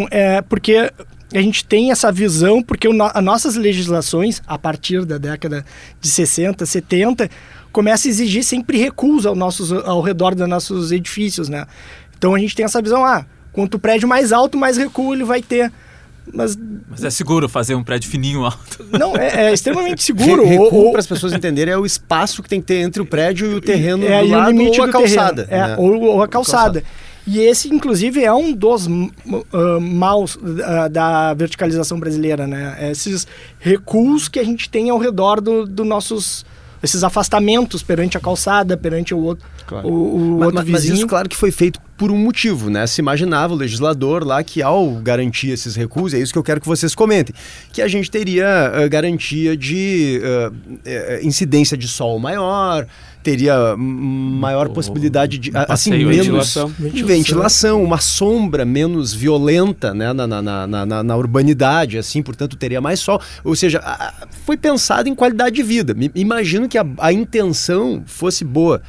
é 0.10 0.42
porque 0.42 0.92
a 1.34 1.42
gente 1.42 1.66
tem 1.66 1.92
essa 1.92 2.12
visão, 2.12 2.62
porque 2.62 2.88
o, 2.88 3.04
as 3.04 3.24
nossas 3.24 3.56
legislações, 3.56 4.42
a 4.46 4.58
partir 4.58 5.06
da 5.06 5.18
década 5.18 5.66
de 6.00 6.10
60, 6.10 6.66
70, 6.66 7.30
começa 7.72 8.08
a 8.08 8.10
exigir 8.10 8.44
sempre 8.44 8.78
recuos 8.78 9.26
ao, 9.26 9.36
nossos, 9.36 9.72
ao 9.72 10.02
redor 10.02 10.36
dos 10.36 10.48
nossos 10.48 10.92
edifícios, 10.92 11.48
né? 11.48 11.66
Então 12.22 12.36
a 12.36 12.40
gente 12.40 12.56
tem 12.56 12.64
essa 12.64 12.80
visão, 12.80 13.04
ah, 13.04 13.26
quanto 13.52 13.78
o 13.78 13.80
prédio 13.80 14.08
mais 14.08 14.32
alto, 14.32 14.56
mais 14.56 14.78
recuo 14.78 15.12
ele 15.12 15.24
vai 15.24 15.42
ter. 15.42 15.72
Mas, 16.32 16.56
Mas 16.88 17.04
é 17.04 17.10
seguro 17.10 17.50
fazer 17.50 17.74
um 17.74 17.84
prédio 17.84 18.12
fininho 18.12 18.46
alto. 18.46 18.86
Não, 18.94 19.18
é, 19.18 19.48
é 19.48 19.54
extremamente 19.54 20.04
seguro. 20.04 20.46
Re 20.46 20.56
recuo, 20.56 20.92
para 20.92 21.00
as 21.00 21.08
pessoas 21.08 21.34
entenderem, 21.34 21.74
é 21.74 21.78
o 21.80 21.84
espaço 21.84 22.44
que 22.44 22.48
tem 22.48 22.62
que 22.62 22.68
ter 22.68 22.76
entre 22.76 23.02
o 23.02 23.08
prédio 23.08 23.52
e 23.52 23.56
o 23.56 23.60
terreno 23.60 24.06
é, 24.06 24.22
do 24.22 24.30
lado 24.30 24.50
o 24.50 24.52
limite 24.52 24.80
ou 24.80 24.86
a 24.86 24.92
calçada. 24.92 25.48
É, 25.50 25.70
né? 25.70 25.76
ou, 25.80 26.00
ou, 26.00 26.22
a 26.22 26.28
calçada. 26.28 26.84
E 27.26 27.40
esse, 27.40 27.74
inclusive, 27.74 28.24
é 28.24 28.32
um 28.32 28.54
dos 28.54 28.86
uh, 28.86 29.82
maus 29.82 30.36
uh, 30.36 30.90
da 30.92 31.34
verticalização 31.34 32.00
brasileira, 32.00 32.46
né? 32.46 32.78
Esses 32.92 33.26
recuos 33.58 34.28
que 34.28 34.40
a 34.40 34.44
gente 34.44 34.70
tem 34.70 34.92
ao 34.92 35.00
redor 35.00 35.42
dos 35.42 35.68
do 35.68 35.84
nossos 35.84 36.46
esses 36.84 37.04
afastamentos 37.04 37.84
perante 37.84 38.18
a 38.18 38.20
calçada, 38.20 38.76
perante 38.76 39.14
o 39.14 39.20
outro, 39.20 39.48
claro. 39.68 39.88
o, 39.88 40.16
o 40.16 40.40
mas, 40.40 40.48
outro 40.48 40.64
vizinho. 40.64 40.92
Mas 40.92 41.00
isso, 41.00 41.08
claro, 41.08 41.30
que 41.30 41.36
foi 41.36 41.52
feito 41.52 41.80
por 41.98 42.10
um 42.10 42.18
motivo, 42.18 42.70
né? 42.70 42.88
Se 42.88 43.00
imaginava 43.00 43.54
o 43.54 43.56
legislador 43.56 44.26
lá 44.26 44.44
que 44.44 44.62
ao 44.62 44.90
garantir 44.96 45.52
esses 45.52 45.76
recursos, 45.76 46.16
é 46.16 46.22
isso 46.22 46.34
que 46.34 46.40
eu 46.40 46.44
quero 46.44 46.60
que 46.60 46.68
vocês 46.68 46.96
comentem, 46.96 47.36
que 47.72 47.82
a 47.82 47.88
gente 47.88 48.10
teria 48.10 48.72
uh, 48.74 48.90
garantia 48.90 49.56
de 49.56 50.20
uh, 50.24 51.26
incidência 51.26 51.78
de 51.78 51.88
sol 51.88 52.18
maior, 52.18 52.88
teria 53.24 53.76
maior 53.78 54.68
o, 54.68 54.74
possibilidade 54.74 55.38
de 55.38 55.52
um 55.52 55.54
assim 55.68 55.92
menos 55.92 56.18
ventilação. 56.18 56.68
ventilação. 56.68 57.08
ventilação, 57.08 57.84
uma 57.84 58.00
sombra 58.00 58.66
menos 58.66 59.14
violenta 59.14 59.94
né, 59.94 60.12
na, 60.14 60.28
na, 60.28 60.42
na, 60.42 60.86
na, 60.86 61.04
na 61.04 61.18
urbanidade, 61.18 61.98
assim, 61.98 62.22
portanto 62.22 62.56
teria 62.56 62.82
mais 62.82 63.00
sol. 63.00 63.22
Ou 63.44 63.56
seja, 63.56 63.80
a, 63.84 64.14
foi 64.46 64.58
pensado 64.58 65.08
em 65.10 65.16
qualidade 65.16 65.56
de 65.56 65.64
vida. 65.64 65.96
Imagino 66.16 66.68
que 66.68 66.78
a, 66.78 66.86
a 66.98 67.14
intenção 67.14 68.04
fosse 68.06 68.44
boa. 68.44 68.82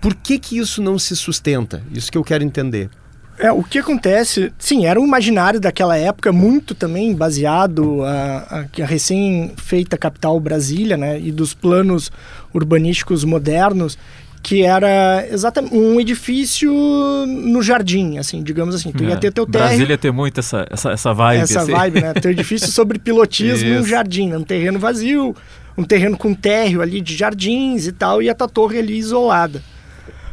Por 0.00 0.14
que, 0.14 0.38
que 0.38 0.58
isso 0.58 0.82
não 0.82 0.98
se 0.98 1.16
sustenta? 1.16 1.82
Isso 1.92 2.10
que 2.10 2.18
eu 2.18 2.24
quero 2.24 2.44
entender. 2.44 2.90
É, 3.38 3.52
o 3.52 3.62
que 3.62 3.78
acontece, 3.78 4.52
sim, 4.58 4.86
era 4.86 4.98
um 5.00 5.06
imaginário 5.06 5.60
daquela 5.60 5.96
época, 5.96 6.32
muito 6.32 6.74
também 6.74 7.14
baseado 7.14 8.02
a, 8.02 8.66
a, 8.78 8.82
a 8.82 8.86
recém-feita 8.86 9.98
capital 9.98 10.38
Brasília, 10.40 10.96
né, 10.96 11.20
e 11.20 11.30
dos 11.30 11.52
planos 11.52 12.10
urbanísticos 12.54 13.24
modernos, 13.24 13.98
que 14.42 14.62
era 14.62 15.26
exatamente 15.28 15.74
um 15.74 16.00
edifício 16.00 16.72
no 17.26 17.60
jardim, 17.62 18.16
assim, 18.16 18.42
digamos 18.42 18.74
assim. 18.74 18.92
Tu 18.92 19.02
é. 19.04 19.08
ia 19.08 19.16
ter 19.16 19.32
teu 19.32 19.44
térreo... 19.44 19.68
Brasília 19.68 19.98
tem 19.98 20.12
muito 20.12 20.38
essa, 20.38 20.66
essa, 20.70 20.92
essa 20.92 21.12
vibe. 21.12 21.42
Essa 21.42 21.62
assim. 21.62 21.72
vibe, 21.72 22.00
né? 22.00 22.14
Teu 22.14 22.30
edifício 22.30 22.68
sobre 22.68 22.98
pilotismo 22.98 23.68
num 23.68 23.84
jardim, 23.84 24.28
né? 24.28 24.38
um 24.38 24.44
terreno 24.44 24.78
vazio, 24.78 25.34
um 25.76 25.82
terreno 25.82 26.16
com 26.16 26.32
térreo 26.32 26.80
ali 26.80 27.00
de 27.00 27.16
jardins 27.16 27.86
e 27.88 27.92
tal, 27.92 28.22
e 28.22 28.30
a 28.30 28.34
tua 28.34 28.48
torre 28.48 28.78
ali 28.78 28.96
isolada. 28.96 29.62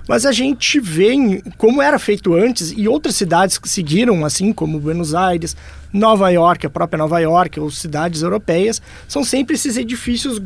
Mas 0.07 0.25
a 0.25 0.31
gente 0.31 0.79
vê 0.79 1.13
como 1.57 1.81
era 1.81 1.97
feito 1.97 2.33
antes 2.33 2.73
e 2.75 2.87
outras 2.87 3.15
cidades 3.15 3.57
que 3.57 3.69
seguiram, 3.69 4.25
assim 4.25 4.51
como 4.51 4.79
Buenos 4.79 5.15
Aires, 5.15 5.55
Nova 5.93 6.29
York, 6.29 6.65
a 6.65 6.69
própria 6.69 6.97
Nova 6.97 7.19
York, 7.19 7.59
ou 7.59 7.71
cidades 7.71 8.21
europeias, 8.21 8.81
são 9.07 9.23
sempre 9.23 9.55
esses 9.55 9.77
edifícios 9.77 10.41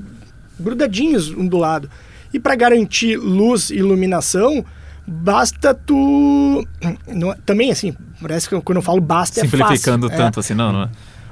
grudadinhos 0.60 1.30
um 1.30 1.48
do 1.48 1.58
lado. 1.58 1.90
E 2.34 2.40
para 2.40 2.56
garantir 2.56 3.18
luz 3.18 3.70
e 3.70 3.76
iluminação, 3.76 4.64
basta 5.08 5.74
tu. 5.74 6.68
Não, 7.08 7.34
também 7.46 7.72
assim, 7.72 7.96
parece 8.22 8.50
que 8.50 8.60
quando 8.62 8.78
eu 8.78 8.82
falo 8.82 9.02
basta 9.02 9.40
é 9.40 9.44
Simplificando 9.44 10.08
fácil. 10.08 10.24
tanto 10.24 10.40
é. 10.40 10.42
assim, 10.42 10.54
não, 10.54 10.72
não 10.72 10.84
é? 10.84 10.90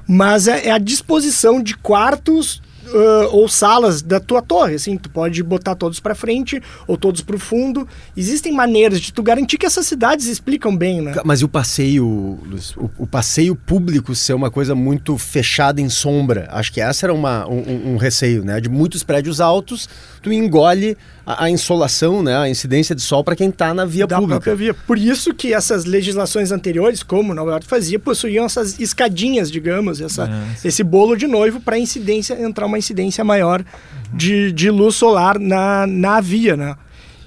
Mas 0.08 0.48
é, 0.48 0.68
é 0.68 0.72
a 0.72 0.78
disposição 0.78 1.62
de 1.62 1.76
quartos 1.76 2.62
uh, 2.88 3.36
ou 3.36 3.48
salas 3.48 4.02
da 4.02 4.20
tua 4.20 4.42
torre, 4.42 4.76
assim, 4.76 4.98
tu 4.98 5.10
pode 5.10 5.42
botar 5.44 5.76
todos 5.76 6.00
para 6.00 6.16
frente 6.16 6.62
ou 6.88 6.98
todos 6.98 7.22
para 7.22 7.36
o 7.36 7.40
fundo. 7.40 7.88
Existem 8.16 8.54
maneiras 8.54 9.00
de 9.00 9.14
tu 9.14 9.24
garantir 9.24 9.58
que 9.58 9.66
essas 9.66 9.86
cidades 9.86 10.28
explicam 10.28 10.76
bem, 10.76 11.02
né? 11.02 11.16
Mas 11.24 11.42
e 11.42 11.46
o 11.46 11.50
passeio, 11.50 12.06
o, 12.06 12.90
o 13.00 13.08
passeio 13.08 13.56
público 13.56 14.14
ser 14.16 14.34
uma 14.34 14.52
coisa 14.52 14.76
muito 14.76 15.18
fechada 15.18 15.82
em 15.82 15.90
sombra? 15.90 16.48
Acho 16.52 16.72
que 16.72 16.82
essa 16.82 17.06
era 17.06 17.14
uma, 17.14 17.48
um, 17.48 17.94
um 17.94 17.98
receio, 17.98 18.44
né? 18.44 18.60
De 18.60 18.70
muitos 18.70 19.04
prédios 19.04 19.40
altos, 19.42 19.90
tu 20.26 20.34
engole 20.34 20.98
a, 21.24 21.46
a 21.46 21.50
insolação, 21.52 22.24
né? 22.24 22.36
A 22.36 22.50
incidência 22.50 22.96
de 22.96 23.02
sol 23.04 23.24
para 23.24 23.36
quem 23.36 23.50
está 23.50 23.76
na 23.76 23.86
via 23.86 24.08
da 24.08 24.16
pública. 24.16 24.42
Própria 24.42 24.56
via. 24.56 24.74
Por 24.74 24.98
isso 24.98 25.36
que 25.36 25.54
essas 25.54 25.86
legislações 25.86 26.52
anteriores, 26.52 27.04
como 27.04 27.32
Nova 27.32 27.52
York 27.52 27.68
fazia, 27.68 28.00
possuíam 28.00 28.46
essas 28.46 28.80
escadinhas, 28.80 29.52
digamos, 29.52 30.02
essa, 30.02 30.28
é, 30.28 30.68
esse 30.68 30.84
bolo 30.84 31.16
de 31.16 31.28
noivo 31.28 31.60
para 31.60 31.78
incidência 31.78 32.42
entrar 32.42 32.66
uma 32.66 32.80
incidência 32.80 33.24
maior 33.24 33.64
de, 34.12 34.52
de 34.52 34.72
luz 34.72 34.96
solar 34.96 35.38
na, 35.38 35.86
na 35.86 36.20
via, 36.20 36.58
né? 36.58 36.76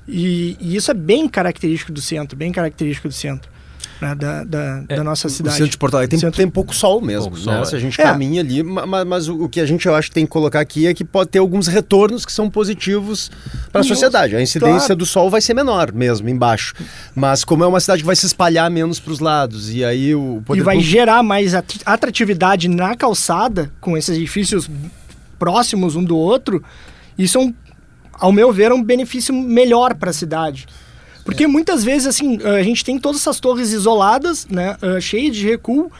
E, 0.09 0.57
e, 0.59 0.75
isso 0.75 0.91
é 0.91 0.95
bem 0.95 1.29
característico 1.29 1.93
do 1.93 2.01
centro, 2.01 2.37
bem 2.37 2.51
característico 2.51 3.07
do 3.07 3.15
centro. 3.15 3.49
Né, 4.01 4.15
da, 4.15 4.45
da, 4.45 4.85
é, 4.89 4.97
da, 4.97 5.03
nossa 5.03 5.29
cidade. 5.29 5.57
O 5.57 5.59
centro 5.59 5.73
de 5.73 5.79
Porto 5.79 5.95
Alegre 5.95 6.11
tem, 6.11 6.21
centro... 6.21 6.37
tem 6.37 6.49
pouco 6.49 6.73
sol 6.73 7.01
mesmo. 7.01 7.31
Pouco 7.31 7.39
sol, 7.39 7.53
né? 7.53 7.63
é. 7.63 7.65
Se 7.65 7.75
a 7.75 7.79
gente 7.81 8.01
é. 8.01 8.05
caminha 8.05 8.41
ali, 8.41 8.63
mas, 8.63 9.05
mas, 9.05 9.29
o 9.29 9.49
que 9.49 9.61
a 9.61 9.67
gente 9.67 9.87
eu 9.87 9.95
acho 9.95 10.09
que 10.09 10.15
tem 10.15 10.25
que 10.25 10.31
colocar 10.31 10.61
aqui 10.61 10.87
é 10.87 10.95
que 10.95 11.05
pode 11.05 11.31
ter 11.31 11.41
alguns 11.41 11.67
retornos 11.67 12.25
que 12.25 12.33
são 12.33 12.49
positivos 12.49 13.29
para 13.73 13.81
a 13.81 13.85
sociedade. 13.85 14.37
A 14.37 14.41
incidência 14.43 14.79
claro. 14.79 14.97
do 14.97 15.07
sol 15.07 15.29
vai 15.29 15.41
ser 15.41 15.53
menor 15.53 15.93
mesmo, 15.93 16.29
embaixo. 16.29 16.75
Mas 17.15 17.45
como 17.45 17.65
é 17.65 17.67
uma 17.67 17.81
cidade 17.81 18.03
que 18.03 18.07
vai 18.07 18.15
se 18.15 18.27
espalhar 18.27 18.71
menos 18.71 19.01
para 19.01 19.13
os 19.13 19.19
lados, 19.19 19.75
e 19.75 19.85
aí 19.85 20.15
o 20.15 20.43
E 20.55 20.61
vai 20.61 20.79
gerar 20.81 21.23
mais 21.25 21.55
atratividade 21.85 22.69
na 22.69 22.95
calçada, 22.95 23.71
com 23.81 23.97
esses 23.97 24.17
edifícios 24.17 24.71
próximos 25.39 25.97
um 25.97 26.05
do 26.05 26.17
outro, 26.17 26.63
isso 27.17 27.39
é 27.39 27.41
um, 27.41 27.55
ao 28.13 28.33
meu 28.33 28.53
ver, 28.53 28.71
é 28.71 28.75
um 28.75 28.83
benefício 28.83 29.35
melhor 29.35 29.95
para 29.95 30.11
a 30.11 30.13
cidade. 30.13 30.67
Porque 31.29 31.45
é. 31.45 31.47
muitas 31.47 31.85
vezes, 31.85 32.07
assim, 32.07 32.39
a 32.43 32.63
gente 32.63 32.83
tem 32.83 32.99
todas 32.99 33.21
essas 33.21 33.39
torres 33.39 33.71
isoladas, 33.71 34.47
né, 34.49 34.79
uh, 34.83 34.99
cheias 34.99 35.37
de 35.37 35.47
recuo, 35.47 35.93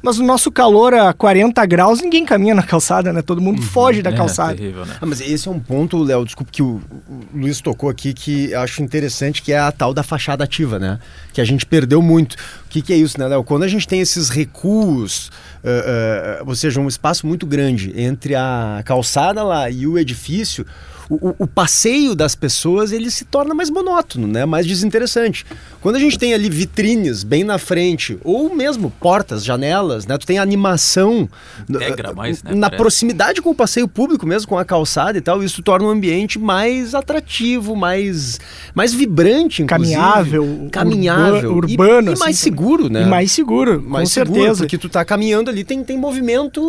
mas 0.00 0.20
o 0.20 0.22
nosso 0.22 0.52
calor 0.52 0.94
a 0.94 1.12
40 1.12 1.66
graus, 1.66 2.00
ninguém 2.00 2.24
caminha 2.24 2.54
na 2.54 2.62
calçada, 2.62 3.12
né? 3.12 3.20
Todo 3.20 3.42
mundo 3.42 3.58
uhum, 3.58 3.66
foge 3.66 4.00
da 4.00 4.10
é, 4.10 4.16
calçada. 4.16 4.54
Terrível, 4.54 4.86
né? 4.86 4.94
ah, 5.00 5.04
mas 5.04 5.20
esse 5.20 5.48
é 5.48 5.50
um 5.50 5.58
ponto, 5.58 6.00
Léo, 6.00 6.24
desculpa 6.24 6.52
que 6.52 6.62
o, 6.62 6.80
o 7.08 7.24
Luiz 7.34 7.60
tocou 7.60 7.90
aqui, 7.90 8.14
que 8.14 8.54
acho 8.54 8.80
interessante, 8.80 9.42
que 9.42 9.52
é 9.52 9.58
a 9.58 9.72
tal 9.72 9.92
da 9.92 10.04
fachada 10.04 10.44
ativa, 10.44 10.78
né? 10.78 11.00
Que 11.32 11.40
a 11.40 11.44
gente 11.44 11.66
perdeu 11.66 12.00
muito. 12.00 12.34
O 12.34 12.68
que, 12.68 12.80
que 12.80 12.92
é 12.92 12.96
isso, 12.96 13.18
né, 13.18 13.26
Léo? 13.26 13.42
Quando 13.42 13.64
a 13.64 13.68
gente 13.68 13.88
tem 13.88 13.98
esses 13.98 14.28
recuos, 14.28 15.32
uh, 15.64 16.44
uh, 16.44 16.48
ou 16.48 16.54
seja, 16.54 16.80
um 16.80 16.86
espaço 16.86 17.26
muito 17.26 17.44
grande 17.44 17.92
entre 18.00 18.36
a 18.36 18.82
calçada 18.84 19.42
lá 19.42 19.68
e 19.68 19.88
o 19.88 19.98
edifício, 19.98 20.64
o, 21.08 21.34
o, 21.38 21.46
passeio 21.46 22.14
das 22.14 22.34
pessoas 22.34 22.90
ele 22.90 23.10
se 23.10 23.24
torna 23.24 23.54
mais 23.54 23.70
monótono, 23.70 24.26
né? 24.26 24.44
mais 24.44 24.66
desinteressante. 24.66 25.46
Quando 25.80 25.96
a 25.96 26.00
gente 26.00 26.18
tem 26.18 26.34
ali 26.34 26.50
vitrines 26.50 27.22
bem 27.22 27.44
na 27.44 27.58
frente, 27.58 28.18
ou 28.24 28.54
mesmo 28.54 28.90
portas, 28.90 29.44
janelas, 29.44 30.06
né? 30.06 30.18
tu 30.18 30.26
tem 30.26 30.38
animação 30.38 31.28
Integra 31.68 32.12
mais, 32.12 32.42
né? 32.42 32.54
na 32.54 32.68
proximidade 32.68 33.40
com 33.40 33.50
o 33.50 33.54
passeio 33.54 33.86
público 33.86 34.26
mesmo, 34.26 34.48
com 34.48 34.58
a 34.58 34.64
calçada 34.64 35.16
e 35.16 35.20
tal, 35.20 35.44
isso 35.44 35.62
torna 35.62 35.86
o 35.86 35.90
ambiente 35.90 36.38
mais 36.40 36.92
atrativo, 36.92 37.76
mais, 37.76 38.40
mais 38.74 38.92
vibrante, 38.92 39.62
inclusive. 39.62 39.94
Caminhável, 39.94 40.68
caminhável, 40.72 41.54
urbano, 41.54 42.10
e, 42.10 42.12
assim, 42.14 42.22
e 42.22 42.24
mais 42.24 42.38
seguro, 42.38 42.88
né? 42.88 43.02
E 43.02 43.06
mais 43.06 43.30
seguro, 43.30 43.80
mais 43.80 44.08
com 44.08 44.14
seguro, 44.14 44.40
certeza. 44.40 44.64
Porque 44.64 44.78
tu 44.78 44.88
tá 44.88 45.04
caminhando 45.04 45.50
ali, 45.50 45.62
tem, 45.62 45.84
tem 45.84 45.96
movimento 45.96 46.60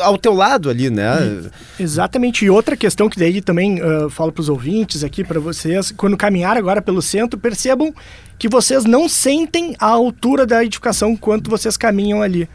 ao 0.00 0.18
teu 0.18 0.34
lado 0.34 0.68
ali, 0.68 0.90
né? 0.90 1.40
Exatamente. 1.78 2.44
E 2.44 2.50
outra 2.50 2.76
questão 2.76 3.08
que 3.08 3.18
daí 3.18 3.27
também 3.42 3.82
uh, 3.82 4.08
falo 4.08 4.32
para 4.32 4.40
os 4.40 4.48
ouvintes 4.48 5.04
aqui, 5.04 5.22
para 5.22 5.38
vocês, 5.38 5.90
quando 5.90 6.16
caminhar 6.16 6.56
agora 6.56 6.80
pelo 6.80 7.02
centro, 7.02 7.38
percebam 7.38 7.94
que 8.38 8.48
vocês 8.48 8.84
não 8.84 9.08
sentem 9.08 9.74
a 9.78 9.86
altura 9.86 10.46
da 10.46 10.64
edificação 10.64 11.16
quanto 11.16 11.50
vocês 11.50 11.76
caminham 11.76 12.22
ali. 12.22 12.48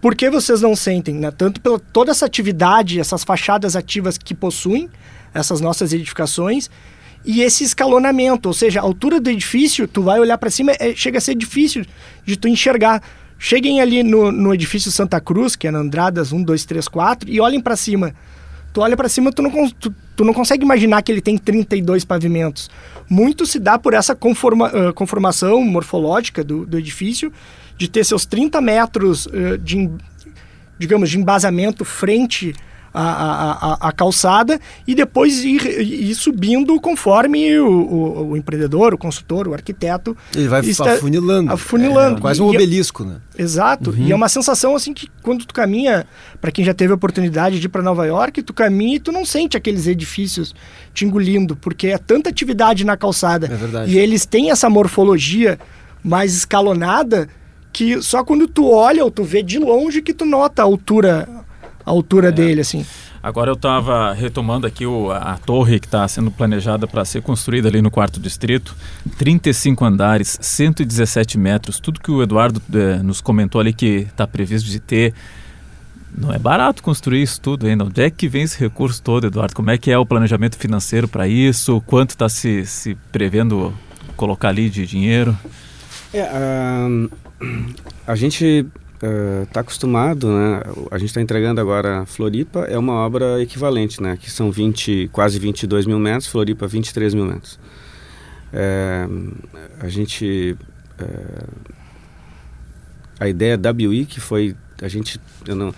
Por 0.00 0.14
que 0.14 0.30
vocês 0.30 0.62
não 0.62 0.74
sentem? 0.74 1.14
Né? 1.14 1.30
Tanto 1.30 1.60
pela 1.60 1.78
toda 1.78 2.10
essa 2.10 2.24
atividade, 2.24 2.98
essas 2.98 3.22
fachadas 3.22 3.76
ativas 3.76 4.16
que 4.16 4.34
possuem, 4.34 4.88
essas 5.34 5.60
nossas 5.60 5.92
edificações, 5.92 6.70
e 7.24 7.42
esse 7.42 7.64
escalonamento, 7.64 8.48
ou 8.48 8.54
seja, 8.54 8.80
a 8.80 8.82
altura 8.82 9.20
do 9.20 9.28
edifício, 9.28 9.86
tu 9.86 10.02
vai 10.02 10.18
olhar 10.18 10.38
para 10.38 10.50
cima, 10.50 10.72
é, 10.78 10.94
chega 10.94 11.18
a 11.18 11.20
ser 11.20 11.34
difícil 11.34 11.84
de 12.24 12.36
tu 12.36 12.48
enxergar. 12.48 13.02
Cheguem 13.38 13.80
ali 13.80 14.02
no, 14.02 14.30
no 14.32 14.54
edifício 14.54 14.90
Santa 14.90 15.20
Cruz, 15.20 15.56
que 15.56 15.66
é 15.66 15.70
na 15.70 15.78
Andradas 15.78 16.32
1, 16.32 16.42
2, 16.42 16.64
3, 16.64 16.88
4, 16.88 17.30
e 17.30 17.40
olhem 17.40 17.60
para 17.60 17.76
cima. 17.76 18.14
Tu 18.72 18.80
olha 18.80 18.96
para 18.96 19.08
cima, 19.08 19.32
tu 19.32 19.42
não, 19.42 19.70
tu, 19.70 19.94
tu, 20.16 20.24
não 20.24 20.32
consegue 20.32 20.64
imaginar 20.64 21.02
que 21.02 21.10
ele 21.10 21.20
tem 21.20 21.36
32 21.36 22.04
pavimentos. 22.04 22.70
Muito 23.08 23.44
se 23.44 23.58
dá 23.58 23.78
por 23.78 23.94
essa 23.94 24.14
conforma, 24.14 24.92
conformação 24.94 25.62
morfológica 25.64 26.44
do, 26.44 26.64
do 26.64 26.78
edifício, 26.78 27.32
de 27.76 27.88
ter 27.88 28.04
seus 28.04 28.24
30 28.24 28.60
metros 28.60 29.26
de, 29.60 29.90
digamos, 30.78 31.10
de 31.10 31.18
embasamento 31.18 31.84
frente 31.84 32.54
a, 32.92 33.02
a, 33.02 33.88
a, 33.88 33.92
calçada 33.92 34.60
e 34.86 34.94
depois 34.94 35.44
ir, 35.44 35.64
ir 35.80 36.14
subindo 36.14 36.80
conforme 36.80 37.58
o, 37.58 37.68
o, 37.68 38.28
o, 38.30 38.36
empreendedor, 38.36 38.94
o 38.94 38.98
consultor, 38.98 39.46
o 39.46 39.54
arquiteto. 39.54 40.16
Ele 40.34 40.48
vai 40.48 40.60
está 40.60 40.94
afunilando. 40.94 41.52
Afunilando. 41.52 42.18
É, 42.18 42.20
quase 42.20 42.42
um 42.42 42.48
obelisco, 42.48 43.04
né? 43.04 43.16
Exato. 43.38 43.90
Uhum. 43.90 44.06
E 44.06 44.12
é 44.12 44.14
uma 44.14 44.28
sensação 44.28 44.74
assim 44.74 44.92
que 44.92 45.08
quando 45.22 45.44
tu 45.44 45.54
caminha, 45.54 46.06
para 46.40 46.50
quem 46.50 46.64
já 46.64 46.74
teve 46.74 46.92
a 46.92 46.96
oportunidade 46.96 47.60
de 47.60 47.66
ir 47.66 47.68
para 47.68 47.82
Nova 47.82 48.04
York, 48.06 48.42
tu 48.42 48.52
caminha 48.52 48.96
e 48.96 49.00
tu 49.00 49.12
não 49.12 49.24
sente 49.24 49.56
aqueles 49.56 49.86
edifícios 49.86 50.54
te 50.92 51.04
engolindo, 51.04 51.54
porque 51.56 51.88
é 51.88 51.98
tanta 51.98 52.28
atividade 52.28 52.84
na 52.84 52.96
calçada. 52.96 53.46
É 53.46 53.56
verdade. 53.56 53.92
E 53.92 53.98
eles 53.98 54.26
têm 54.26 54.50
essa 54.50 54.68
morfologia 54.68 55.58
mais 56.02 56.34
escalonada 56.34 57.28
que 57.72 58.02
só 58.02 58.24
quando 58.24 58.48
tu 58.48 58.68
olha 58.68 59.04
ou 59.04 59.10
tu 59.10 59.22
vê 59.22 59.42
de 59.42 59.58
longe 59.58 60.02
que 60.02 60.12
tu 60.12 60.24
nota 60.24 60.62
a 60.62 60.64
altura 60.64 61.28
a 61.84 61.90
altura 61.90 62.28
é. 62.28 62.32
dele, 62.32 62.60
assim. 62.60 62.84
Agora 63.22 63.50
eu 63.50 63.54
estava 63.54 64.14
retomando 64.14 64.66
aqui 64.66 64.86
o, 64.86 65.10
a, 65.10 65.18
a 65.18 65.36
torre 65.36 65.78
que 65.78 65.86
está 65.86 66.08
sendo 66.08 66.30
planejada 66.30 66.86
para 66.86 67.04
ser 67.04 67.20
construída 67.20 67.68
ali 67.68 67.82
no 67.82 67.90
quarto 67.90 68.18
distrito, 68.18 68.74
35 69.18 69.84
andares, 69.84 70.38
117 70.40 71.36
metros, 71.36 71.78
tudo 71.78 72.00
que 72.00 72.10
o 72.10 72.22
Eduardo 72.22 72.62
é, 72.72 73.02
nos 73.02 73.20
comentou 73.20 73.60
ali 73.60 73.74
que 73.74 74.06
está 74.08 74.26
previsto 74.26 74.68
de 74.68 74.80
ter. 74.80 75.12
Não 76.16 76.32
é 76.32 76.38
barato 76.38 76.82
construir 76.82 77.22
isso 77.22 77.40
tudo 77.40 77.66
ainda. 77.66 77.84
Onde 77.84 78.02
é 78.02 78.10
que 78.10 78.26
vem 78.26 78.42
esse 78.42 78.58
recurso 78.58 79.02
todo, 79.02 79.26
Eduardo? 79.26 79.54
Como 79.54 79.70
é 79.70 79.76
que 79.76 79.90
é 79.90 79.98
o 79.98 80.06
planejamento 80.06 80.56
financeiro 80.56 81.06
para 81.06 81.28
isso? 81.28 81.80
Quanto 81.86 82.10
está 82.10 82.28
se, 82.28 82.66
se 82.66 82.96
prevendo 83.12 83.72
colocar 84.16 84.48
ali 84.48 84.68
de 84.70 84.86
dinheiro? 84.86 85.36
É, 86.12 86.22
uh, 86.24 87.10
a 88.06 88.16
gente 88.16 88.66
está 89.00 89.60
uh, 89.60 89.62
acostumado, 89.62 90.28
né? 90.28 90.62
A 90.90 90.98
gente 90.98 91.08
está 91.08 91.20
entregando 91.20 91.60
agora 91.60 92.04
Floripa, 92.04 92.60
é 92.60 92.78
uma 92.78 92.92
obra 92.92 93.42
equivalente, 93.42 94.02
né? 94.02 94.18
Que 94.20 94.30
são 94.30 94.50
20, 94.50 95.08
quase 95.12 95.38
22 95.38 95.86
mil 95.86 95.98
metros, 95.98 96.26
Floripa 96.26 96.66
23 96.66 97.14
mil 97.14 97.24
metros. 97.24 97.58
É, 98.52 99.06
a 99.80 99.88
gente... 99.88 100.56
É, 100.98 101.70
a 103.18 103.28
ideia 103.28 103.56
da 103.56 103.72
BUI 103.72 104.04
que 104.04 104.20
foi... 104.20 104.54
A 104.82 104.88
gente... 104.88 105.20
Não, 105.46 105.74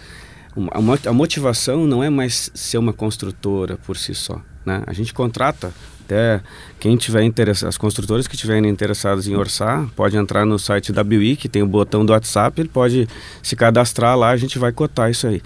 a 1.04 1.12
motivação 1.12 1.86
não 1.86 2.02
é 2.02 2.10
mais 2.10 2.50
ser 2.54 2.78
uma 2.78 2.92
construtora 2.92 3.78
por 3.78 3.96
si 3.96 4.14
só. 4.14 4.40
Né? 4.64 4.82
A 4.86 4.92
gente 4.92 5.14
contrata 5.14 5.72
até 6.12 6.40
quem 6.78 6.96
tiver 6.96 7.22
interessado, 7.22 7.68
as 7.68 7.78
construtoras 7.78 8.28
que 8.28 8.34
estiverem 8.34 8.68
interessadas 8.68 9.26
em 9.26 9.34
orçar, 9.34 9.86
pode 9.96 10.16
entrar 10.16 10.44
no 10.44 10.58
site 10.58 10.92
da 10.92 11.02
BUI, 11.02 11.36
que 11.36 11.48
tem 11.48 11.62
o 11.62 11.66
botão 11.66 12.04
do 12.04 12.12
WhatsApp, 12.12 12.60
ele 12.60 12.68
pode 12.68 13.08
se 13.42 13.56
cadastrar 13.56 14.16
lá, 14.16 14.30
a 14.30 14.36
gente 14.36 14.58
vai 14.58 14.72
cotar 14.72 15.10
isso 15.10 15.26
aí. 15.26 15.42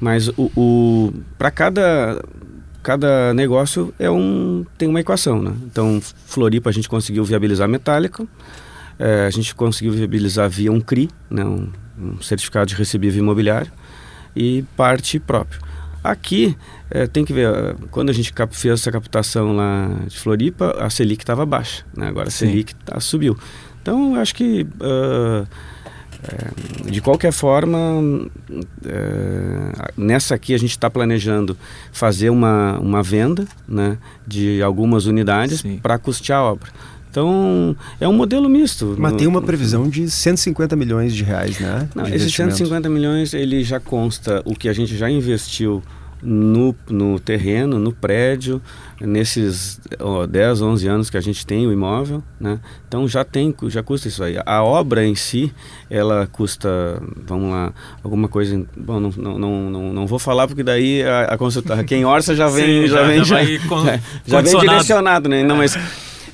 Mas 0.00 0.28
o, 0.28 0.50
o 0.56 1.12
para 1.36 1.50
cada 1.50 2.22
cada 2.82 3.32
negócio 3.32 3.94
é 3.98 4.10
um 4.10 4.64
tem 4.76 4.88
uma 4.88 5.00
equação, 5.00 5.40
né? 5.42 5.52
Então, 5.64 6.00
Floripa 6.26 6.70
a 6.70 6.72
gente 6.72 6.88
conseguiu 6.88 7.24
viabilizar 7.24 7.68
metálico, 7.68 8.28
é, 8.98 9.26
a 9.26 9.30
gente 9.30 9.54
conseguiu 9.54 9.92
viabilizar 9.92 10.48
via 10.48 10.70
um 10.70 10.80
CRI, 10.80 11.08
né, 11.30 11.44
um, 11.44 11.68
um 11.98 12.20
certificado 12.20 12.66
de 12.66 12.74
recebível 12.74 13.22
imobiliário 13.22 13.72
e 14.36 14.64
parte 14.76 15.18
próprio. 15.18 15.60
Aqui, 16.04 16.54
é, 16.90 17.06
tem 17.06 17.24
que 17.24 17.32
ver, 17.32 17.48
eh, 17.48 17.74
quando 17.90 18.10
a 18.10 18.12
gente 18.12 18.30
fez 18.50 18.74
essa 18.74 18.92
captação 18.92 19.56
lá 19.56 19.88
de 20.06 20.18
Floripa, 20.18 20.76
a 20.78 20.90
Selic 20.90 21.22
estava 21.22 21.46
baixa, 21.46 21.82
né? 21.96 22.08
agora 22.08 22.28
a 22.28 22.30
Selic 22.30 22.74
tá, 22.74 23.00
subiu. 23.00 23.34
Então, 23.80 24.14
eu 24.14 24.20
acho 24.20 24.34
que, 24.34 24.66
uh, 24.80 25.46
é, 26.22 26.90
de 26.90 27.00
qualquer 27.00 27.32
forma, 27.32 27.78
é, 28.84 29.92
nessa 29.96 30.34
aqui 30.34 30.54
a 30.54 30.58
gente 30.58 30.70
está 30.70 30.90
planejando 30.90 31.56
fazer 31.90 32.30
uma, 32.30 32.78
uma 32.78 33.02
venda 33.02 33.46
né, 33.66 33.98
de 34.26 34.62
algumas 34.62 35.06
unidades 35.06 35.62
para 35.82 35.98
custear 35.98 36.40
a 36.40 36.44
obra. 36.44 36.70
Então, 37.14 37.76
é 38.00 38.08
um 38.08 38.12
modelo 38.12 38.48
misto. 38.48 38.96
Mas 38.98 39.12
no, 39.12 39.18
tem 39.18 39.28
uma 39.28 39.40
previsão 39.40 39.88
de 39.88 40.10
150 40.10 40.74
milhões 40.74 41.14
de 41.14 41.22
reais, 41.22 41.60
né? 41.60 41.88
Não, 41.94 42.08
esses 42.08 42.34
150 42.34 42.88
milhões, 42.88 43.32
ele 43.32 43.62
já 43.62 43.78
consta 43.78 44.42
o 44.44 44.52
que 44.52 44.68
a 44.68 44.72
gente 44.72 44.96
já 44.96 45.08
investiu 45.08 45.80
no, 46.20 46.74
no 46.90 47.20
terreno, 47.20 47.78
no 47.78 47.92
prédio, 47.92 48.60
nesses 49.00 49.80
ó, 50.00 50.26
10, 50.26 50.60
11 50.60 50.88
anos 50.88 51.08
que 51.08 51.16
a 51.16 51.20
gente 51.20 51.46
tem 51.46 51.64
o 51.68 51.72
imóvel, 51.72 52.20
né? 52.40 52.58
Então 52.88 53.06
já 53.06 53.22
tem, 53.22 53.54
já 53.68 53.80
custa 53.80 54.08
isso 54.08 54.24
aí. 54.24 54.34
A 54.44 54.64
obra 54.64 55.06
em 55.06 55.14
si, 55.14 55.52
ela 55.88 56.26
custa, 56.26 57.00
vamos 57.24 57.48
lá, 57.52 57.72
alguma 58.02 58.26
coisa, 58.26 58.60
bom, 58.76 58.98
não, 58.98 59.10
não, 59.16 59.38
não, 59.38 59.92
não, 59.92 60.06
vou 60.08 60.18
falar 60.18 60.48
porque 60.48 60.64
daí 60.64 61.04
a, 61.04 61.36
a 61.78 61.84
quem 61.84 62.04
orça 62.04 62.34
já 62.34 62.48
vem, 62.48 62.82
Sim, 62.82 62.88
já, 62.88 62.96
já, 62.96 63.06
vem, 63.06 63.24
já, 63.24 63.44
já, 63.44 64.00
já 64.26 64.40
vem 64.40 64.58
direcionado, 64.58 65.28
né? 65.28 65.44
Não, 65.44 65.58
mas 65.58 65.78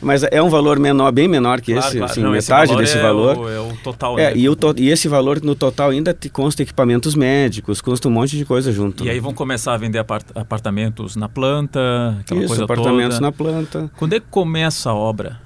mas 0.00 0.22
é 0.22 0.42
um 0.42 0.48
valor 0.48 0.78
menor, 0.78 1.12
bem 1.12 1.28
menor 1.28 1.60
que 1.60 1.72
claro, 1.72 1.86
esse, 1.86 1.98
claro. 1.98 2.12
assim, 2.12 2.22
Não, 2.22 2.30
metade 2.30 2.72
esse 2.72 2.80
desse 2.80 2.98
é 2.98 3.02
valor. 3.02 3.38
O, 3.38 3.48
é 3.48 3.60
o 3.60 3.76
total. 3.82 4.18
É, 4.18 4.30
né? 4.30 4.36
e, 4.36 4.48
o 4.48 4.56
to, 4.56 4.74
e 4.76 4.88
esse 4.88 5.08
valor 5.08 5.42
no 5.42 5.54
total 5.54 5.90
ainda 5.90 6.14
te 6.14 6.28
consta 6.28 6.62
equipamentos 6.62 7.14
médicos, 7.14 7.80
consta 7.80 8.08
um 8.08 8.10
monte 8.10 8.36
de 8.36 8.44
coisa 8.44 8.72
junto. 8.72 9.04
E 9.04 9.10
aí 9.10 9.20
vão 9.20 9.34
começar 9.34 9.74
a 9.74 9.76
vender 9.76 9.98
apart 9.98 10.26
apartamentos 10.34 11.16
na 11.16 11.28
planta, 11.28 11.80
aquela 12.20 12.40
Isso, 12.40 12.48
coisa 12.48 12.64
apartamentos 12.64 13.16
toda. 13.16 13.26
na 13.26 13.32
planta. 13.32 13.90
Quando 13.96 14.14
é 14.14 14.20
que 14.20 14.26
começa 14.30 14.90
a 14.90 14.94
obra? 14.94 15.38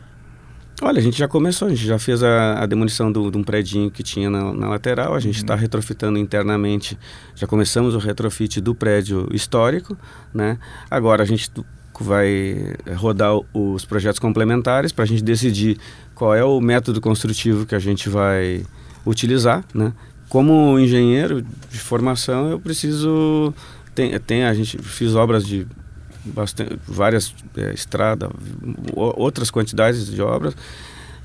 Olha, 0.82 0.98
a 0.98 1.02
gente 1.02 1.16
já 1.16 1.28
começou, 1.28 1.68
a 1.68 1.70
gente 1.70 1.86
já 1.86 1.98
fez 1.98 2.22
a, 2.22 2.62
a 2.62 2.66
demolição 2.66 3.11
do, 3.11 3.30
de 3.30 3.38
um 3.38 3.44
predinho 3.44 3.90
que 3.90 4.02
tinha 4.02 4.28
na, 4.28 4.52
na 4.52 4.68
lateral, 4.68 5.14
a 5.14 5.20
gente 5.20 5.36
está 5.36 5.55
uhum. 5.55 5.61
retrofitando 5.61 6.18
internamente, 6.18 6.98
já 7.34 7.46
começamos 7.46 7.94
o 7.94 7.98
retrofit 7.98 8.61
do 8.61 8.74
prédio 8.74 9.28
histórico, 9.32 9.96
né? 10.32 10.59
Agora 10.90 11.22
a 11.22 11.26
gente 11.26 11.48
vai 12.03 12.74
rodar 12.97 13.38
os 13.53 13.84
projetos 13.84 14.18
complementares 14.18 14.90
para 14.90 15.05
a 15.05 15.07
gente 15.07 15.22
decidir 15.22 15.78
qual 16.14 16.34
é 16.34 16.42
o 16.42 16.61
método 16.61 17.01
construtivo 17.01 17.66
que 17.66 17.74
a 17.74 17.78
gente 17.78 18.09
vai 18.09 18.64
utilizar, 19.07 19.64
né? 19.72 19.92
Como 20.28 20.78
engenheiro 20.78 21.42
de 21.70 21.78
formação, 21.78 22.49
eu 22.49 22.59
preciso 22.59 23.55
tem, 23.95 24.18
tem 24.18 24.45
a 24.45 24.55
gente 24.55 24.78
fiz 24.78 25.14
obras 25.14 25.47
de 25.47 25.66
bastante, 26.24 26.78
várias 26.88 27.34
é, 27.57 27.72
estradas, 27.72 28.30
outras 28.95 29.51
quantidades 29.51 30.07
de 30.07 30.20
obras 30.20 30.57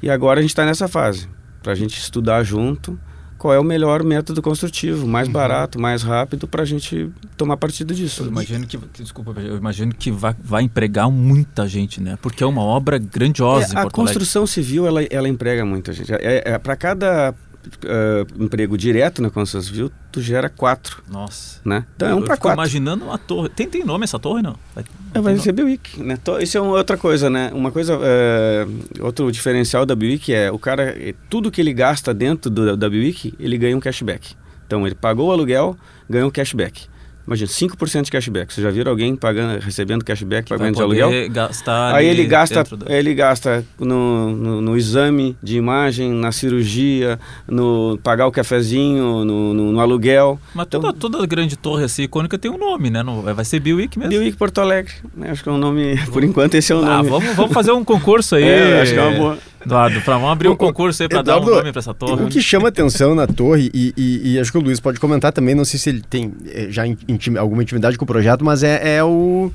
e 0.04 0.10
agora 0.10 0.40
a 0.40 0.42
gente 0.42 0.52
está 0.52 0.66
nessa 0.66 0.88
fase 0.88 1.28
para 1.64 1.72
a 1.72 1.76
gente 1.76 1.98
estudar 1.98 2.44
junto 2.44 3.00
qual 3.40 3.54
é 3.54 3.60
o 3.60 3.64
melhor 3.64 4.04
método 4.04 4.42
construtivo, 4.42 5.08
mais 5.08 5.28
uhum. 5.28 5.34
barato, 5.34 5.80
mais 5.80 6.04
rápido 6.04 6.46
para 6.46 6.62
a 6.62 6.66
gente 6.66 7.10
tomar 7.38 7.56
partido 7.56 7.96
disso. 7.96 8.24
Eu 8.24 8.28
imagino 8.28 8.68
que, 8.68 8.78
desculpa, 9.02 9.34
eu 9.40 9.56
imagino 9.56 9.96
que 9.96 10.12
vai, 10.12 10.36
vai 10.44 10.64
empregar 10.64 11.10
muita 11.10 11.66
gente, 11.66 12.02
né? 12.02 12.20
Porque 12.22 12.44
é 12.44 12.46
uma 12.48 12.62
obra 12.62 13.00
grandiosa. 13.00 13.80
É, 13.80 13.82
a 13.82 13.90
construção 13.90 14.46
civil 14.46 14.86
ela, 14.86 15.02
ela 15.04 15.30
emprega 15.30 15.64
muita 15.66 15.94
gente. 15.94 16.12
É, 16.14 16.44
é 16.46 16.58
para 16.58 16.76
cada 16.76 17.34
uh, 17.68 18.44
emprego 18.44 18.78
direto 18.78 19.22
na 19.22 19.30
construção 19.30 19.62
civil, 19.62 19.92
tu 20.12 20.22
gera 20.22 20.50
quatro. 20.50 21.04
Nossa. 21.10 21.60
Né? 21.64 21.86
Então 21.96 22.10
é 22.10 22.16
um 22.16 22.22
para 22.22 22.38
quatro. 22.38 22.58
imaginando 22.58 23.06
uma 23.06 23.18
torre. 23.18 23.50
Tem, 23.50 23.68
tem 23.68 23.84
nome 23.84 24.04
essa 24.04 24.20
torre, 24.20 24.42
não? 24.42 24.56
Vai, 24.74 24.84
é, 25.14 25.22
vai 25.22 25.38
ser 25.38 25.52
Biwick, 25.52 26.02
né? 26.02 26.18
Isso 26.42 26.58
é 26.58 26.62
uma 26.62 26.74
outra 26.74 26.98
coisa, 26.98 27.30
né? 27.30 27.52
Uma 27.54 27.72
coisa, 27.72 28.00
é, 28.02 28.68
outro 29.02 29.32
diferencial 29.32 29.86
da 29.86 29.96
Biwick 29.96 30.34
é 30.34 30.52
o 30.52 30.60
cara, 30.60 30.96
tudo 31.30 31.52
que 31.52 31.62
ele 31.62 31.74
gasta 31.74 32.14
dentro 32.14 32.50
do, 32.50 32.76
da 32.76 32.90
Biwick, 32.90 33.34
ele 33.40 33.58
ganha 33.58 33.76
um 33.76 33.80
cashback. 33.80 34.36
Então 34.66 34.86
ele 34.86 34.96
pagou 34.96 35.30
o 35.30 35.32
aluguel, 35.32 35.78
ganhou 36.10 36.28
um 36.28 36.32
cashback. 36.32 36.88
Imagina, 37.30 37.48
5% 37.48 38.02
de 38.06 38.12
cashback. 38.12 38.52
Você 38.52 38.60
já 38.60 38.72
viram 38.72 38.90
alguém 38.90 39.16
pagando, 39.16 39.60
recebendo 39.60 40.04
cashback, 40.04 40.46
que 40.46 40.50
pagando 40.50 40.76
de 40.76 40.82
aluguel? 40.82 41.30
Gastar 41.30 41.94
Aí 41.94 42.08
ele 42.08 42.26
gasta, 42.26 42.64
da... 42.64 42.92
ele 42.92 43.14
gasta 43.14 43.64
no, 43.80 44.32
no, 44.32 44.62
no, 44.62 44.76
exame 44.76 45.38
de 45.44 45.56
imagem, 45.56 46.12
na 46.12 46.32
cirurgia, 46.32 47.20
no 47.48 48.00
pagar 48.02 48.26
o 48.26 48.32
cafezinho, 48.32 49.24
no, 49.24 49.54
no, 49.54 49.72
no 49.74 49.80
aluguel. 49.80 50.40
Mas 50.56 50.66
então, 50.66 50.82
toda, 50.82 50.94
toda 50.94 51.28
grande 51.28 51.56
torre 51.56 51.84
assim, 51.84 52.02
icônica 52.02 52.36
tem 52.36 52.50
um 52.50 52.58
nome, 52.58 52.90
né? 52.90 53.04
Não, 53.04 53.22
vai 53.22 53.46
ser 53.46 53.60
Biwick 53.60 54.00
mesmo. 54.00 54.12
Biwick 54.12 54.36
Porto 54.36 54.60
Alegre. 54.60 54.94
Né? 55.16 55.30
Acho 55.30 55.44
que 55.44 55.50
é 55.50 55.52
um 55.52 55.60
nome, 55.60 56.00
por 56.12 56.24
enquanto 56.24 56.56
esse 56.56 56.74
é 56.74 56.76
o 56.76 56.80
ah, 56.80 56.98
nome. 56.98 57.10
Vamos, 57.10 57.36
vamos 57.36 57.54
fazer 57.54 57.72
um 57.72 57.84
concurso 57.86 58.38
aí. 58.38 58.44
É, 58.44 58.82
acho 58.82 58.94
que 58.94 59.00
é 59.00 59.04
uma 59.04 59.18
boa. 59.18 59.38
Eduardo, 59.66 60.02
pra, 60.02 60.16
vamos 60.16 60.32
abrir 60.32 60.48
um 60.48 60.56
concurso 60.56 61.04
aí 61.04 61.10
para 61.10 61.22
dar 61.22 61.40
um 61.40 61.46
nome 61.46 61.72
para 61.72 61.80
essa 61.80 61.94
torre. 61.94 62.24
O 62.24 62.28
que 62.28 62.42
chama 62.42 62.70
atenção 62.70 63.14
na 63.14 63.28
torre, 63.28 63.70
e, 63.74 63.94
e, 63.98 64.34
e, 64.34 64.40
acho 64.40 64.52
que 64.52 64.58
o 64.58 64.62
Luiz 64.62 64.80
pode 64.80 65.00
comentar 65.00 65.34
também, 65.34 65.54
não 65.54 65.66
sei 65.66 65.78
se 65.78 65.90
ele 65.90 66.02
tem 66.02 66.32
eh, 66.48 66.68
já 66.70 66.84
intim, 67.20 67.38
alguma 67.38 67.62
intimidade 67.62 67.98
com 67.98 68.04
o 68.06 68.08
projeto, 68.08 68.44
mas 68.44 68.64
é, 68.64 68.98
é 68.98 69.04
o, 69.04 69.52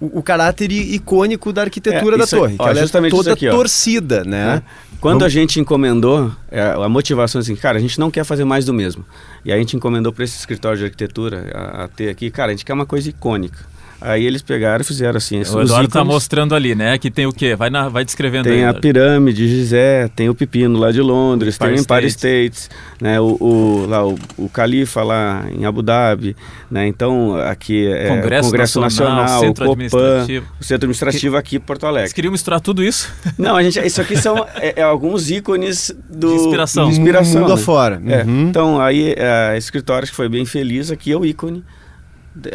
o, 0.00 0.18
o, 0.18 0.22
caráter 0.22 0.70
icônico 0.70 1.52
da 1.52 1.62
arquitetura 1.62 2.16
é, 2.16 2.18
da 2.18 2.26
torre. 2.26 2.54
Ó, 2.58 2.64
que 2.64 2.70
ela 2.70 3.06
é 3.06 3.10
toda 3.10 3.32
aqui, 3.32 3.48
torcida, 3.48 4.22
né? 4.24 4.62
É. 4.64 4.90
Quando 5.00 5.20
Vamos... 5.20 5.24
a 5.24 5.28
gente 5.30 5.58
encomendou, 5.58 6.30
é, 6.50 6.60
a 6.60 6.88
motivação 6.88 7.40
é 7.40 7.42
assim, 7.42 7.56
cara, 7.56 7.78
a 7.78 7.80
gente 7.80 7.98
não 7.98 8.10
quer 8.10 8.22
fazer 8.24 8.44
mais 8.44 8.66
do 8.66 8.74
mesmo. 8.74 9.04
E 9.44 9.50
a 9.50 9.56
gente 9.56 9.74
encomendou 9.74 10.12
para 10.12 10.24
esse 10.24 10.38
escritório 10.38 10.78
de 10.78 10.84
arquitetura, 10.84 11.50
a, 11.54 11.84
a 11.84 11.88
ter 11.88 12.10
aqui, 12.10 12.30
cara, 12.30 12.50
a 12.50 12.54
gente 12.54 12.64
quer 12.64 12.74
uma 12.74 12.86
coisa 12.86 13.08
icônica. 13.08 13.58
Aí 14.00 14.24
eles 14.24 14.40
pegaram 14.40 14.80
e 14.80 14.84
fizeram 14.84 15.18
assim. 15.18 15.42
O 15.42 15.60
Eduardo 15.60 15.88
está 15.88 16.02
mostrando 16.02 16.54
ali, 16.54 16.74
né? 16.74 16.96
Que 16.96 17.10
tem 17.10 17.26
o 17.26 17.32
quê? 17.32 17.54
Vai, 17.54 17.68
na, 17.68 17.88
vai 17.88 18.04
descrevendo 18.04 18.44
Tem 18.44 18.64
aí, 18.64 18.64
a 18.64 18.72
pirâmide 18.72 19.46
Gizé, 19.46 20.08
tem 20.16 20.28
o 20.28 20.34
Pepino 20.34 20.78
lá 20.78 20.90
de 20.90 21.02
Londres, 21.02 21.56
Empire 21.56 21.70
tem 21.70 21.78
o 21.78 21.82
Empire 21.82 22.06
States, 22.06 22.62
States 22.64 22.70
né? 23.00 23.20
O, 23.20 23.36
o, 23.38 23.86
lá, 23.86 24.06
o, 24.06 24.18
o 24.38 24.48
Califa 24.48 25.02
lá 25.02 25.44
em 25.50 25.66
Abu 25.66 25.82
Dhabi, 25.82 26.34
né? 26.70 26.86
Então 26.86 27.36
aqui 27.36 27.86
é 27.86 28.08
Congresso, 28.08 28.48
Congresso 28.48 28.80
Nacional, 28.80 29.16
Nacional 29.16 29.40
Centro 29.40 29.64
o 29.64 29.68
Copan, 29.68 29.82
Administrativo. 29.82 30.46
o 30.58 30.64
Centro 30.64 30.84
Administrativo 30.86 31.34
que, 31.34 31.38
aqui 31.38 31.56
em 31.56 31.60
Porto 31.60 31.86
Alegre. 31.86 32.08
Vocês 32.08 32.14
queriam 32.14 32.32
misturar 32.32 32.60
tudo 32.60 32.82
isso? 32.82 33.12
Não, 33.36 33.54
a 33.54 33.62
gente, 33.62 33.78
isso 33.86 34.00
aqui 34.00 34.16
são 34.16 34.46
é, 34.54 34.80
é 34.80 34.82
alguns 34.82 35.30
ícones 35.30 35.94
do, 36.08 36.28
de 36.28 36.34
inspiração. 36.36 36.88
De 36.88 36.92
inspiração 36.98 37.42
mundo 37.42 37.54
né? 37.54 37.60
afora. 37.60 38.02
É. 38.06 38.24
Uhum. 38.24 38.48
Então 38.48 38.80
aí 38.80 39.14
a 39.18 39.58
escritório 39.58 40.08
que 40.08 40.14
foi 40.14 40.28
bem 40.28 40.46
feliz 40.46 40.90
aqui 40.90 41.12
é 41.12 41.16
o 41.16 41.24
ícone, 41.24 41.62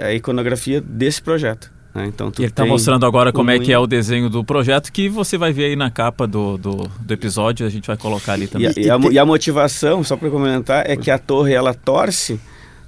a 0.02 0.14
iconografia 0.14 0.82
desse 0.82 1.22
projeto. 1.22 1.72
Né? 1.96 2.08
Então, 2.08 2.32
e 2.38 2.42
ele 2.42 2.48
está 2.50 2.66
mostrando 2.66 3.06
agora 3.06 3.32
como 3.32 3.50
é 3.50 3.58
que 3.58 3.72
é 3.72 3.80
o 3.80 3.88
desenho 3.88 4.30
do 4.30 4.44
projeto, 4.44 4.92
que 4.92 5.08
você 5.08 5.38
vai 5.38 5.54
ver 5.54 5.66
aí 5.66 5.76
na 5.78 5.90
capa 5.90 6.28
do, 6.28 6.58
do, 6.58 6.92
do 7.00 7.14
episódio, 7.14 7.66
a 7.66 7.70
gente 7.70 7.88
vai 7.88 7.96
colocar 7.96 8.34
ali 8.34 8.48
também. 8.48 8.70
E, 8.76 8.82
e, 8.88 8.92
a, 8.92 8.98
e 9.12 9.18
a, 9.18 9.26
motivação, 9.26 10.04
só 10.04 10.18
para 10.18 10.30
comentar, 10.30 10.90
é 10.90 10.98
que 10.98 11.10
a 11.10 11.18
torre 11.18 11.54
ela 11.54 11.74
torce 11.74 12.38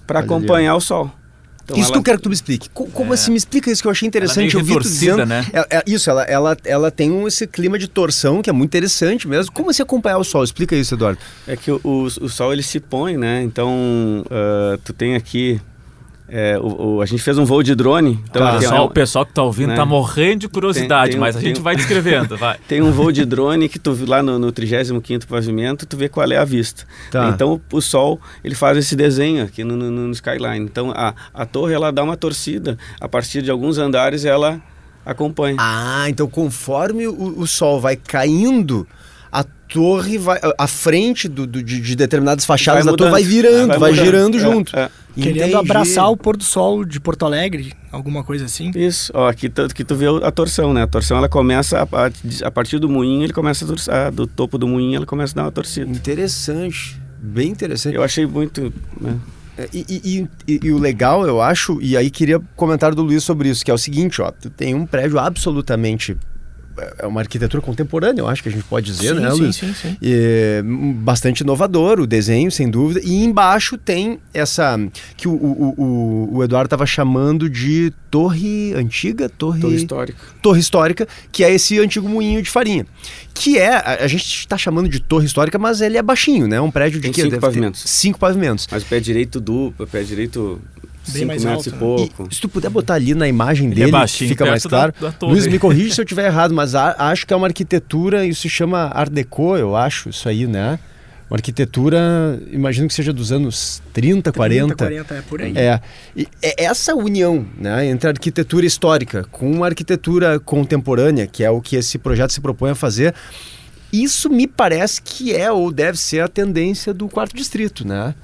para 0.06 0.20
acompanhar 0.20 0.76
o 0.76 0.82
sol. 0.82 1.10
Então 1.64 1.78
isso 1.78 1.88
ela... 1.88 1.94
que 1.94 1.98
eu 2.00 2.04
quero 2.04 2.18
que 2.18 2.24
tu 2.24 2.30
me 2.30 2.36
explique. 2.36 2.70
Como, 2.70 2.90
como 2.92 3.12
é. 3.12 3.14
assim? 3.14 3.32
Me 3.32 3.38
explica 3.38 3.70
isso 3.70 3.82
que 3.82 3.88
eu 3.88 3.92
achei 3.92 4.08
interessante. 4.08 4.56
Ela 4.56 4.62
é 4.62 4.72
eu 4.72 4.76
vi 4.76 4.80
dizendo, 4.80 5.26
né? 5.26 5.46
É, 5.52 5.78
é, 5.78 5.84
isso, 5.86 6.10
ela, 6.10 6.24
ela, 6.24 6.58
ela 6.66 6.92
tem 6.92 7.12
um, 7.12 7.28
esse 7.28 7.46
clima 7.46 7.78
de 7.78 7.88
torção 7.88 8.42
que 8.42 8.50
é 8.50 8.54
muito 8.54 8.70
interessante 8.70 9.28
mesmo. 9.28 9.54
Como 9.54 9.70
assim 9.70 9.84
acompanhar 9.84 10.18
o 10.18 10.24
sol? 10.24 10.44
Explica 10.44 10.76
isso, 10.76 10.96
Eduardo. 10.96 11.20
É 11.46 11.58
que 11.58 11.70
o, 11.70 11.80
o, 11.84 12.04
o 12.04 12.30
sol 12.30 12.54
ele 12.54 12.64
se 12.64 12.80
põe, 12.80 13.18
né? 13.18 13.44
Então, 13.44 13.70
uh, 14.26 14.78
tu 14.84 14.94
tem 14.94 15.16
aqui 15.16 15.60
é, 16.30 16.58
o, 16.60 16.96
o, 16.96 17.02
a 17.02 17.06
gente 17.06 17.24
fez 17.24 17.38
um 17.38 17.46
voo 17.46 17.64
de 17.64 17.74
drone. 17.74 18.20
Então 18.30 18.42
tá. 18.42 18.58
pessoal, 18.58 18.86
o 18.86 18.90
pessoal 18.90 19.26
que 19.26 19.32
está 19.32 19.44
ouvindo 19.44 19.72
está 19.72 19.86
né? 19.86 19.90
morrendo 19.90 20.42
de 20.42 20.50
curiosidade, 20.50 21.12
tem, 21.12 21.12
tem, 21.12 21.20
mas 21.20 21.38
a 21.38 21.40
gente 21.40 21.56
tem, 21.56 21.64
vai 21.64 21.76
descrevendo. 21.76 22.36
Vai. 22.38 22.58
Tem 22.68 22.82
um 22.82 22.92
voo 22.92 23.12
de 23.12 23.26
drone 23.26 23.70
que 23.70 23.80
tu 23.80 23.98
lá 24.06 24.22
no, 24.22 24.38
no 24.38 24.52
35 24.52 25.26
pavimento, 25.28 25.86
tu 25.86 25.96
vê 25.96 26.10
qual 26.10 26.30
é 26.30 26.38
a 26.38 26.44
vista. 26.44 26.84
Tá. 27.10 27.30
Então 27.30 27.54
o, 27.54 27.78
o, 27.78 27.82
sol 27.82 28.20
ele 28.44 28.56
faz 28.56 28.78
esse 28.78 28.96
desenho 28.96 29.46
aqui 29.46 29.64
no, 29.64 29.76
no, 29.76 29.90
no, 29.90 30.12
skyline. 30.12 30.66
Então 30.66 30.92
a, 30.92 31.14
a 31.34 31.46
torre 31.46 31.74
ela 31.74 31.92
dá 31.92 32.04
uma 32.04 32.18
torcida. 32.18 32.78
A 33.00 33.08
partir 33.08 33.42
de 33.42 33.50
alguns 33.50 33.78
andares 33.78 34.26
ela 34.26 34.62
acompanha. 35.06 35.56
Ah, 35.60 36.10
então 36.10 36.28
conforme 36.28 37.08
o, 37.08 37.40
o 37.40 37.48
sol 37.48 37.80
vai 37.80 37.96
caindo 37.96 38.86
a 39.32 39.44
torre 39.44 40.18
vai. 40.18 40.40
A 40.58 40.68
frente 40.68 41.28
do, 41.28 41.46
do 41.46 41.62
de, 41.62 41.80
de, 41.80 41.96
determinadas 41.96 42.46
fachadas 42.46 42.86
da 42.86 42.94
torre 42.94 43.12
vai 43.12 43.24
virando, 43.24 43.68
vai, 43.68 43.80
vai 43.80 43.94
girando 43.94 44.38
é, 44.38 44.40
junto. 44.40 44.76
É. 44.76 44.90
Querendo 45.16 45.38
Entendi. 45.38 45.56
abraçar 45.56 46.12
o 46.12 46.16
pôr 46.16 46.38
do 46.38 46.44
sol 46.44 46.86
de 46.86 47.00
Porto 47.00 47.26
Alegre, 47.26 47.74
alguma 47.92 48.24
coisa 48.24 48.46
assim. 48.46 48.72
Isso, 48.76 49.12
ó, 49.16 49.28
aqui 49.28 49.50
tu, 49.50 49.64
aqui 49.64 49.84
tu 49.84 49.96
vê 49.96 50.06
a 50.24 50.32
torção, 50.32 50.74
né? 50.74 50.84
A 50.84 50.88
torção 50.88 51.18
ela 51.18 51.28
começa 51.28 51.80
a, 51.82 52.48
a 52.48 52.52
partir 52.52 52.78
do 52.78 52.88
moinho, 52.88 53.24
ele 53.24 53.34
começa 53.34 53.66
a 53.66 53.68
torcer, 53.68 54.12
do 54.12 54.28
topo 54.28 54.58
do 54.58 54.68
moinho, 54.68 54.98
ela 54.98 55.06
começa 55.06 55.34
a 55.34 55.36
dar 55.38 55.44
uma 55.44 55.52
torcida. 55.52 55.90
Interessante, 55.90 57.02
bem 57.20 57.50
interessante. 57.50 57.96
Eu 57.96 58.04
achei 58.04 58.28
muito. 58.28 58.72
Né? 59.02 59.18
É, 59.58 59.68
e, 59.74 59.86
e, 59.90 60.30
e, 60.48 60.60
e, 60.66 60.72
o 60.72 60.78
legal, 60.78 61.26
eu 61.26 61.42
acho, 61.42 61.82
e 61.82 61.98
aí 61.98 62.12
queria 62.12 62.40
comentário 62.56 62.96
do 62.96 63.02
Luiz 63.02 63.24
sobre 63.24 63.50
isso, 63.50 63.66
que 63.66 63.72
é 63.72 63.74
o 63.74 63.78
seguinte, 63.78 64.22
ó, 64.22 64.30
tu 64.30 64.52
tem 64.52 64.76
um 64.76 64.86
prédio 64.86 65.18
absolutamente 65.18 66.16
é 67.00 67.08
uma 67.08 67.22
arquitetura 67.22 67.62
contemporânea, 67.62 68.22
eu 68.22 68.28
acho 68.28 68.44
que 68.44 68.50
a 68.50 68.52
gente 68.52 68.64
pode 68.64 68.86
dizer, 68.86 69.16
sim, 69.16 69.22
né, 69.22 69.30
Luiz? 69.30 69.56
Sim, 69.56 69.74
sim, 69.74 69.90
sim. 69.90 69.98
E, 70.02 70.62
bastante 70.96 71.42
inovador, 71.42 72.00
o 72.00 72.08
desenho, 72.08 72.52
sem 72.52 72.70
dúvida. 72.70 73.02
E 73.04 73.24
embaixo 73.24 73.78
tem 73.78 74.20
essa 74.34 74.80
que 75.16 75.28
o, 75.28 75.34
o, 75.34 75.74
o, 75.78 76.38
o 76.38 76.44
Eduardo 76.44 76.68
estava 76.68 76.86
chamando 76.86 77.50
de 77.50 77.92
torre 78.12 78.74
antiga, 78.74 79.30
torre... 79.30 79.62
torre 79.62 79.76
histórica. 79.76 80.20
Torre 80.42 80.60
histórica, 80.60 81.08
que 81.32 81.44
é 81.44 81.52
esse 81.52 81.80
antigo 81.80 82.08
moinho 82.08 82.42
de 82.42 82.50
farinha. 82.50 82.86
Que 83.34 83.58
é, 83.58 83.76
a, 83.76 84.04
a 84.04 84.08
gente 84.08 84.24
está 84.24 84.58
chamando 84.58 84.90
de 84.90 85.00
torre 85.00 85.26
histórica, 85.26 85.58
mas 85.58 85.82
ele 85.82 85.98
é 85.98 86.02
baixinho, 86.02 86.48
né? 86.48 86.60
Um 86.62 86.72
prédio 86.72 87.00
de 87.00 87.10
tem 87.10 87.24
Cinco 87.24 87.40
pavimentos. 87.40 87.84
Cinco 87.86 88.20
pavimentos. 88.20 88.68
Mas 88.72 88.84
o 88.84 88.86
pé 88.86 89.00
direito 89.00 89.40
duplo, 89.40 89.88
pé 89.88 90.04
direito 90.04 90.62
Bem 91.14 91.26
mais 91.26 91.46
alto, 91.46 91.70
e 91.70 91.72
né? 91.72 91.78
pouco. 91.78 92.28
E, 92.30 92.36
se 92.36 92.42
tu 92.42 92.50
puder 92.50 92.70
botar 92.70 92.96
ali 92.96 93.14
na 93.14 93.28
imagem 93.28 93.68
ele 93.68 93.74
é 93.74 93.86
dele, 93.86 93.90
é 93.90 93.92
baixinho, 93.92 94.30
fica 94.30 94.46
mais 94.46 94.66
claro. 94.66 94.94
Da, 95.00 95.10
da 95.10 95.28
Luiz, 95.28 95.48
me 95.48 95.60
corrige 95.60 95.92
se 95.96 96.02
eu 96.02 96.04
estiver 96.04 96.26
errado, 96.26 96.54
mas 96.54 96.76
a, 96.76 96.96
acho 97.12 97.26
que 97.26 97.34
é 97.34 97.38
uma 97.38 97.48
arquitetura, 97.48 98.26
isso 98.26 98.42
se 98.42 98.50
chama 98.50 98.92
Art 98.94 99.12
Deco, 99.12 99.56
eu 99.56 99.76
acho, 99.76 100.10
isso 100.10 100.28
aí, 100.28 100.48
né? 100.48 100.80
Uma 101.30 101.36
arquitetura, 101.36 102.42
imagino 102.52 102.88
que 102.88 102.94
seja 102.94 103.12
dos 103.12 103.34
anos 103.34 103.82
30, 103.92 104.32
40. 104.32 104.76
30, 104.76 105.04
40, 105.04 105.14
é 105.14 105.22
por 105.22 105.42
aí. 105.42 105.54
É, 105.58 105.82
e 106.16 106.28
é 106.42 106.64
essa 106.64 106.96
união 106.96 107.46
né, 107.58 107.86
entre 107.86 108.08
a 108.08 108.12
arquitetura 108.12 108.66
histórica 108.66 109.26
com 109.30 109.62
a 109.62 109.68
arquitetura 109.68 110.40
contemporânea, 110.40 111.28
que 111.28 111.44
é 111.44 111.50
o 111.50 111.60
que 111.60 111.76
esse 111.76 111.98
projeto 111.98 112.32
se 112.32 112.40
propõe 112.40 112.72
a 112.72 112.76
fazer, 112.76 113.14
isso 113.92 114.30
me 114.30 114.48
parece 114.48 115.02
que 115.02 115.36
é 115.36 115.52
ou 115.52 115.70
deve 115.70 115.98
ser 115.98 116.22
a 116.22 116.30
tendência 116.30 116.94
do 116.94 117.10
quarto 117.10 117.36
distrito, 117.36 117.86
né? 117.86 118.16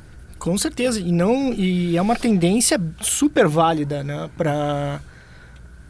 Com 0.43 0.57
certeza, 0.57 0.99
e 0.99 1.09
não 1.09 1.53
e 1.53 1.95
é 1.95 2.01
uma 2.01 2.17
tendência 2.17 2.77
super 2.99 3.47
válida, 3.47 4.03
né, 4.03 4.29
para 4.37 4.99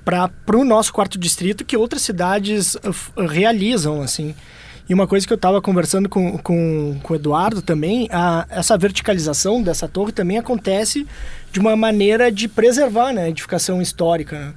para 0.05 0.55
o 0.55 0.63
nosso 0.63 0.93
quarto 0.93 1.17
distrito 1.17 1.65
que 1.65 1.75
outras 1.75 2.03
cidades 2.03 2.75
uh, 2.75 3.25
realizam, 3.25 4.03
assim. 4.03 4.35
E 4.87 4.93
uma 4.93 5.07
coisa 5.07 5.25
que 5.25 5.33
eu 5.33 5.37
estava 5.37 5.59
conversando 5.59 6.07
com, 6.07 6.37
com, 6.37 6.99
com 7.01 7.13
o 7.13 7.15
Eduardo 7.15 7.63
também, 7.63 8.07
a, 8.11 8.45
essa 8.47 8.77
verticalização 8.77 9.63
dessa 9.63 9.87
torre 9.87 10.11
também 10.11 10.37
acontece 10.37 11.07
de 11.51 11.59
uma 11.59 11.75
maneira 11.75 12.31
de 12.31 12.47
preservar 12.47 13.11
né, 13.11 13.23
a 13.23 13.29
edificação 13.29 13.81
histórica. 13.81 14.37
Né? 14.37 14.53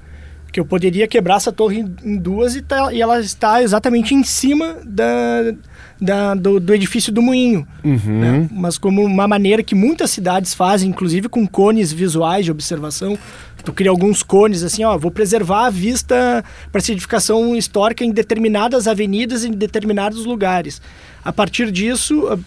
Que 0.51 0.59
eu 0.59 0.65
poderia 0.65 1.07
quebrar 1.07 1.37
essa 1.37 1.51
torre 1.51 1.79
em 2.03 2.17
duas 2.17 2.55
e, 2.55 2.61
tá, 2.61 2.93
e 2.93 3.01
ela 3.01 3.19
está 3.19 3.63
exatamente 3.63 4.13
em 4.13 4.23
cima 4.23 4.77
da, 4.85 5.55
da, 5.99 6.35
do, 6.35 6.59
do, 6.59 6.73
edifício 6.73 7.11
do 7.11 7.21
moinho. 7.21 7.67
Uhum. 7.83 8.19
Né? 8.19 8.49
Mas 8.51 8.77
como 8.77 9.03
uma 9.03 9.27
maneira 9.27 9.63
que 9.63 9.75
muitas 9.75 10.11
cidades 10.11 10.53
fazem, 10.53 10.89
inclusive 10.89 11.27
com 11.27 11.45
cones 11.47 11.91
visuais 11.91 12.45
de 12.45 12.51
observação. 12.51 13.17
Tu 13.63 13.73
cria 13.73 13.91
alguns 13.91 14.23
cones 14.23 14.63
assim, 14.63 14.85
ó, 14.85 14.97
vou 14.97 15.11
preservar 15.11 15.65
a 15.65 15.69
vista 15.69 16.43
para 16.71 16.79
edificação 16.79 17.53
histórica 17.53 18.05
em 18.05 18.11
determinadas 18.11 18.87
avenidas, 18.87 19.43
em 19.43 19.51
determinados 19.51 20.23
lugares. 20.23 20.81
A 21.25 21.33
partir 21.33 21.69
disso, 21.69 22.39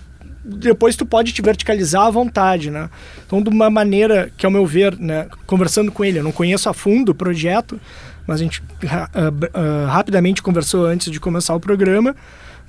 depois 0.42 0.96
tu 0.96 1.04
pode 1.04 1.32
te 1.32 1.42
verticalizar 1.42 2.06
à 2.06 2.10
vontade, 2.10 2.70
né? 2.70 2.88
Então, 3.26 3.42
de 3.42 3.50
uma 3.50 3.68
maneira 3.68 4.32
que, 4.36 4.46
ao 4.46 4.52
meu 4.52 4.64
ver, 4.64 4.98
né, 4.98 5.26
conversando 5.46 5.92
com 5.92 6.04
ele, 6.04 6.18
eu 6.18 6.24
não 6.24 6.32
conheço 6.32 6.68
a 6.68 6.72
fundo 6.72 7.10
o 7.10 7.14
projeto, 7.14 7.78
mas 8.26 8.40
a 8.40 8.44
gente 8.44 8.60
uh, 8.60 8.64
uh, 8.84 9.86
rapidamente 9.86 10.42
conversou 10.42 10.86
antes 10.86 11.10
de 11.10 11.18
começar 11.20 11.54
o 11.54 11.60
programa 11.60 12.14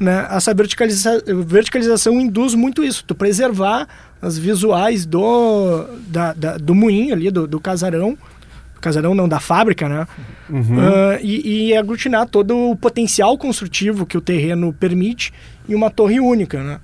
né, 0.02 0.28
essa 0.32 0.52
verticaliza 0.52 1.24
verticalização 1.45 2.20
induz 2.20 2.56
muito 2.56 2.84
isso, 2.84 3.04
tu 3.06 3.14
preservar 3.14 3.88
as 4.20 4.36
visuais 4.36 5.06
do, 5.06 5.86
da, 6.08 6.34
da, 6.34 6.58
do 6.58 6.74
moinho 6.74 7.14
ali, 7.14 7.30
do, 7.30 7.45
do 7.45 7.60
casarão, 7.60 8.18
casarão 8.82 9.14
não, 9.14 9.30
da 9.30 9.39
fábrica, 9.39 9.88
né? 9.88 10.08
Uhum. 10.49 10.78
Uh, 10.78 11.20
e, 11.22 11.68
e, 11.68 11.78
aglutinar 11.78 12.28
todo 12.28 12.72
o 12.72 12.76
potencial 12.76 13.38
construtivo 13.38 14.08
que 14.08 14.18
o 14.18 14.22
terreno 14.22 14.74
permite 14.74 15.32
em 15.70 15.76
uma 15.76 15.91
torre 15.91 16.20
única, 16.20 16.64
né? 16.64 16.80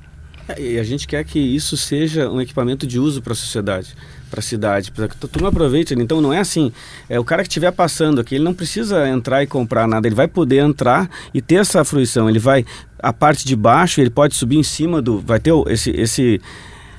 É, 0.48 0.62
e 0.62 0.80
a 0.80 0.84
gente 0.84 1.08
quer 1.08 1.24
que 1.26 1.40
isso 1.40 1.76
seja 1.76 2.30
um 2.30 2.40
equipamento 2.40 2.86
de 2.86 3.00
uso 3.00 3.22
para 3.22 3.34
a 3.34 3.36
sociedade, 3.36 3.96
para 4.28 4.40
a 4.40 4.44
cidade, 4.44 4.92
para 4.92 5.08
que 5.08 5.16
a 5.24 5.28
turma 5.28 5.50
aproveite. 5.50 5.94
Então 5.94 6.22
não 6.22 6.34
é 6.34 6.40
assim, 6.40 6.72
é 7.10 7.20
o 7.20 7.24
cara 7.24 7.44
que 7.44 7.50
estiver 7.50 7.72
passando 7.72 8.22
aqui, 8.22 8.36
ele 8.36 8.44
não 8.44 8.54
precisa 8.54 9.08
entrar 9.10 9.44
e 9.44 9.48
comprar 9.48 9.88
nada, 9.88 10.08
ele 10.08 10.16
vai 10.16 10.28
poder 10.28 10.58
entrar 10.58 11.10
e 11.34 11.42
ter 11.42 11.56
essa 11.56 11.84
fruição. 11.84 12.30
Ele 12.30 12.40
vai 12.40 12.66
a 13.00 13.14
parte 13.14 13.46
de 13.46 13.56
baixo, 13.56 14.02
ele 14.02 14.10
pode 14.10 14.36
subir 14.36 14.58
em 14.58 14.64
cima 14.64 15.02
do, 15.02 15.20
vai 15.20 15.40
ter 15.40 15.54
esse 15.68 15.92
esse 15.92 16.42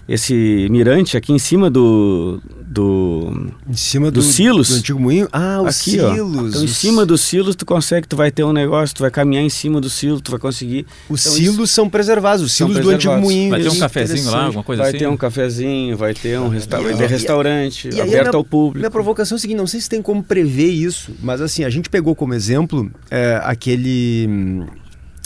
esse 0.09 0.67
mirante 0.71 1.17
aqui 1.17 1.33
em 1.33 1.39
cima 1.39 1.69
do 1.71 2.41
do 2.71 3.51
Em 3.69 3.75
cima 3.75 4.11
Dos 4.11 4.27
silos? 4.27 4.69
Do 4.69 4.77
antigo 4.77 5.01
moinho? 5.01 5.27
Ah, 5.33 5.61
os 5.63 5.81
aqui, 5.81 5.99
ó. 6.01 6.13
silos. 6.15 6.51
Então, 6.51 6.65
em 6.65 6.69
cima 6.69 7.07
dos 7.07 7.21
silos 7.23 7.57
tu 7.57 7.65
consegue, 7.65 8.07
tu 8.07 8.15
vai 8.17 8.31
ter 8.31 8.45
um 8.45 8.53
negócio, 8.53 8.95
tu 8.95 9.01
vai 9.01 9.11
caminhar 9.11 9.43
em 9.43 9.49
cima 9.49 9.81
do 9.81 9.89
silo, 9.89 10.21
tu 10.21 10.31
vai 10.31 10.39
conseguir. 10.41 10.87
Os 11.09 11.21
Então, 11.25 11.33
silos 11.33 11.71
são 11.71 11.89
preservados, 11.89 12.45
os 12.45 12.53
silos 12.53 12.75
do 12.75 12.79
antigo 12.79 12.95
preservados. 12.95 13.25
moinho. 13.25 13.51
Vai 13.51 13.61
ter 13.63 13.69
um 13.69 13.73
Isso, 13.73 13.81
cafezinho 13.81 14.31
lá, 14.31 14.45
alguma 14.45 14.63
coisa 14.63 14.83
vai 14.83 14.91
assim? 14.91 14.99
ter 14.99 15.09
um 15.09 15.17
cafezinho, 15.17 15.97
vai 15.97 16.13
ter 16.15 16.39
um 16.39 16.49
resta 16.49 16.79
E- 16.79 16.83
vai 16.85 16.93
e- 16.93 16.97
ter 16.97 17.05
e- 17.05 17.07
restaurante 17.07 17.89
e 17.89 18.01
aberto 18.01 18.25
minha- 18.27 18.37
ao 18.37 18.45
público. 18.45 18.79
Minha 18.79 18.91
provocação 18.91 19.37
é 19.37 19.39
a 19.39 19.41
seguinte, 19.41 19.57
não 19.57 19.67
sei 19.67 19.81
se 19.81 19.89
tem 19.89 20.03
como 20.03 20.23
prever 20.23 20.71
isso, 20.71 21.11
mas 21.23 21.41
assim, 21.41 21.65
a 21.65 21.71
gente 21.71 21.89
pegou 21.89 22.15
como 22.15 22.35
exemplo 22.35 22.91
é, 23.11 23.41
aquele 23.43 24.27
hum, 24.29 24.67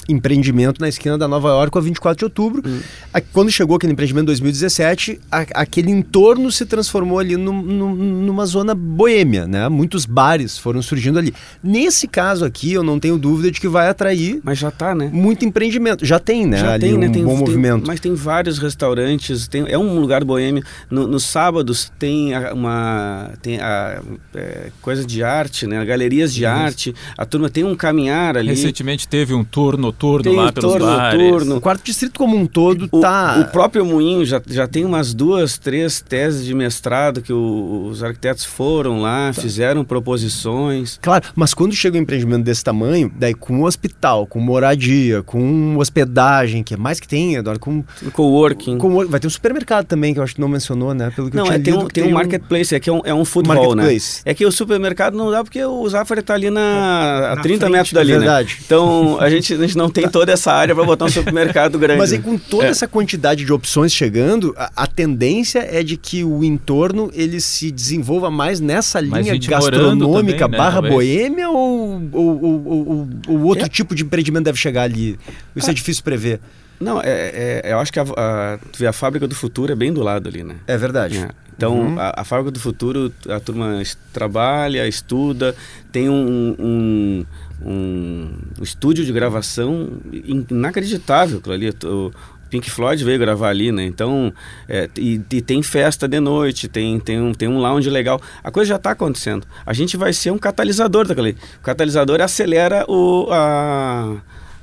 empreendimento 0.08 0.80
na 0.80 0.88
esquina 0.88 1.16
da 1.16 1.26
Nova 1.28 1.48
York, 1.48 1.76
a 1.76 1.80
24 1.80 2.18
de 2.18 2.24
outubro. 2.24 2.62
Hum. 2.66 2.80
A- 3.12 3.20
quando 3.20 3.50
chegou 3.50 3.76
aquele 3.76 3.92
empreendimento 3.92 4.24
em 4.24 4.26
2017, 4.26 5.20
a- 5.30 5.46
aquele 5.54 5.90
entorno 5.90 6.50
se 6.50 6.66
transformou 6.66 7.18
ali 7.18 7.36
num- 7.36 7.62
num- 7.62 7.94
numa 7.94 8.44
zona 8.46 8.74
boêmia, 8.74 9.46
né? 9.46 9.68
Muitos 9.68 10.04
bares 10.06 10.58
foram 10.58 10.82
surgindo 10.82 11.18
ali. 11.18 11.32
Nesse 11.62 12.06
caso 12.08 12.44
aqui, 12.44 12.72
eu 12.72 12.82
não 12.82 12.98
tenho 12.98 13.16
dúvida 13.18 13.50
de 13.50 13.60
que 13.60 13.68
vai 13.68 13.88
atrair 13.88 14.40
Mas 14.42 14.58
já 14.58 14.70
tá, 14.70 14.94
né? 14.94 15.10
muito 15.12 15.44
empreendimento. 15.44 16.04
Já 16.04 16.18
tem, 16.18 16.46
né? 16.46 16.58
Já 16.58 16.72
ali 16.72 16.80
tem, 16.86 16.94
um 16.94 16.98
né? 16.98 17.08
Tem, 17.08 17.22
bom 17.24 17.30
tem- 17.30 17.38
movimento. 17.38 17.86
Mas 17.86 18.00
tem 18.00 18.14
vários 18.14 18.58
restaurantes, 18.58 19.46
tem, 19.48 19.64
é 19.68 19.78
um 19.78 19.98
lugar 20.00 20.24
boêmio. 20.24 20.62
No- 20.90 21.06
nos 21.06 21.24
sábados 21.24 21.90
tem 21.98 22.34
a- 22.34 22.52
uma 22.52 23.30
tem 23.42 23.60
a, 23.60 24.00
é, 24.34 24.70
coisa 24.80 25.04
de 25.04 25.22
arte, 25.22 25.66
né? 25.66 25.84
Galerias 25.84 26.32
de 26.34 26.44
arte. 26.46 26.94
A 27.16 27.24
turma 27.24 27.48
tem 27.48 27.64
um 27.64 27.74
caminhar 27.74 28.36
ali. 28.36 28.48
Recentemente 28.48 29.06
teve 29.08 29.34
um 29.34 29.44
tour 29.44 29.76
noturno 29.92 30.22
Tem 30.22 30.34
lá 30.36 30.52
pelos 30.52 30.78
bares. 30.78 31.20
noturno. 31.20 31.56
O 31.56 31.60
quarto 31.60 31.84
distrito 31.84 32.18
como 32.18 32.36
um 32.36 32.46
todo 32.46 32.88
O, 32.90 33.00
tá... 33.00 33.36
o 33.40 33.52
próprio 33.52 33.84
Moinho 33.84 34.24
já, 34.24 34.40
já 34.46 34.66
tem 34.66 34.84
umas 34.84 35.12
duas, 35.14 35.58
três 35.58 36.00
teses 36.00 36.44
de 36.44 36.54
mestrado 36.54 37.20
que 37.20 37.32
o- 37.32 37.86
os 37.90 38.02
arquitetos 38.02 38.44
foram 38.44 39.00
lá, 39.00 39.32
Tá. 39.34 39.40
fizeram 39.40 39.84
proposições. 39.84 40.98
Claro, 41.02 41.24
mas 41.34 41.52
quando 41.54 41.74
chega 41.74 41.98
um 41.98 42.00
empreendimento 42.02 42.42
desse 42.44 42.64
tamanho, 42.64 43.12
daí 43.16 43.34
com 43.34 43.54
um 43.58 43.64
hospital, 43.64 44.26
com 44.26 44.40
moradia, 44.40 45.22
com 45.22 45.76
hospedagem, 45.76 46.62
que 46.62 46.74
é 46.74 46.76
mais 46.76 46.98
que 47.00 47.06
tem, 47.08 47.34
Eduardo, 47.36 47.60
com, 47.60 47.84
Coworking. 48.12 48.78
com- 48.78 49.06
vai 49.06 49.20
ter 49.20 49.26
um 49.26 49.30
supermercado 49.30 49.86
também, 49.86 50.12
que 50.14 50.20
eu 50.20 50.24
acho 50.24 50.34
que 50.34 50.40
não 50.40 50.48
mencionou, 50.48 50.94
né? 50.94 51.10
Pelo 51.14 51.30
que 51.30 51.36
eu 51.36 51.38
Não, 51.38 51.44
tinha 51.46 51.56
é, 51.56 51.60
tem, 51.60 51.72
lido 51.72 51.84
um, 51.84 51.88
que 51.88 51.94
tem 51.94 52.04
um 52.04 52.12
marketplace, 52.12 52.74
é 52.74 52.80
que 52.80 52.88
é 52.88 52.92
um, 52.92 53.00
é 53.04 53.14
um 53.14 53.24
food 53.24 53.48
hall, 53.48 53.74
né? 53.74 53.82
Marketplace. 53.82 54.22
É 54.24 54.34
que 54.34 54.44
o 54.46 54.52
supermercado 54.52 55.16
não 55.16 55.30
dá 55.30 55.42
porque 55.42 55.62
o 55.64 55.88
Zafari 55.88 56.20
está 56.20 56.34
ali 56.34 56.50
na, 56.50 57.32
a 57.32 57.36
Na 57.36 57.42
30 57.42 57.58
frente, 57.66 57.72
metros 57.72 57.92
dali, 57.92 58.10
é 58.10 58.14
né? 58.14 58.18
verdade. 58.20 58.58
Então 58.64 59.16
a 59.20 59.28
gente, 59.30 59.54
a 59.54 59.56
gente 59.58 59.76
não 59.76 59.81
tem 59.90 60.08
toda 60.08 60.32
essa 60.32 60.52
área 60.52 60.74
para 60.74 60.84
botar 60.84 61.04
um 61.06 61.08
supermercado 61.10 61.78
grande. 61.78 61.98
Mas 61.98 62.12
aí 62.12 62.18
né? 62.18 62.24
com 62.24 62.36
toda 62.38 62.66
É. 62.66 62.68
essa 62.70 62.86
quantidade 62.88 63.44
de 63.44 63.52
opções 63.52 63.92
chegando, 63.92 64.54
a, 64.56 64.70
a 64.76 64.86
tendência 64.86 65.60
é 65.70 65.82
de 65.82 65.96
que 65.96 66.22
o 66.24 66.42
entorno 66.44 67.10
ele 67.14 67.40
se 67.40 67.70
desenvolva 67.70 68.30
mais 68.30 68.60
nessa 68.60 69.00
linha 69.00 69.36
gastronômica 69.38 70.38
também, 70.40 70.50
né, 70.50 70.58
barra 70.58 70.72
talvez. 70.82 70.94
boêmia 70.94 71.50
ou, 71.50 72.02
ou, 72.12 72.44
ou- 72.44 72.66
ou- 72.66 73.08
ou 73.28 73.40
outro 73.42 73.64
É. 73.66 73.68
tipo 73.68 73.94
de 73.94 74.02
empreendimento 74.02 74.44
deve 74.44 74.58
chegar 74.58 74.82
ali? 74.82 75.18
Isso 75.56 75.70
é 75.70 75.74
difícil 75.74 76.02
prever. 76.02 76.40
Não, 76.80 77.00
é, 77.00 77.60
é- 77.64 77.72
eu 77.72 77.78
acho 77.78 77.92
que 77.92 78.00
a, 78.00 78.02
a, 78.02 78.58
tu 78.72 78.78
vê 78.78 78.86
a 78.88 78.92
fábrica 78.92 79.28
do 79.28 79.34
futuro 79.36 79.70
é 79.72 79.74
bem 79.76 79.92
do 79.92 80.02
lado 80.02 80.28
ali, 80.28 80.42
né? 80.42 80.56
É 80.66 80.76
verdade. 80.76 81.18
É. 81.18 81.28
Então, 81.56 81.78
Uhum. 81.78 81.98
a, 82.00 82.12
a 82.16 82.24
fábrica 82.24 82.50
do 82.50 82.58
futuro, 82.58 83.12
a 83.28 83.38
turma 83.38 83.80
trabalha, 84.12 84.88
estuda, 84.88 85.54
tem 85.92 86.08
um, 86.08 86.56
um, 86.58 87.26
um 87.64 88.30
estúdio 88.60 89.04
de 89.04 89.12
gravação 89.12 89.88
in- 90.12 90.46
inacreditável 90.50 91.38
aquilo 91.38 91.54
ali. 91.54 91.70
O 91.84 92.12
Pink 92.50 92.70
Floyd 92.70 93.02
veio 93.02 93.18
gravar 93.18 93.48
ali, 93.48 93.72
né? 93.72 93.84
Então, 93.84 94.30
é, 94.68 94.88
e, 94.98 95.20
e 95.32 95.40
tem 95.40 95.62
festa 95.62 96.06
de 96.06 96.20
noite, 96.20 96.68
tem, 96.68 97.00
tem, 97.00 97.18
um, 97.20 97.32
tem 97.32 97.48
um 97.48 97.58
lounge 97.58 97.88
legal. 97.88 98.20
A 98.44 98.50
coisa 98.50 98.68
já 98.70 98.76
está 98.76 98.90
acontecendo. 98.90 99.46
A 99.64 99.72
gente 99.72 99.96
vai 99.96 100.12
ser 100.12 100.30
um 100.32 100.38
catalisador 100.38 101.06
daquilo 101.06 101.28
ali. 101.28 101.36
O 101.58 101.62
catalisador 101.62 102.20
acelera 102.20 102.84
o... 102.88 103.28
A, 103.30 104.16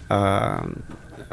a, 0.09 0.67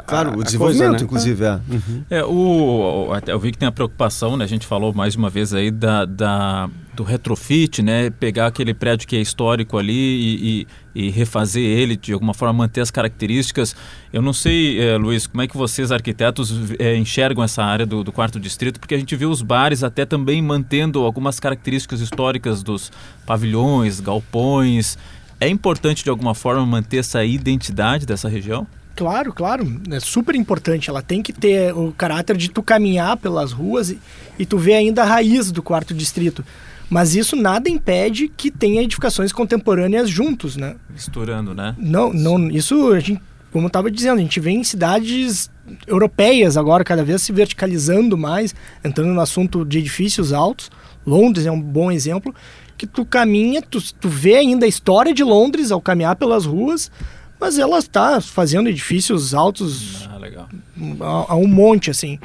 Claro, 0.07 0.31
a- 0.31 0.37
o 0.37 0.43
desenvolvimento, 0.43 0.91
né? 0.93 0.99
inclusive, 1.01 1.43
é. 1.43 1.51
Uhum. 1.69 2.03
É, 2.09 2.23
o, 2.23 3.07
o- 3.09 3.13
até 3.13 3.33
eu 3.33 3.39
vi 3.39 3.51
que 3.51 3.57
tem 3.57 3.67
a 3.67 3.71
preocupação, 3.71 4.37
né? 4.37 4.45
A 4.45 4.47
gente 4.47 4.65
falou 4.65 4.93
mais 4.93 5.15
uma 5.15 5.29
vez 5.29 5.53
aí 5.53 5.69
da, 5.69 6.05
da- 6.05 6.69
do 6.97 7.03
retrofit, 7.03 7.81
né? 7.81 8.09
Pegar 8.09 8.47
aquele 8.47 8.73
prédio 8.73 9.07
que 9.07 9.15
é 9.15 9.21
histórico 9.21 9.77
ali 9.77 9.93
e, 9.93 10.67
e- 10.95 11.03
e 11.07 11.09
refazer 11.11 11.63
ele, 11.63 11.95
de 11.95 12.11
alguma 12.11 12.33
forma 12.33 12.51
manter 12.53 12.81
as 12.81 12.89
características. 12.89 13.75
Eu 14.11 14.19
não 14.21 14.33
sei, 14.33 14.79
eh, 14.81 14.97
Luiz, 14.97 15.27
como 15.27 15.43
é 15.43 15.47
que 15.47 15.55
vocês, 15.55 15.91
arquitetos, 15.91 16.51
eh, 16.79 16.95
enxergam 16.97 17.43
essa 17.43 17.63
área 17.63 17.85
do, 17.85 18.03
do 18.03 18.11
quarto 18.11 18.39
distrito, 18.39 18.79
porque 18.79 18.95
a 18.95 18.97
gente 18.97 19.15
viu 19.15 19.29
os 19.29 19.43
bares 19.43 19.83
até 19.83 20.05
também 20.05 20.41
mantendo 20.41 21.03
algumas 21.03 21.39
características 21.39 22.01
históricas 22.01 22.63
dos 22.63 22.91
pavilhões, 23.27 23.99
galpões. 23.99 24.97
É 25.39 25.47
importante, 25.47 26.03
de 26.03 26.09
alguma 26.09 26.33
forma, 26.33 26.65
manter 26.65 26.97
essa 26.97 27.23
identidade 27.23 28.05
dessa 28.05 28.27
região? 28.27 28.65
Claro, 28.95 29.31
claro. 29.31 29.79
É 29.91 29.99
super 29.99 30.33
importante. 30.33 30.89
Ela 30.89 31.03
tem 31.03 31.21
que 31.21 31.31
ter 31.31 31.71
o 31.75 31.91
caráter 31.95 32.35
de 32.35 32.49
tu 32.49 32.63
caminhar 32.63 33.15
pelas 33.17 33.51
ruas 33.51 33.91
e, 33.91 33.99
e 34.39 34.45
tu 34.47 34.57
ver 34.57 34.73
ainda 34.73 35.03
a 35.03 35.05
raiz 35.05 35.51
do 35.51 35.61
quarto 35.61 35.93
distrito. 35.93 36.43
Mas 36.89 37.15
isso 37.15 37.35
nada 37.35 37.69
impede 37.69 38.27
que 38.29 38.49
tenha 38.49 38.81
edificações 38.81 39.31
contemporâneas 39.31 40.09
juntos, 40.09 40.55
né? 40.55 40.75
Misturando, 40.89 41.53
né? 41.53 41.75
Não, 41.77 42.13
não, 42.13 42.49
isso 42.49 42.91
a 42.93 42.99
gente, 42.99 43.21
como 43.51 43.65
eu 43.65 43.67
estava 43.67 43.91
dizendo, 43.91 44.19
a 44.19 44.21
gente 44.21 44.39
vê 44.39 44.51
em 44.51 44.63
cidades 44.63 45.49
europeias 45.85 46.55
agora 46.55 46.83
cada 46.83 47.03
vez 47.03 47.21
se 47.21 47.31
verticalizando 47.33 48.17
mais, 48.17 48.55
entrando 48.83 49.13
no 49.13 49.19
assunto 49.19 49.65
de 49.65 49.79
edifícios 49.79 50.31
altos. 50.31 50.71
Londres 51.05 51.45
é 51.45 51.51
um 51.51 51.59
bom 51.61 51.91
exemplo 51.91 52.33
que 52.77 52.85
tu 52.87 53.03
caminha, 53.05 53.61
tu, 53.61 53.81
tu 53.95 54.07
vê 54.07 54.35
ainda 54.35 54.65
a 54.65 54.69
história 54.69 55.13
de 55.13 55.23
Londres 55.23 55.71
ao 55.71 55.81
caminhar 55.81 56.15
pelas 56.15 56.45
ruas, 56.45 56.91
mas 57.39 57.57
ela 57.57 57.79
está 57.79 58.21
fazendo 58.21 58.69
edifícios 58.69 59.33
altos 59.33 60.07
Ah, 60.09 60.17
legal. 60.17 60.47
a, 61.01 61.33
a 61.33 61.35
um 61.35 61.47
monte 61.47 61.89
assim. 61.91 62.19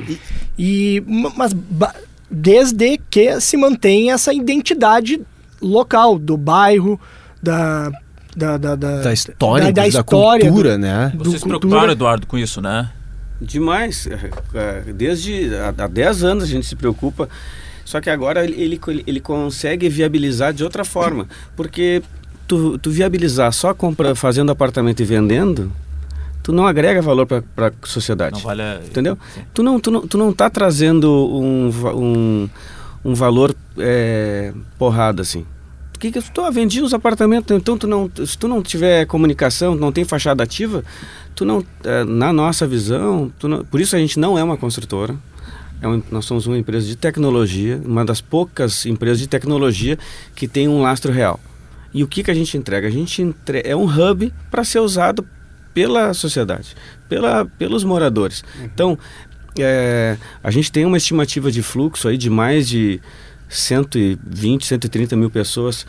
E 0.59 1.03
ma- 1.07 1.33
mas 1.37 1.53
ba- 1.53 1.95
desde 2.33 2.99
que 3.11 3.41
se 3.41 3.57
mantenha 3.57 4.15
essa 4.15 4.33
identidade 4.33 5.21
local 5.61 6.19
do 6.19 6.37
bairro, 6.37 6.99
da 7.43 7.91
da, 8.35 8.57
da, 8.57 8.75
da, 8.75 9.03
Da 9.03 9.13
história, 9.13 9.67
da, 9.67 9.71
da 9.71 9.83
da 9.83 9.89
história, 9.89 10.47
cultura, 10.47 10.79
né? 10.79 11.13
do 11.15 11.19
Vocês 11.25 11.35
se 11.35 11.41
cultura. 11.43 11.59
preocuparam, 11.59 11.93
Eduardo, 11.93 12.27
com 12.27 12.39
isso, 12.39 12.63
né? 12.63 12.91
Demais. 13.41 14.09
É, 14.55 14.93
Desde 14.93 15.55
há 15.57 15.75
há 15.77 15.87
10 15.87 16.25
anos 16.25 16.45
a 16.45 16.47
gente 16.47 16.67
se 16.67 16.75
preocupa. 16.75 17.29
Só 17.85 18.01
que 18.01 18.09
agora 18.09 18.45
ele, 18.45 18.55
ele, 18.63 18.81
ele 19.07 19.21
consegue 19.21 19.89
viabilizar 19.89 20.55
de 20.55 20.65
outra 20.65 20.85
forma. 20.85 21.27
Porque 21.55 22.03
tu, 22.49 22.79
tu 22.79 22.91
viabilizar 22.91 23.53
só 23.53 23.75
compra, 23.75 24.15
fazendo 24.15 24.51
apartamento 24.51 25.01
e 25.01 25.05
vendendo, 25.05 25.71
tu 26.43 26.53
não 26.53 26.67
agrega 26.67 27.01
valor 27.03 27.27
para 27.27 27.43
a 27.69 27.73
sociedade. 27.87 28.35
Não 28.37 28.41
vale. 28.41 28.63
a- 28.63 28.81
Entendeu? 28.85 29.19
Sim. 29.35 29.43
Tu 29.55 29.63
não, 29.63 29.79
tu 29.81 29.91
não, 29.91 30.07
tu 30.07 30.19
não 30.19 30.33
tá 30.33 30.49
trazendo 30.51 31.11
um, 31.11 31.69
um, 31.95 32.51
um 33.05 33.15
valor 33.15 33.55
é, 33.79 34.53
porrada 34.79 35.23
assim. 35.23 35.45
Que 35.99 36.11
que 36.11 36.19
eu 36.19 36.23
tô 36.35 36.51
vendendo 36.51 36.85
os 36.85 36.93
apartamentos, 36.93 37.57
então 37.57 37.79
tu 37.79 37.87
não, 37.87 38.11
se 38.27 38.37
tu 38.37 38.49
não 38.49 38.61
tiver 38.61 39.07
comunicação, 39.07 39.77
não 39.77 39.93
tem 39.93 40.05
fachada 40.05 40.43
ativa, 40.43 40.83
tu 41.33 41.45
não, 41.45 41.65
é, 41.85 42.03
na 42.03 42.33
nossa 42.33 42.67
visão, 42.67 43.33
tu 43.39 43.47
não- 43.47 43.65
por 43.65 43.81
isso 43.81 43.95
a 43.95 43.99
gente 44.01 44.19
não 44.19 44.37
é 44.37 44.43
uma 44.43 44.57
construtora. 44.57 45.15
É 45.81 45.87
nós 46.11 46.25
somos 46.25 46.47
uma 46.47 46.59
empresa 46.59 46.87
de 46.87 46.97
tecnologia, 46.97 47.81
uma 47.85 48.05
das 48.05 48.21
poucas 48.21 48.85
empresas 48.87 49.19
de 49.21 49.29
tecnologia 49.29 49.97
que 50.35 50.49
tem 50.49 50.67
um 50.69 50.81
lastro 50.83 51.13
real. 51.13 51.39
E 51.95 52.03
o 52.03 52.09
que, 52.09 52.23
que 52.25 52.31
a 52.31 52.35
gente 52.35 52.57
entrega? 52.57 52.87
A 52.89 52.91
gente 52.91 53.21
entre... 53.23 53.63
é 53.65 53.77
um 53.77 53.85
hub 53.85 54.33
para 54.51 54.65
ser 54.65 54.79
usado 54.81 55.25
pela 55.75 56.13
sociedade, 56.15 56.75
pela, 57.09 57.45
pelos 57.59 57.85
moradores. 57.85 58.45
Então, 58.63 58.99
é, 59.59 60.17
a 60.43 60.51
gente 60.51 60.71
tem 60.73 60.85
uma 60.85 60.97
estimativa 60.97 61.51
de 61.51 61.63
fluxo 61.63 62.09
aí 62.09 62.17
de 62.17 62.31
mais 62.31 62.69
de 62.69 63.01
120, 63.49 64.67
130 64.67 65.17
mil 65.17 65.31
pessoas 65.31 65.87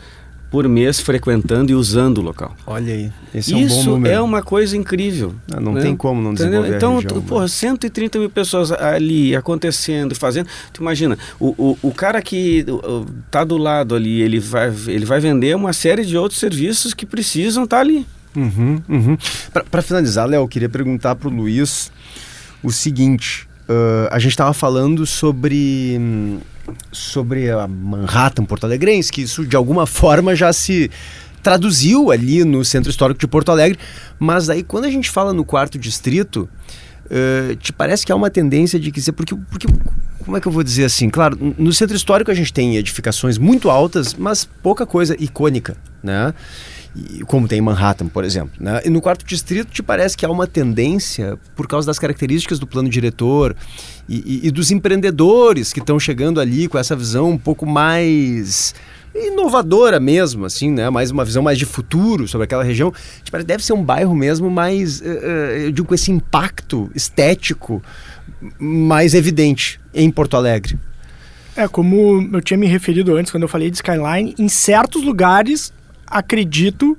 por 0.50 0.68
mês 0.68 1.00
frequentando 1.00 1.72
e 1.72 1.74
usando 1.74 2.18
o 2.18 2.20
local. 2.20 2.54
Olha 2.64 2.92
aí, 2.94 3.10
esse 3.34 3.52
é 3.52 3.56
um 3.56 3.60
bom 3.60 3.66
Isso 3.66 3.90
número. 3.90 4.14
é 4.14 4.20
uma 4.20 4.40
coisa 4.40 4.76
incrível. 4.76 5.34
Ah, 5.50 5.58
não 5.58 5.72
né? 5.72 5.80
tem 5.80 5.96
como 5.96 6.22
não 6.22 6.30
Entendeu? 6.32 6.62
desenvolver 6.62 6.76
Então, 6.76 6.92
a 6.92 7.00
região, 7.00 7.16
né? 7.20 7.24
porra, 7.26 7.48
130 7.48 8.18
mil 8.20 8.30
pessoas 8.30 8.70
ali 8.70 9.34
acontecendo, 9.34 10.14
fazendo. 10.14 10.46
Tu 10.72 10.80
imagina, 10.80 11.18
o, 11.40 11.48
o, 11.58 11.78
o 11.82 11.92
cara 11.92 12.22
que 12.22 12.64
uh, 12.68 13.04
tá 13.32 13.42
do 13.42 13.56
lado 13.56 13.96
ali, 13.96 14.22
ele 14.22 14.38
vai, 14.38 14.72
ele 14.86 15.04
vai 15.04 15.18
vender 15.18 15.56
uma 15.56 15.72
série 15.72 16.04
de 16.04 16.16
outros 16.16 16.38
serviços 16.38 16.94
que 16.94 17.04
precisam 17.04 17.64
estar 17.64 17.80
ali. 17.80 18.06
Uhum, 18.36 18.82
uhum. 18.88 19.16
Para 19.70 19.82
finalizar, 19.82 20.26
Léo, 20.26 20.42
eu 20.42 20.48
queria 20.48 20.68
perguntar 20.68 21.14
para 21.14 21.28
o 21.28 21.30
Luiz 21.30 21.90
o 22.62 22.72
seguinte: 22.72 23.48
uh, 23.68 24.08
a 24.10 24.18
gente 24.18 24.32
estava 24.32 24.52
falando 24.52 25.06
sobre, 25.06 26.00
sobre 26.90 27.50
a 27.50 27.68
Manhattan 27.68 28.44
Porto 28.44 28.64
Alegrense, 28.64 29.12
que 29.12 29.22
isso 29.22 29.44
de 29.44 29.56
alguma 29.56 29.86
forma 29.86 30.34
já 30.34 30.52
se 30.52 30.90
traduziu 31.42 32.10
ali 32.10 32.42
no 32.42 32.64
Centro 32.64 32.90
Histórico 32.90 33.20
de 33.20 33.26
Porto 33.26 33.50
Alegre, 33.50 33.78
mas 34.18 34.48
aí 34.48 34.62
quando 34.62 34.86
a 34.86 34.90
gente 34.90 35.10
fala 35.10 35.32
no 35.32 35.44
quarto 35.44 35.78
distrito, 35.78 36.48
uh, 37.06 37.54
te 37.56 37.72
parece 37.72 38.04
que 38.06 38.10
há 38.10 38.16
uma 38.16 38.30
tendência 38.30 38.80
de 38.80 39.00
ser 39.00 39.12
porque, 39.12 39.34
porque 39.50 39.66
como 40.24 40.36
é 40.36 40.40
que 40.40 40.48
eu 40.48 40.52
vou 40.52 40.62
dizer 40.62 40.84
assim? 40.84 41.10
Claro, 41.10 41.54
no 41.58 41.72
centro 41.72 41.94
histórico 41.94 42.30
a 42.30 42.34
gente 42.34 42.52
tem 42.52 42.76
edificações 42.76 43.36
muito 43.36 43.70
altas, 43.70 44.14
mas 44.14 44.48
pouca 44.62 44.86
coisa 44.86 45.14
icônica, 45.22 45.76
né? 46.02 46.32
Como 47.26 47.48
tem 47.48 47.58
em 47.58 47.62
Manhattan, 47.62 48.06
por 48.06 48.24
exemplo. 48.24 48.52
Né? 48.60 48.80
E 48.84 48.90
no 48.90 49.00
quarto 49.00 49.24
distrito 49.24 49.70
te 49.70 49.82
parece 49.82 50.16
que 50.16 50.24
há 50.24 50.30
uma 50.30 50.46
tendência, 50.46 51.38
por 51.56 51.66
causa 51.66 51.86
das 51.86 51.98
características 51.98 52.58
do 52.58 52.66
plano 52.66 52.88
diretor 52.88 53.56
e, 54.08 54.40
e, 54.44 54.48
e 54.48 54.50
dos 54.50 54.70
empreendedores 54.70 55.72
que 55.72 55.80
estão 55.80 55.98
chegando 55.98 56.40
ali 56.40 56.68
com 56.68 56.78
essa 56.78 56.94
visão 56.94 57.30
um 57.30 57.38
pouco 57.38 57.66
mais 57.66 58.74
inovadora 59.14 60.00
mesmo, 60.00 60.44
assim, 60.44 60.70
né? 60.70 60.90
Mais 60.90 61.10
uma 61.10 61.24
visão 61.24 61.42
mais 61.42 61.58
de 61.58 61.64
futuro 61.64 62.26
sobre 62.26 62.44
aquela 62.44 62.64
região. 62.64 62.92
Te 63.22 63.30
parece, 63.30 63.46
deve 63.46 63.64
ser 63.64 63.72
um 63.72 63.82
bairro 63.82 64.14
mesmo 64.14 64.50
mais, 64.50 65.00
uh, 65.00 65.04
eu 65.04 65.72
digo, 65.72 65.86
com 65.86 65.94
esse 65.94 66.10
impacto 66.10 66.90
estético 66.94 67.82
mais 68.58 69.14
evidente 69.14 69.80
em 69.92 70.10
Porto 70.10 70.36
Alegre. 70.36 70.78
É, 71.56 71.68
como 71.68 72.28
eu 72.32 72.40
tinha 72.40 72.58
me 72.58 72.66
referido 72.66 73.16
antes, 73.16 73.30
quando 73.30 73.44
eu 73.44 73.48
falei 73.48 73.70
de 73.70 73.76
Skyline, 73.76 74.34
em 74.36 74.48
certos 74.48 75.04
lugares 75.04 75.72
acredito 76.06 76.96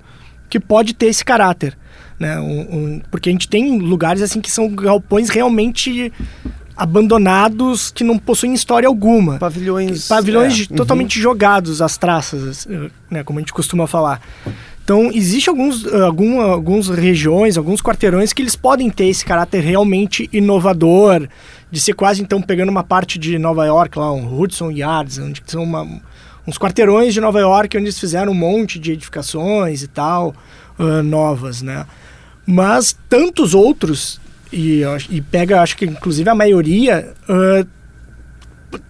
que 0.50 0.60
pode 0.60 0.94
ter 0.94 1.08
esse 1.08 1.24
caráter. 1.24 1.78
Né? 2.20 2.40
Um, 2.40 2.62
um, 2.62 3.02
porque 3.12 3.30
a 3.30 3.32
gente 3.32 3.48
tem 3.48 3.78
lugares 3.80 4.22
assim 4.22 4.40
que 4.40 4.52
são 4.52 4.70
galpões 4.70 5.30
realmente 5.30 6.12
abandonados 6.78 7.92
que 7.92 8.04
não 8.04 8.18
possuem 8.18 8.54
história 8.54 8.88
alguma. 8.88 9.38
Pavilhões. 9.38 10.08
Pavilhões 10.08 10.68
é, 10.70 10.76
totalmente 10.76 11.18
uhum. 11.18 11.24
jogados 11.24 11.82
às 11.82 11.98
traças, 11.98 12.68
né, 13.10 13.24
como 13.24 13.40
a 13.40 13.42
gente 13.42 13.54
costuma 13.54 13.88
falar. 13.88 14.22
Então, 14.84 15.10
existe 15.12 15.50
alguns, 15.50 15.92
algum, 15.94 16.40
alguns 16.40 16.90
regiões, 16.90 17.58
alguns 17.58 17.82
quarteirões 17.82 18.34
que 18.34 18.42
eles 18.42 18.56
podem 18.56 18.88
ter 18.90 19.08
esse 19.08 19.26
caráter 19.26 19.62
realmente 19.62 20.30
inovador, 20.32 21.28
de 21.72 21.80
ser 21.80 21.94
quase 21.94 22.22
então 22.22 22.40
pegando 22.40 22.70
uma 22.70 22.84
parte 22.84 23.18
de 23.18 23.40
Nova 23.40 23.66
York, 23.66 23.98
lá, 23.98 24.12
um 24.14 24.40
Hudson 24.40 24.70
Yards, 24.70 25.18
onde 25.18 25.42
são 25.48 25.64
uma, 25.64 25.88
uns 26.48 26.58
quarteirões 26.58 27.14
de 27.14 27.22
Nova 27.22 27.40
York 27.40 27.78
onde 27.78 27.86
eles 27.86 28.00
fizeram 28.00 28.32
um 28.32 28.36
monte 28.36 28.80
de 28.80 28.92
edificações 28.92 29.84
e 29.84 29.88
tal, 29.88 30.36
uh, 30.80 31.04
novas, 31.04 31.62
né? 31.62 31.86
Mas 32.46 32.96
tantos 33.10 33.54
outros, 33.54 34.20
e, 34.52 34.82
e 35.10 35.22
pega, 35.22 35.62
acho 35.62 35.76
que 35.76 35.86
inclusive 35.86 36.30
a 36.30 36.36
maioria, 36.36 37.14
uh, 37.28 37.68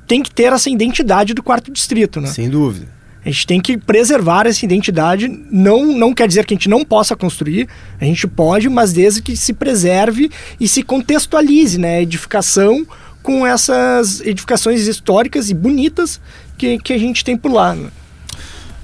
tem 0.07 0.21
que 0.21 0.31
ter 0.31 0.51
essa 0.51 0.69
identidade 0.69 1.33
do 1.33 1.41
quarto 1.41 1.71
distrito, 1.71 2.19
né? 2.19 2.27
Sem 2.27 2.49
dúvida. 2.49 2.95
A 3.25 3.29
gente 3.29 3.47
tem 3.47 3.59
que 3.59 3.75
preservar 3.75 4.45
essa 4.45 4.63
identidade. 4.63 5.27
Não, 5.27 5.97
não 5.97 6.13
quer 6.13 6.27
dizer 6.27 6.45
que 6.45 6.53
a 6.53 6.57
gente 6.57 6.69
não 6.69 6.85
possa 6.85 7.15
construir, 7.15 7.67
a 7.99 8.05
gente 8.05 8.27
pode, 8.27 8.69
mas 8.69 8.93
desde 8.93 9.21
que 9.21 9.35
se 9.35 9.51
preserve 9.51 10.29
e 10.59 10.67
se 10.67 10.83
contextualize 10.83 11.79
né, 11.79 12.03
edificação 12.03 12.85
com 13.23 13.43
essas 13.43 14.21
edificações 14.21 14.85
históricas 14.85 15.49
e 15.49 15.55
bonitas 15.55 16.21
que, 16.57 16.77
que 16.77 16.93
a 16.93 16.97
gente 16.97 17.23
tem 17.23 17.37
por 17.37 17.51
lá. 17.51 17.75
Né? 17.75 17.89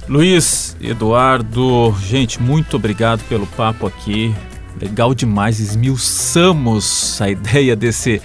Luiz, 0.08 0.76
Eduardo, 0.82 1.96
gente, 2.06 2.42
muito 2.42 2.76
obrigado 2.76 3.24
pelo 3.30 3.48
papo 3.48 3.88
aqui. 3.88 4.34
Legal 4.80 5.14
demais, 5.14 5.60
esmiuçamos 5.60 7.22
a 7.22 7.30
ideia 7.30 7.76
desse, 7.76 8.22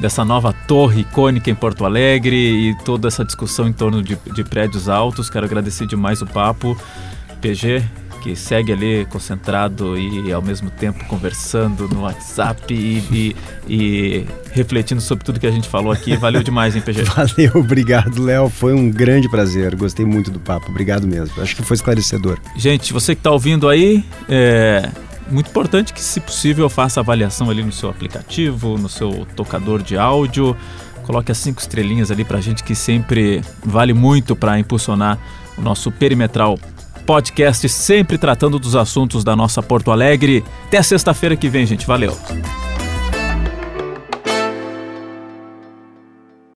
dessa 0.00 0.24
nova 0.24 0.52
torre 0.52 1.02
icônica 1.02 1.50
em 1.50 1.54
Porto 1.54 1.84
Alegre 1.84 2.36
e 2.36 2.74
toda 2.84 3.08
essa 3.08 3.24
discussão 3.24 3.68
em 3.68 3.72
torno 3.72 4.02
de, 4.02 4.16
de 4.32 4.44
prédios 4.44 4.88
altos. 4.88 5.28
Quero 5.28 5.44
agradecer 5.44 5.86
demais 5.86 6.22
o 6.22 6.26
papo. 6.26 6.76
PG, 7.40 7.84
que 8.28 8.36
segue 8.36 8.72
ali 8.72 9.06
concentrado 9.06 9.96
e 9.96 10.30
ao 10.30 10.42
mesmo 10.42 10.68
tempo 10.68 11.02
conversando 11.06 11.88
no 11.88 12.02
WhatsApp 12.02 12.74
e, 12.74 13.02
e, 13.10 13.36
e, 13.66 14.26
refletindo 14.52 15.00
sobre 15.00 15.24
tudo 15.24 15.40
que 15.40 15.46
a 15.46 15.50
gente 15.50 15.66
falou 15.66 15.90
aqui. 15.90 16.14
Valeu 16.14 16.42
demais, 16.42 16.76
hein, 16.76 16.82
PG? 16.82 17.04
Valeu, 17.16 17.52
obrigado, 17.54 18.22
Léo. 18.22 18.50
Foi 18.50 18.74
um 18.74 18.90
grande 18.90 19.30
prazer. 19.30 19.74
Gostei 19.76 20.04
muito 20.04 20.30
do 20.30 20.38
papo. 20.38 20.68
Obrigado 20.68 21.06
mesmo. 21.06 21.40
Acho 21.40 21.56
que 21.56 21.62
foi 21.62 21.74
esclarecedor. 21.76 22.38
Gente, 22.54 22.92
você 22.92 23.14
que 23.14 23.20
está 23.20 23.30
ouvindo 23.30 23.66
aí, 23.66 24.04
é 24.28 24.90
muito 25.30 25.48
importante 25.48 25.94
que, 25.94 26.02
se 26.02 26.20
possível, 26.20 26.68
faça 26.68 27.00
avaliação 27.00 27.48
ali 27.48 27.62
no 27.62 27.72
seu 27.72 27.88
aplicativo, 27.88 28.76
no 28.76 28.90
seu 28.90 29.26
tocador 29.34 29.82
de 29.82 29.96
áudio. 29.96 30.54
Coloque 31.04 31.32
as 31.32 31.38
cinco 31.38 31.62
estrelinhas 31.62 32.10
ali 32.10 32.24
para 32.24 32.36
a 32.36 32.40
gente, 32.42 32.62
que 32.62 32.74
sempre 32.74 33.40
vale 33.64 33.94
muito 33.94 34.36
para 34.36 34.58
impulsionar 34.58 35.18
o 35.56 35.62
nosso 35.62 35.90
perimetral 35.90 36.58
podcast, 37.08 37.66
sempre 37.70 38.18
tratando 38.18 38.58
dos 38.58 38.76
assuntos 38.76 39.24
da 39.24 39.34
nossa 39.34 39.62
Porto 39.62 39.90
Alegre. 39.90 40.44
Até 40.66 40.82
sexta-feira 40.82 41.34
que 41.36 41.48
vem, 41.48 41.64
gente. 41.64 41.86
Valeu! 41.86 42.14